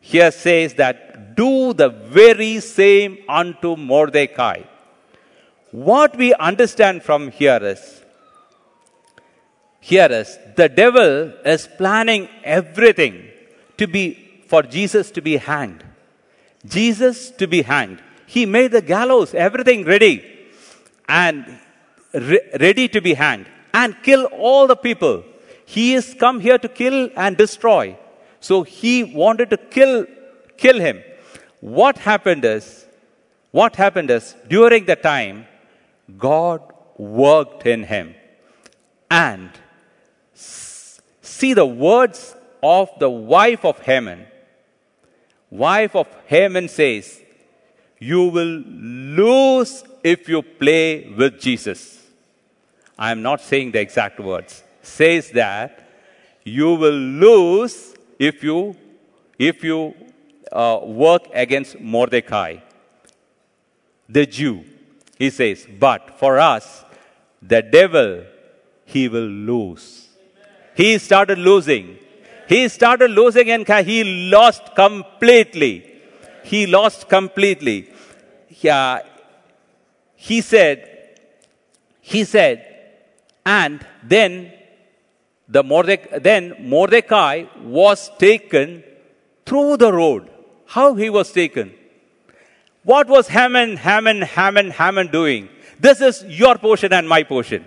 Here 0.00 0.30
says 0.30 0.74
that 0.74 1.05
do 1.36 1.72
the 1.72 1.88
very 1.88 2.60
same 2.60 3.18
unto 3.28 3.76
Mordecai. 3.76 4.62
What 5.70 6.16
we 6.16 6.32
understand 6.34 7.02
from 7.02 7.30
here 7.30 7.60
is, 7.62 8.02
here 9.80 10.10
is 10.10 10.38
the 10.56 10.68
devil 10.68 11.32
is 11.44 11.68
planning 11.76 12.28
everything 12.42 13.28
to 13.76 13.86
be 13.86 14.04
for 14.48 14.62
Jesus 14.62 15.10
to 15.12 15.20
be 15.20 15.36
hanged. 15.36 15.84
Jesus 16.64 17.30
to 17.32 17.46
be 17.46 17.62
hanged. 17.62 18.00
He 18.26 18.46
made 18.46 18.72
the 18.72 18.82
gallows, 18.82 19.34
everything 19.34 19.84
ready, 19.84 20.24
and 21.08 21.58
re- 22.12 22.40
ready 22.58 22.88
to 22.88 23.00
be 23.00 23.14
hanged, 23.14 23.46
and 23.72 23.94
kill 24.02 24.24
all 24.26 24.66
the 24.66 24.76
people. 24.76 25.24
He 25.64 25.94
is 25.94 26.14
come 26.18 26.40
here 26.40 26.58
to 26.58 26.68
kill 26.68 27.10
and 27.16 27.36
destroy. 27.36 27.96
So 28.40 28.62
he 28.62 29.04
wanted 29.04 29.50
to 29.50 29.56
kill, 29.56 30.06
kill 30.56 30.80
him. 30.80 31.02
What 31.66 31.98
happened 31.98 32.44
is, 32.44 32.86
what 33.50 33.76
happened 33.76 34.10
is, 34.10 34.34
during 34.48 34.84
the 34.84 34.96
time, 34.96 35.46
God 36.16 36.60
worked 36.96 37.66
in 37.66 37.82
him. 37.84 38.14
And 39.10 39.50
see 40.32 41.54
the 41.54 41.66
words 41.66 42.36
of 42.62 42.88
the 42.98 43.10
wife 43.10 43.64
of 43.64 43.80
Haman 43.80 44.26
wife 45.50 45.94
of 45.94 46.08
Haman 46.26 46.68
says, 46.68 47.20
You 47.98 48.28
will 48.28 48.62
lose 48.66 49.84
if 50.02 50.28
you 50.28 50.42
play 50.42 51.08
with 51.10 51.40
Jesus. 51.40 52.02
I 52.98 53.10
am 53.10 53.22
not 53.22 53.40
saying 53.40 53.72
the 53.72 53.80
exact 53.80 54.20
words, 54.20 54.62
says 54.82 55.30
that 55.30 55.82
you 56.44 56.74
will 56.74 57.00
lose 57.26 57.94
if 58.18 58.42
you, 58.42 58.76
if 59.38 59.62
you 59.64 59.94
uh, 60.52 60.80
work 60.82 61.22
against 61.32 61.80
Mordecai, 61.80 62.58
the 64.08 64.26
Jew. 64.26 64.64
He 65.18 65.30
says, 65.30 65.66
but 65.78 66.18
for 66.18 66.38
us, 66.38 66.84
the 67.42 67.62
devil, 67.62 68.24
he 68.84 69.08
will 69.08 69.28
lose. 69.28 70.08
He 70.74 70.98
started 70.98 71.38
losing. 71.38 71.98
He 72.48 72.68
started 72.68 73.10
losing 73.10 73.50
and 73.50 73.66
he 73.86 74.30
lost 74.30 74.74
completely. 74.74 75.94
He 76.44 76.66
lost 76.66 77.08
completely. 77.08 77.90
Yeah, 78.60 79.00
he 80.14 80.40
said, 80.40 81.20
he 82.00 82.24
said, 82.24 82.64
and 83.44 83.84
then 84.02 84.52
the 85.48 85.62
Mordecai, 85.62 86.18
then 86.18 86.54
Mordecai 86.60 87.44
was 87.62 88.10
taken 88.18 88.82
through 89.44 89.76
the 89.76 89.92
road. 89.92 90.30
How 90.66 90.94
he 90.94 91.10
was 91.10 91.32
taken? 91.32 91.72
What 92.82 93.08
was 93.08 93.28
Haman, 93.28 93.78
Haman, 93.78 94.22
Haman, 94.22 94.70
Haman 94.70 95.08
doing? 95.08 95.48
This 95.78 96.00
is 96.00 96.24
your 96.24 96.56
portion 96.56 96.92
and 96.92 97.08
my 97.08 97.22
portion. 97.22 97.64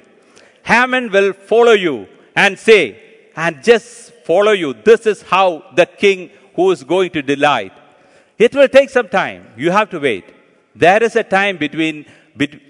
Haman 0.64 1.12
will 1.12 1.34
follow 1.34 1.74
you 1.74 2.08
and 2.36 2.58
say, 2.58 3.02
and 3.36 3.64
just 3.64 4.14
follow 4.24 4.52
you. 4.52 4.74
This 4.74 5.06
is 5.06 5.22
how 5.22 5.66
the 5.76 5.86
king 5.86 6.30
who 6.56 6.72
is 6.72 6.84
going 6.84 7.12
to 7.12 7.22
delight. 7.22 7.74
It 8.38 8.56
will 8.56 8.68
take 8.68 8.89
some 8.89 9.10
time. 9.10 9.47
You 9.58 9.72
have 9.72 9.89
to 9.89 10.00
wait. 10.00 10.26
There 10.76 11.02
is 11.04 11.16
a 11.16 11.24
time 11.24 11.58
between, 11.58 12.06
between 12.38 12.62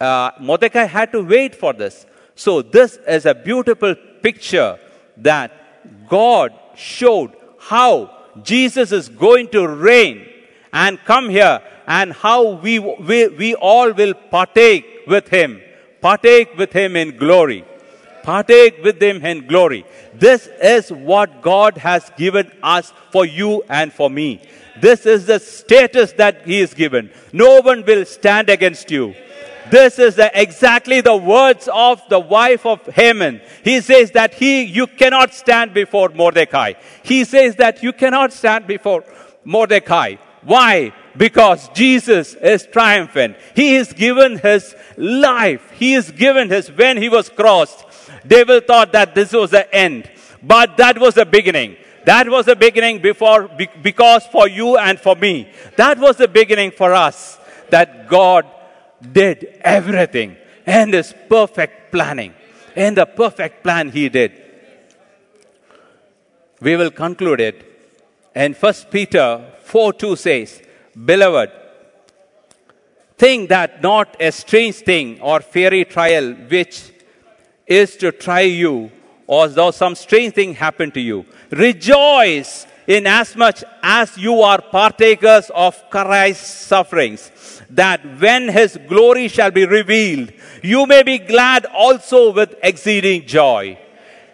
uh, 0.00 0.32
Mordecai 0.40 0.84
had 0.84 1.12
to 1.12 1.22
wait 1.22 1.54
for 1.54 1.72
this. 1.72 2.06
So 2.34 2.62
this 2.62 2.98
is 3.06 3.26
a 3.26 3.34
beautiful 3.34 3.94
picture 4.22 4.78
that 5.16 6.08
God 6.08 6.52
showed 6.76 7.32
how 7.58 8.17
Jesus 8.42 8.92
is 8.92 9.08
going 9.08 9.48
to 9.48 9.66
reign 9.66 10.26
and 10.72 10.98
come 11.04 11.28
here 11.28 11.62
and 11.86 12.12
how 12.12 12.50
we, 12.50 12.78
we, 12.78 13.28
we 13.28 13.54
all 13.54 13.92
will 13.92 14.14
partake 14.14 14.84
with 15.06 15.28
him. 15.28 15.60
Partake 16.00 16.56
with 16.56 16.72
him 16.72 16.96
in 16.96 17.16
glory. 17.16 17.64
Partake 18.22 18.82
with 18.84 19.02
him 19.02 19.24
in 19.24 19.46
glory. 19.46 19.86
This 20.14 20.48
is 20.62 20.90
what 20.92 21.40
God 21.40 21.78
has 21.78 22.10
given 22.16 22.52
us 22.62 22.92
for 23.10 23.24
you 23.24 23.62
and 23.68 23.92
for 23.92 24.10
me. 24.10 24.42
This 24.80 25.06
is 25.06 25.26
the 25.26 25.40
status 25.40 26.12
that 26.12 26.46
he 26.46 26.60
is 26.60 26.74
given. 26.74 27.10
No 27.32 27.60
one 27.60 27.84
will 27.84 28.04
stand 28.04 28.50
against 28.50 28.90
you. 28.90 29.14
This 29.70 29.98
is 29.98 30.16
the, 30.16 30.30
exactly 30.34 31.00
the 31.00 31.16
words 31.16 31.68
of 31.72 32.00
the 32.08 32.18
wife 32.18 32.64
of 32.64 32.84
Haman. 32.86 33.40
He 33.64 33.80
says 33.80 34.12
that 34.12 34.34
he, 34.34 34.62
you 34.62 34.86
cannot 34.86 35.34
stand 35.34 35.74
before 35.74 36.08
Mordecai. 36.10 36.74
He 37.02 37.24
says 37.24 37.56
that 37.56 37.82
you 37.82 37.92
cannot 37.92 38.32
stand 38.32 38.66
before 38.66 39.04
Mordecai. 39.44 40.16
Why? 40.42 40.92
Because 41.16 41.68
Jesus 41.70 42.34
is 42.34 42.66
triumphant. 42.66 43.36
He 43.54 43.76
is 43.76 43.92
given 43.92 44.38
his 44.38 44.74
life. 44.96 45.70
He 45.72 45.94
is 45.94 46.10
given 46.10 46.48
his, 46.48 46.70
when 46.70 46.96
he 46.96 47.08
was 47.08 47.28
crossed, 47.28 47.84
devil 48.26 48.60
thought 48.60 48.92
that 48.92 49.14
this 49.14 49.32
was 49.32 49.50
the 49.50 49.74
end. 49.74 50.10
But 50.42 50.76
that 50.76 50.98
was 50.98 51.14
the 51.14 51.26
beginning. 51.26 51.76
That 52.04 52.28
was 52.28 52.46
the 52.46 52.56
beginning 52.56 53.02
before, 53.02 53.50
because 53.82 54.24
for 54.26 54.48
you 54.48 54.78
and 54.78 54.98
for 54.98 55.16
me. 55.16 55.50
That 55.76 55.98
was 55.98 56.16
the 56.16 56.28
beginning 56.28 56.70
for 56.70 56.94
us. 56.94 57.38
That 57.70 58.08
God 58.08 58.46
did 59.00 59.60
everything 59.60 60.36
in 60.66 60.92
his 60.92 61.14
perfect 61.28 61.92
planning. 61.92 62.34
In 62.76 62.94
the 62.94 63.06
perfect 63.06 63.62
plan 63.62 63.90
he 63.90 64.08
did. 64.08 64.32
We 66.60 66.76
will 66.76 66.90
conclude 66.90 67.40
it. 67.40 67.64
And 68.34 68.56
First 68.56 68.90
Peter 68.90 69.44
4 69.62 69.92
2 69.92 70.16
says, 70.16 70.62
Beloved, 71.04 71.50
think 73.16 73.48
that 73.48 73.82
not 73.82 74.16
a 74.20 74.30
strange 74.30 74.76
thing 74.76 75.20
or 75.20 75.40
fairy 75.40 75.84
trial 75.84 76.32
which 76.32 76.92
is 77.66 77.96
to 77.96 78.12
try 78.12 78.40
you, 78.40 78.90
or 79.26 79.48
though 79.48 79.70
some 79.70 79.94
strange 79.94 80.34
thing 80.34 80.54
happened 80.54 80.94
to 80.94 81.00
you. 81.00 81.26
Rejoice 81.50 82.66
inasmuch 82.88 83.62
as 83.82 84.16
you 84.16 84.40
are 84.40 84.60
partakers 84.62 85.50
of 85.54 85.78
Christ's 85.90 86.50
sufferings, 86.50 87.30
that 87.70 88.00
when 88.18 88.48
his 88.48 88.78
glory 88.88 89.28
shall 89.28 89.50
be 89.50 89.66
revealed, 89.66 90.32
you 90.62 90.86
may 90.86 91.02
be 91.02 91.18
glad 91.18 91.66
also 91.66 92.32
with 92.32 92.56
exceeding 92.62 93.26
joy. 93.26 93.78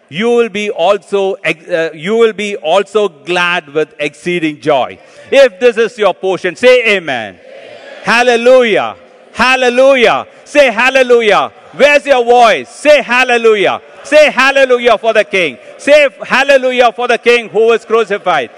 You 0.07 0.29
will 0.29 0.49
be 0.49 0.69
also, 0.69 1.33
uh, 1.33 1.89
you 1.93 2.15
will 2.15 2.33
be 2.33 2.55
also 2.55 3.09
glad 3.09 3.67
with 3.69 3.93
exceeding 3.99 4.61
joy. 4.61 4.99
If 5.31 5.59
this 5.59 5.77
is 5.77 5.97
your 5.97 6.13
portion, 6.13 6.55
say 6.55 6.95
amen. 6.95 7.35
amen. 7.35 8.03
Hallelujah. 8.03 8.95
Hallelujah. 9.33 10.27
Say 10.45 10.71
hallelujah. 10.71 11.51
Where's 11.73 12.05
your 12.05 12.23
voice? 12.23 12.69
Say 12.69 13.01
hallelujah. 13.01 13.81
Say 14.03 14.29
hallelujah 14.29 14.97
for 14.97 15.11
the 15.11 15.23
King. 15.23 15.57
Say 15.79 16.07
hallelujah 16.23 16.91
for 16.91 17.07
the 17.07 17.17
King 17.17 17.49
who 17.49 17.67
was 17.67 17.83
crucified. 17.83 18.51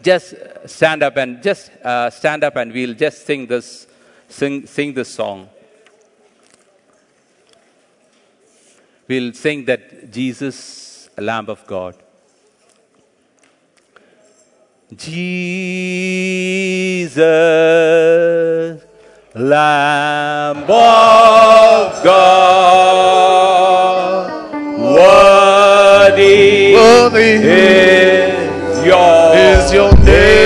Just 0.00 0.34
stand 0.66 1.02
up 1.02 1.16
and 1.16 1.42
just 1.42 1.72
uh, 1.84 2.08
stand 2.08 2.44
up 2.44 2.56
and 2.56 2.72
we'll 2.72 2.94
just 2.94 3.26
sing 3.26 3.46
this, 3.46 3.88
sing, 4.28 4.66
sing 4.66 4.94
this 4.94 5.08
song. 5.08 5.48
We'll 9.08 9.32
sing 9.32 9.64
that 9.64 10.12
Jesus, 10.12 11.10
Lamb 11.18 11.50
of 11.50 11.66
God. 11.66 11.96
Jesus, 14.94 17.10
Lamb 19.34 20.58
of 20.58 22.04
God, 22.04 22.68
worthy, 24.78 26.74
Worthy 26.74 27.40
is 27.40 28.84
your, 28.84 29.34
is 29.34 29.72
your 29.72 29.96
name. 30.04 30.41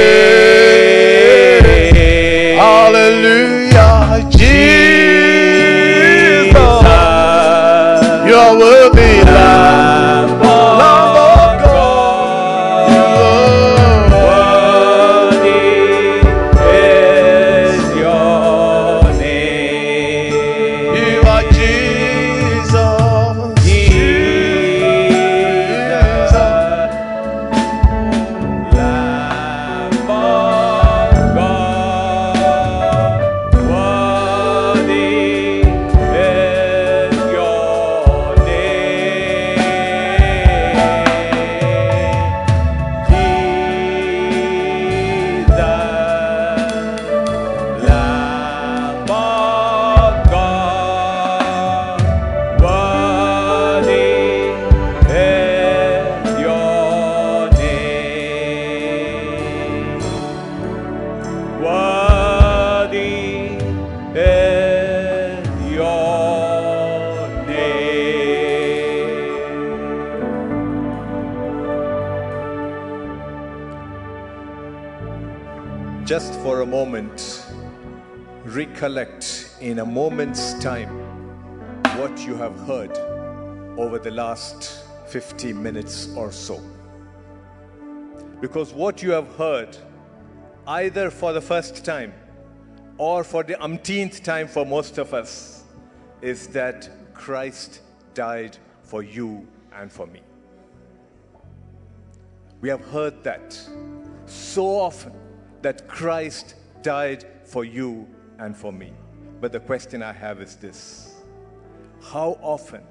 Just 76.26 76.40
for 76.40 76.62
a 76.62 76.66
moment, 76.66 77.46
recollect 78.46 79.54
in 79.60 79.78
a 79.78 79.86
moment's 79.86 80.54
time 80.54 80.88
what 82.00 82.18
you 82.26 82.34
have 82.34 82.58
heard 82.66 82.90
over 83.78 84.00
the 84.00 84.10
last 84.10 84.82
50 85.06 85.52
minutes 85.52 86.08
or 86.16 86.32
so. 86.32 86.60
Because 88.40 88.72
what 88.72 89.04
you 89.04 89.12
have 89.12 89.36
heard, 89.36 89.78
either 90.66 91.12
for 91.12 91.32
the 91.32 91.40
first 91.40 91.84
time 91.84 92.12
or 92.98 93.22
for 93.22 93.44
the 93.44 93.62
umpteenth 93.62 94.24
time 94.24 94.48
for 94.48 94.66
most 94.66 94.98
of 94.98 95.14
us, 95.14 95.62
is 96.22 96.48
that 96.48 96.90
Christ 97.14 97.82
died 98.14 98.58
for 98.82 99.04
you 99.04 99.46
and 99.72 99.92
for 99.92 100.08
me. 100.08 100.22
We 102.60 102.68
have 102.68 102.84
heard 102.86 103.22
that 103.22 103.56
so 104.26 104.66
often 104.66 105.25
that 105.66 105.88
Christ 105.88 106.54
died 106.80 107.26
for 107.42 107.64
you 107.64 108.06
and 108.38 108.56
for 108.56 108.72
me. 108.72 108.92
But 109.40 109.50
the 109.50 109.58
question 109.58 110.00
I 110.00 110.12
have 110.12 110.40
is 110.40 110.54
this 110.54 111.16
How 112.00 112.38
often 112.40 112.84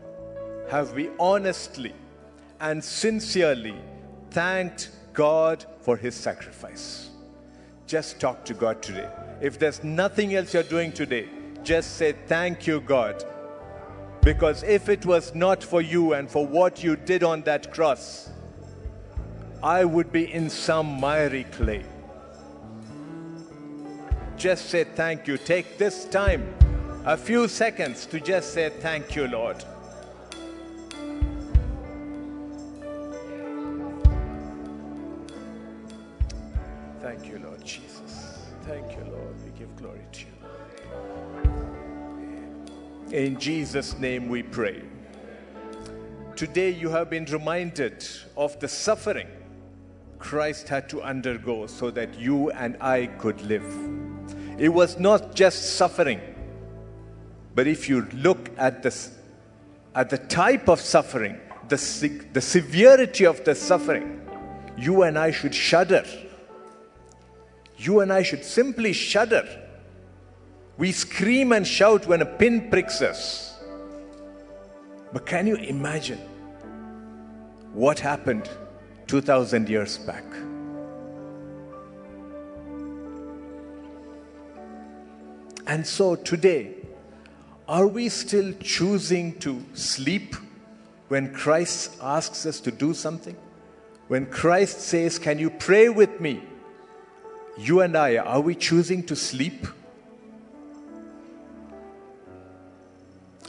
have 0.70 0.92
we 0.92 1.10
honestly 1.18 1.94
and 2.60 2.84
sincerely 2.84 3.78
thanked 4.30 4.90
God 5.14 5.66
for 5.80 5.96
his 5.96 6.16
sacrifice? 6.16 7.12
Just 7.88 8.20
talk 8.20 8.44
to 8.44 8.54
God 8.54 8.82
today. 8.82 9.10
If 9.40 9.58
there's 9.58 9.82
nothing 9.82 10.36
else 10.36 10.54
you're 10.54 10.64
doing 10.64 10.92
today, 10.92 11.30
just 11.64 11.96
say, 11.96 12.12
Thank 12.28 12.68
you, 12.68 12.82
God. 12.82 13.24
Because 14.20 14.64
if 14.64 14.90
it 14.90 15.06
was 15.06 15.34
not 15.34 15.64
for 15.64 15.82
you 15.82 16.12
and 16.12 16.30
for 16.30 16.46
what 16.46 16.84
you 16.84 16.98
did 16.98 17.24
on 17.24 17.42
that 17.44 17.72
cross, 17.72 18.32
I 19.64 19.86
would 19.86 20.12
be 20.12 20.34
in 20.34 20.50
some 20.50 21.00
miry 21.00 21.46
clay. 21.46 21.86
Just 24.38 24.70
say 24.70 24.84
thank 24.84 25.28
you. 25.28 25.38
Take 25.38 25.78
this 25.78 26.06
time, 26.06 26.54
a 27.06 27.16
few 27.16 27.48
seconds, 27.48 28.06
to 28.08 28.20
just 28.20 28.54
say 28.54 28.70
thank 28.70 29.16
you, 29.16 29.28
Lord. 29.28 29.64
Thank 37.02 37.28
you, 37.28 37.40
Lord 37.40 37.64
Jesus. 37.64 38.40
Thank 38.64 38.92
you, 38.92 39.06
Lord. 39.10 39.36
We 39.46 39.52
give 39.58 39.74
glory 39.78 40.02
to 40.12 40.26
you. 40.26 40.28
In 43.18 43.40
Jesus' 43.40 43.98
name 43.98 44.28
we 44.28 44.44
pray. 44.44 44.84
Today 46.36 46.72
you 46.72 46.90
have 46.90 47.10
been 47.10 47.24
reminded 47.26 48.06
of 48.36 48.60
the 48.60 48.68
suffering 48.68 49.28
Christ 50.20 50.68
had 50.68 50.90
to 50.90 51.02
undergo 51.02 51.68
so 51.68 51.92
that 51.92 52.20
you 52.20 52.50
and 52.52 52.76
I 52.82 53.06
could 53.06 53.42
live. 53.42 54.05
It 54.58 54.70
was 54.70 54.98
not 54.98 55.36
just 55.36 55.76
suffering, 55.76 56.22
but 57.54 57.68
if 57.68 57.90
you 57.90 58.08
look 58.14 58.50
at 58.58 58.84
the, 58.84 58.96
at 59.94 60.10
the 60.10 60.18
type 60.18 60.70
of 60.70 60.80
suffering, 60.80 61.40
the, 61.68 61.78
the 62.34 62.42
severity 62.42 63.26
of 63.26 63.44
the 63.44 63.56
suffering, 63.56 64.22
you 64.78 65.04
and 65.04 65.18
I 65.18 65.32
should 65.32 65.56
shudder. 65.56 66.06
You 67.78 68.00
and 68.00 68.12
I 68.12 68.24
should 68.24 68.44
simply 68.44 68.94
shudder. 68.94 69.48
We 70.78 70.92
scream 70.92 71.52
and 71.52 71.66
shout 71.66 72.06
when 72.06 72.22
a 72.22 72.26
pin 72.26 72.70
pricks 72.70 73.02
us. 73.02 73.58
But 75.14 75.26
can 75.26 75.48
you 75.48 75.56
imagine 75.56 76.20
what 77.74 78.00
happened 78.00 78.50
2000 79.08 79.70
years 79.70 79.98
back? 79.98 80.26
And 85.68 85.86
so 85.86 86.16
today, 86.16 86.76
are 87.68 87.88
we 87.88 88.10
still 88.10 88.54
choosing 88.62 89.40
to 89.40 89.64
sleep 89.74 90.36
when 91.08 91.34
Christ 91.34 91.98
asks 92.02 92.46
us 92.46 92.60
to 92.62 92.72
do 92.72 92.94
something? 92.94 93.36
When 94.08 94.28
Christ 94.28 94.82
says, 94.82 95.18
Can 95.18 95.40
you 95.40 95.50
pray 95.50 95.90
with 95.90 96.20
me? 96.22 96.44
You 97.58 97.82
and 97.82 97.98
I, 97.98 98.18
are 98.18 98.42
we 98.42 98.54
choosing 98.54 99.04
to 99.04 99.16
sleep? 99.16 99.66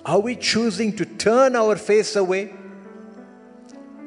Are 0.06 0.20
we 0.20 0.36
choosing 0.36 0.94
to 0.96 1.04
turn 1.04 1.56
our 1.56 1.76
face 1.76 2.16
away 2.16 2.54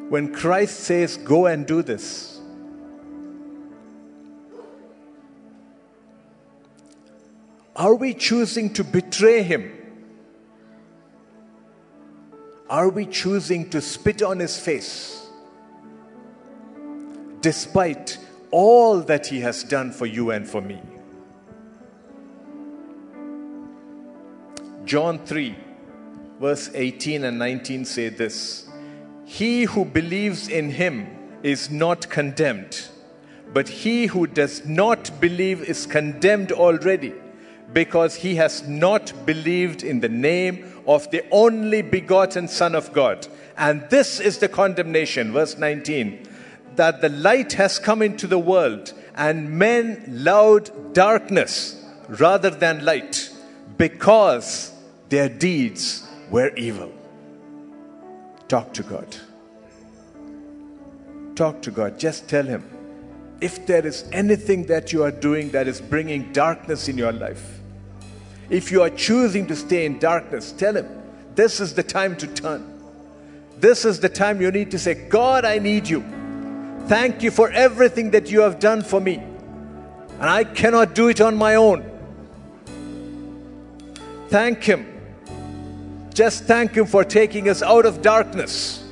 when 0.07 0.33
Christ 0.33 0.79
says, 0.79 1.17
Go 1.17 1.45
and 1.45 1.67
do 1.67 1.83
this? 1.83 2.28
Are 7.79 7.95
we 7.95 8.13
choosing 8.13 8.73
to 8.73 8.83
betray 8.83 9.41
Him? 9.41 9.71
Are 12.69 12.89
we 12.89 13.05
choosing 13.05 13.69
to 13.69 13.79
spit 13.79 14.21
on 14.21 14.39
His 14.39 14.59
face 14.59 15.27
despite 17.39 18.17
all 18.51 18.99
that 18.99 19.27
He 19.27 19.39
has 19.39 19.63
done 19.63 19.93
for 19.93 20.05
you 20.05 20.31
and 20.31 20.45
for 20.45 20.59
me? 20.59 20.81
John 24.83 25.25
3, 25.25 25.55
verse 26.41 26.69
18 26.73 27.23
and 27.23 27.39
19 27.39 27.85
say 27.85 28.09
this 28.09 28.67
He 29.23 29.63
who 29.63 29.85
believes 29.85 30.49
in 30.49 30.69
Him 30.69 31.07
is 31.43 31.71
not 31.71 32.09
condemned, 32.09 32.89
but 33.53 33.69
he 33.69 34.07
who 34.07 34.27
does 34.27 34.65
not 34.65 35.21
believe 35.21 35.63
is 35.63 35.85
condemned 35.85 36.51
already 36.51 37.13
because 37.73 38.15
he 38.15 38.35
has 38.35 38.67
not 38.67 39.13
believed 39.25 39.83
in 39.83 39.99
the 39.99 40.09
name 40.09 40.81
of 40.87 41.09
the 41.11 41.23
only 41.31 41.81
begotten 41.81 42.47
Son 42.47 42.73
of 42.73 42.91
God. 42.93 43.27
And 43.57 43.87
this 43.89 44.19
is 44.19 44.39
the 44.39 44.49
condemnation, 44.49 45.31
verse 45.31 45.57
19, 45.57 46.27
that 46.75 47.01
the 47.01 47.09
light 47.09 47.53
has 47.53 47.77
come 47.77 48.01
into 48.01 48.25
the 48.25 48.39
world, 48.39 48.93
and 49.15 49.51
men 49.51 50.03
loved 50.07 50.93
darkness 50.93 51.83
rather 52.07 52.49
than 52.49 52.83
light, 52.85 53.29
because 53.77 54.73
their 55.09 55.29
deeds 55.29 56.07
were 56.31 56.51
evil. 56.55 56.91
Talk 58.47 58.73
to 58.73 58.83
God. 58.83 59.15
Talk 61.35 61.61
to 61.61 61.71
God. 61.71 61.99
Just 61.99 62.27
tell 62.27 62.45
Him 62.45 62.63
if 63.41 63.65
there 63.67 63.85
is 63.85 64.09
anything 64.11 64.65
that 64.65 64.91
you 64.91 65.03
are 65.03 65.11
doing 65.11 65.49
that 65.51 65.67
is 65.67 65.79
bringing 65.79 66.33
darkness 66.33 66.89
in 66.89 66.97
your 66.97 67.11
life 67.11 67.58
if 68.49 68.71
you 68.71 68.81
are 68.81 68.89
choosing 68.89 69.45
to 69.47 69.55
stay 69.55 69.85
in 69.85 69.99
darkness, 69.99 70.51
tell 70.51 70.75
Him, 70.75 70.87
this 71.35 71.59
is 71.59 71.73
the 71.73 71.83
time 71.83 72.15
to 72.17 72.27
turn. 72.27 72.81
This 73.57 73.85
is 73.85 73.99
the 73.99 74.09
time 74.09 74.41
you 74.41 74.51
need 74.51 74.71
to 74.71 74.79
say, 74.79 74.93
God, 74.93 75.45
I 75.45 75.59
need 75.59 75.87
you. 75.87 76.03
Thank 76.87 77.21
you 77.21 77.29
for 77.29 77.51
everything 77.51 78.11
that 78.11 78.31
you 78.31 78.41
have 78.41 78.59
done 78.59 78.81
for 78.81 78.99
me. 78.99 79.15
And 79.15 80.29
I 80.29 80.43
cannot 80.43 80.95
do 80.95 81.09
it 81.09 81.21
on 81.21 81.35
my 81.37 81.55
own. 81.55 81.85
Thank 84.29 84.63
Him. 84.63 84.85
Just 86.13 86.45
thank 86.45 86.73
Him 86.73 86.85
for 86.85 87.03
taking 87.03 87.49
us 87.49 87.61
out 87.61 87.85
of 87.85 88.01
darkness. 88.01 88.83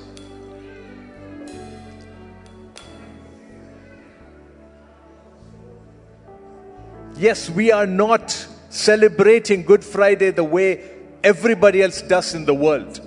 Yes, 7.18 7.50
we 7.50 7.72
are 7.72 7.88
not 7.88 8.48
celebrating 8.78 9.64
Good 9.64 9.84
Friday 9.84 10.30
the 10.30 10.44
way 10.44 10.88
everybody 11.24 11.82
else 11.82 12.02
does 12.02 12.36
in 12.36 12.46
the 12.46 12.54
world. 12.54 13.02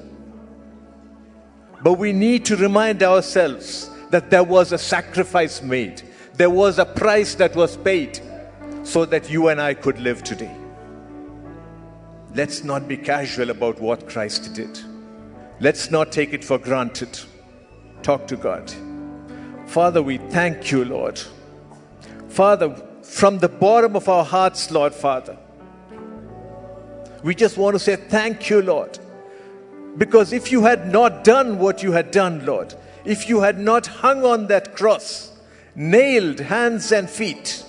But 1.82 1.94
we 1.94 2.12
need 2.12 2.44
to 2.46 2.56
remind 2.56 3.02
ourselves 3.02 3.88
that 4.10 4.30
there 4.30 4.42
was 4.42 4.72
a 4.72 4.78
sacrifice 4.78 5.62
made, 5.62 6.02
there 6.34 6.50
was 6.50 6.78
a 6.78 6.84
price 6.84 7.36
that 7.36 7.54
was 7.54 7.76
paid 7.76 8.20
so 8.82 9.04
that 9.04 9.30
you 9.30 9.48
and 9.48 9.60
I 9.60 9.74
could 9.74 10.00
live 10.00 10.24
today. 10.24 10.54
Let's 12.34 12.64
not 12.64 12.88
be 12.88 12.96
casual 12.96 13.50
about 13.50 13.80
what 13.80 14.08
Christ 14.08 14.54
did. 14.54 14.78
Let's 15.60 15.90
not 15.90 16.10
take 16.10 16.32
it 16.32 16.44
for 16.44 16.58
granted. 16.58 17.18
Talk 18.02 18.26
to 18.28 18.36
God. 18.36 18.72
Father, 19.66 20.02
we 20.02 20.18
thank 20.18 20.72
you, 20.72 20.84
Lord. 20.84 21.20
Father, 22.28 22.74
from 23.02 23.38
the 23.38 23.48
bottom 23.48 23.94
of 23.94 24.08
our 24.08 24.24
hearts, 24.24 24.70
Lord 24.70 24.94
Father, 24.94 25.36
we 27.22 27.34
just 27.34 27.56
want 27.56 27.74
to 27.74 27.78
say 27.78 27.96
thank 27.96 28.48
you, 28.50 28.62
Lord. 28.62 28.98
Because 29.98 30.32
if 30.32 30.52
you 30.52 30.62
had 30.62 30.90
not 30.90 31.24
done 31.24 31.58
what 31.58 31.82
you 31.82 31.92
had 31.92 32.10
done, 32.10 32.46
Lord, 32.46 32.74
if 33.04 33.28
you 33.28 33.40
had 33.40 33.58
not 33.58 33.86
hung 33.86 34.24
on 34.24 34.46
that 34.46 34.74
cross, 34.76 35.36
nailed 35.74 36.40
hands 36.40 36.92
and 36.92 37.10
feet, 37.10 37.64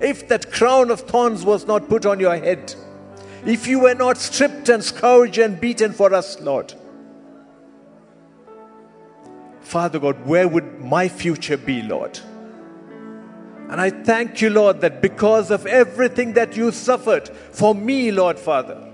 if 0.00 0.28
that 0.28 0.50
crown 0.50 0.90
of 0.90 1.00
thorns 1.02 1.44
was 1.44 1.66
not 1.66 1.88
put 1.88 2.04
on 2.04 2.18
your 2.18 2.36
head, 2.36 2.74
if 3.46 3.66
you 3.66 3.80
were 3.80 3.94
not 3.94 4.18
stripped 4.18 4.68
and 4.68 4.82
scourged 4.82 5.38
and 5.38 5.60
beaten 5.60 5.92
for 5.92 6.12
us, 6.12 6.40
Lord, 6.40 6.74
Father 9.60 9.98
God, 9.98 10.26
where 10.26 10.48
would 10.48 10.80
my 10.80 11.08
future 11.08 11.56
be, 11.56 11.82
Lord? 11.82 12.18
And 13.72 13.80
I 13.80 13.88
thank 13.88 14.42
you, 14.42 14.50
Lord, 14.50 14.82
that 14.82 15.00
because 15.00 15.50
of 15.50 15.64
everything 15.64 16.34
that 16.34 16.58
you 16.58 16.72
suffered 16.72 17.30
for 17.30 17.74
me, 17.74 18.10
Lord 18.12 18.38
Father, 18.38 18.86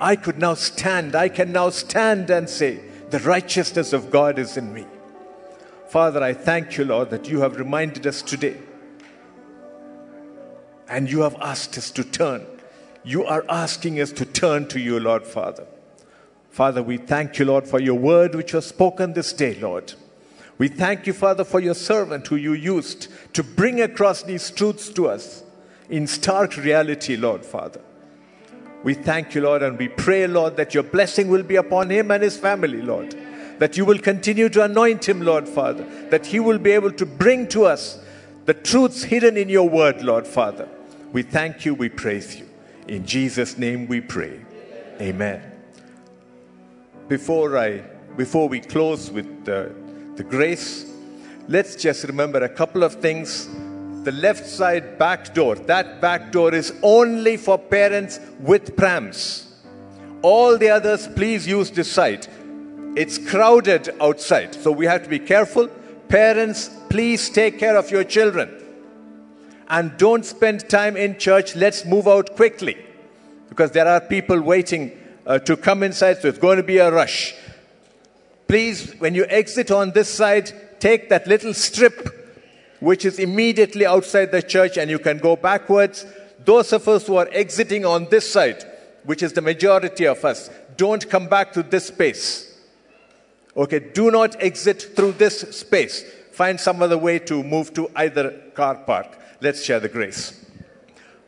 I 0.00 0.16
could 0.16 0.36
now 0.36 0.54
stand. 0.54 1.14
I 1.14 1.28
can 1.28 1.52
now 1.52 1.70
stand 1.70 2.28
and 2.28 2.50
say, 2.50 2.80
The 3.10 3.20
righteousness 3.20 3.92
of 3.92 4.10
God 4.10 4.40
is 4.40 4.56
in 4.56 4.74
me. 4.74 4.84
Father, 5.86 6.20
I 6.24 6.32
thank 6.32 6.76
you, 6.76 6.84
Lord, 6.84 7.10
that 7.10 7.28
you 7.28 7.42
have 7.42 7.56
reminded 7.56 8.04
us 8.04 8.20
today 8.20 8.56
and 10.88 11.08
you 11.08 11.20
have 11.20 11.36
asked 11.40 11.78
us 11.78 11.92
to 11.92 12.02
turn. 12.02 12.44
you 13.04 13.24
are 13.24 13.44
asking 13.48 14.00
us 14.00 14.10
to 14.10 14.24
turn 14.24 14.66
to 14.70 14.80
you, 14.80 14.98
Lord 14.98 15.24
Father. 15.24 15.68
Father, 16.50 16.82
we 16.82 16.96
thank 16.96 17.38
you, 17.38 17.44
Lord, 17.44 17.68
for 17.68 17.78
your 17.78 17.94
word 17.94 18.34
which 18.34 18.54
was 18.54 18.66
spoken 18.66 19.12
this 19.12 19.32
day, 19.32 19.54
Lord. 19.60 19.94
We 20.56 20.68
thank 20.68 21.06
you, 21.06 21.12
Father, 21.12 21.44
for 21.44 21.60
your 21.60 21.74
servant 21.74 22.26
who 22.28 22.36
you 22.36 22.52
used 22.52 23.08
to 23.34 23.42
bring 23.42 23.80
across 23.80 24.22
these 24.22 24.50
truths 24.50 24.88
to 24.90 25.08
us 25.08 25.42
in 25.88 26.06
stark 26.06 26.56
reality, 26.56 27.16
Lord 27.16 27.44
Father. 27.44 27.80
We 28.84 28.94
thank 28.94 29.34
you, 29.34 29.40
Lord, 29.40 29.62
and 29.62 29.78
we 29.78 29.88
pray, 29.88 30.26
Lord, 30.26 30.56
that 30.56 30.74
your 30.74 30.82
blessing 30.82 31.28
will 31.28 31.42
be 31.42 31.56
upon 31.56 31.90
him 31.90 32.10
and 32.10 32.22
his 32.22 32.36
family, 32.36 32.82
Lord. 32.82 33.16
That 33.58 33.76
you 33.76 33.84
will 33.84 33.98
continue 33.98 34.48
to 34.50 34.64
anoint 34.64 35.08
him, 35.08 35.22
Lord 35.22 35.48
Father. 35.48 35.84
That 36.10 36.26
he 36.26 36.38
will 36.38 36.58
be 36.58 36.72
able 36.72 36.92
to 36.92 37.06
bring 37.06 37.48
to 37.48 37.64
us 37.64 37.98
the 38.44 38.54
truths 38.54 39.04
hidden 39.04 39.36
in 39.36 39.48
your 39.48 39.68
word, 39.68 40.02
Lord 40.02 40.26
Father. 40.26 40.68
We 41.12 41.22
thank 41.22 41.64
you, 41.64 41.74
we 41.74 41.88
praise 41.88 42.36
you. 42.36 42.48
In 42.86 43.06
Jesus' 43.06 43.56
name 43.56 43.86
we 43.86 44.00
pray. 44.00 44.40
Amen. 45.00 45.42
Before 47.08 47.56
I 47.56 47.84
before 48.16 48.48
we 48.48 48.60
close 48.60 49.10
with 49.10 49.44
the, 49.44 49.74
the 50.16 50.24
grace, 50.24 50.90
let's 51.48 51.76
just 51.76 52.04
remember 52.04 52.38
a 52.44 52.48
couple 52.48 52.82
of 52.82 52.94
things. 52.94 53.48
The 54.04 54.12
left 54.12 54.46
side 54.46 54.98
back 54.98 55.34
door, 55.34 55.56
that 55.56 56.00
back 56.00 56.30
door 56.30 56.54
is 56.54 56.72
only 56.82 57.36
for 57.36 57.58
parents 57.58 58.20
with 58.40 58.76
prams. 58.76 59.52
All 60.22 60.56
the 60.56 60.70
others, 60.70 61.08
please 61.08 61.46
use 61.46 61.70
this 61.70 61.90
side. 61.90 62.26
It's 62.96 63.18
crowded 63.18 63.90
outside, 64.00 64.54
so 64.54 64.70
we 64.70 64.86
have 64.86 65.02
to 65.02 65.08
be 65.08 65.18
careful. 65.18 65.68
Parents, 66.08 66.70
please 66.88 67.28
take 67.28 67.58
care 67.58 67.76
of 67.76 67.90
your 67.90 68.04
children. 68.04 68.50
And 69.68 69.96
don't 69.96 70.24
spend 70.24 70.68
time 70.68 70.96
in 70.96 71.18
church. 71.18 71.56
Let's 71.56 71.84
move 71.84 72.06
out 72.06 72.36
quickly 72.36 72.76
because 73.48 73.72
there 73.72 73.88
are 73.88 74.00
people 74.00 74.40
waiting 74.40 74.92
uh, 75.26 75.38
to 75.40 75.56
come 75.56 75.82
inside, 75.82 76.18
so 76.18 76.28
it's 76.28 76.38
going 76.38 76.58
to 76.58 76.62
be 76.62 76.78
a 76.78 76.92
rush. 76.92 77.34
Please, 78.48 78.92
when 78.98 79.14
you 79.14 79.26
exit 79.28 79.70
on 79.70 79.92
this 79.92 80.08
side, 80.08 80.80
take 80.80 81.08
that 81.08 81.26
little 81.26 81.54
strip 81.54 82.24
which 82.80 83.04
is 83.06 83.18
immediately 83.18 83.86
outside 83.86 84.30
the 84.30 84.42
church 84.42 84.76
and 84.76 84.90
you 84.90 84.98
can 84.98 85.18
go 85.18 85.36
backwards. 85.36 86.04
Those 86.44 86.72
of 86.72 86.86
us 86.86 87.06
who 87.06 87.16
are 87.16 87.28
exiting 87.32 87.86
on 87.86 88.08
this 88.10 88.30
side, 88.30 88.62
which 89.04 89.22
is 89.22 89.32
the 89.32 89.40
majority 89.40 90.06
of 90.06 90.24
us, 90.24 90.50
don't 90.76 91.08
come 91.08 91.26
back 91.26 91.52
to 91.54 91.62
this 91.62 91.86
space. 91.86 92.58
Okay, 93.56 93.78
do 93.78 94.10
not 94.10 94.36
exit 94.42 94.82
through 94.94 95.12
this 95.12 95.40
space. 95.56 96.04
Find 96.32 96.60
some 96.60 96.82
other 96.82 96.98
way 96.98 97.20
to 97.20 97.42
move 97.42 97.72
to 97.74 97.88
either 97.96 98.30
car 98.54 98.74
park. 98.74 99.18
Let's 99.40 99.62
share 99.62 99.80
the 99.80 99.88
grace. 99.88 100.44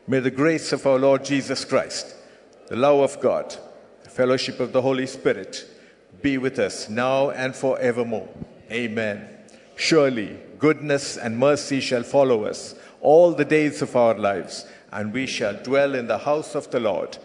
May 0.06 0.20
the 0.20 0.30
grace 0.30 0.72
of 0.72 0.86
our 0.86 0.98
Lord 0.98 1.24
Jesus 1.24 1.64
Christ, 1.64 2.14
the 2.68 2.76
love 2.76 3.00
of 3.00 3.20
God, 3.20 3.56
the 4.02 4.10
fellowship 4.10 4.60
of 4.60 4.72
the 4.72 4.82
Holy 4.82 5.06
Spirit 5.06 5.66
be 6.22 6.38
with 6.38 6.58
us 6.58 6.88
now 6.88 7.30
and 7.30 7.54
forevermore. 7.54 8.28
Amen. 8.70 9.28
Surely 9.76 10.38
goodness 10.58 11.16
and 11.16 11.38
mercy 11.38 11.80
shall 11.80 12.02
follow 12.02 12.44
us 12.44 12.74
all 13.00 13.32
the 13.32 13.44
days 13.44 13.82
of 13.82 13.94
our 13.94 14.14
lives, 14.14 14.66
and 14.90 15.12
we 15.12 15.26
shall 15.26 15.54
dwell 15.54 15.94
in 15.94 16.06
the 16.06 16.18
house 16.18 16.54
of 16.54 16.70
the 16.70 16.80
Lord 16.80 17.18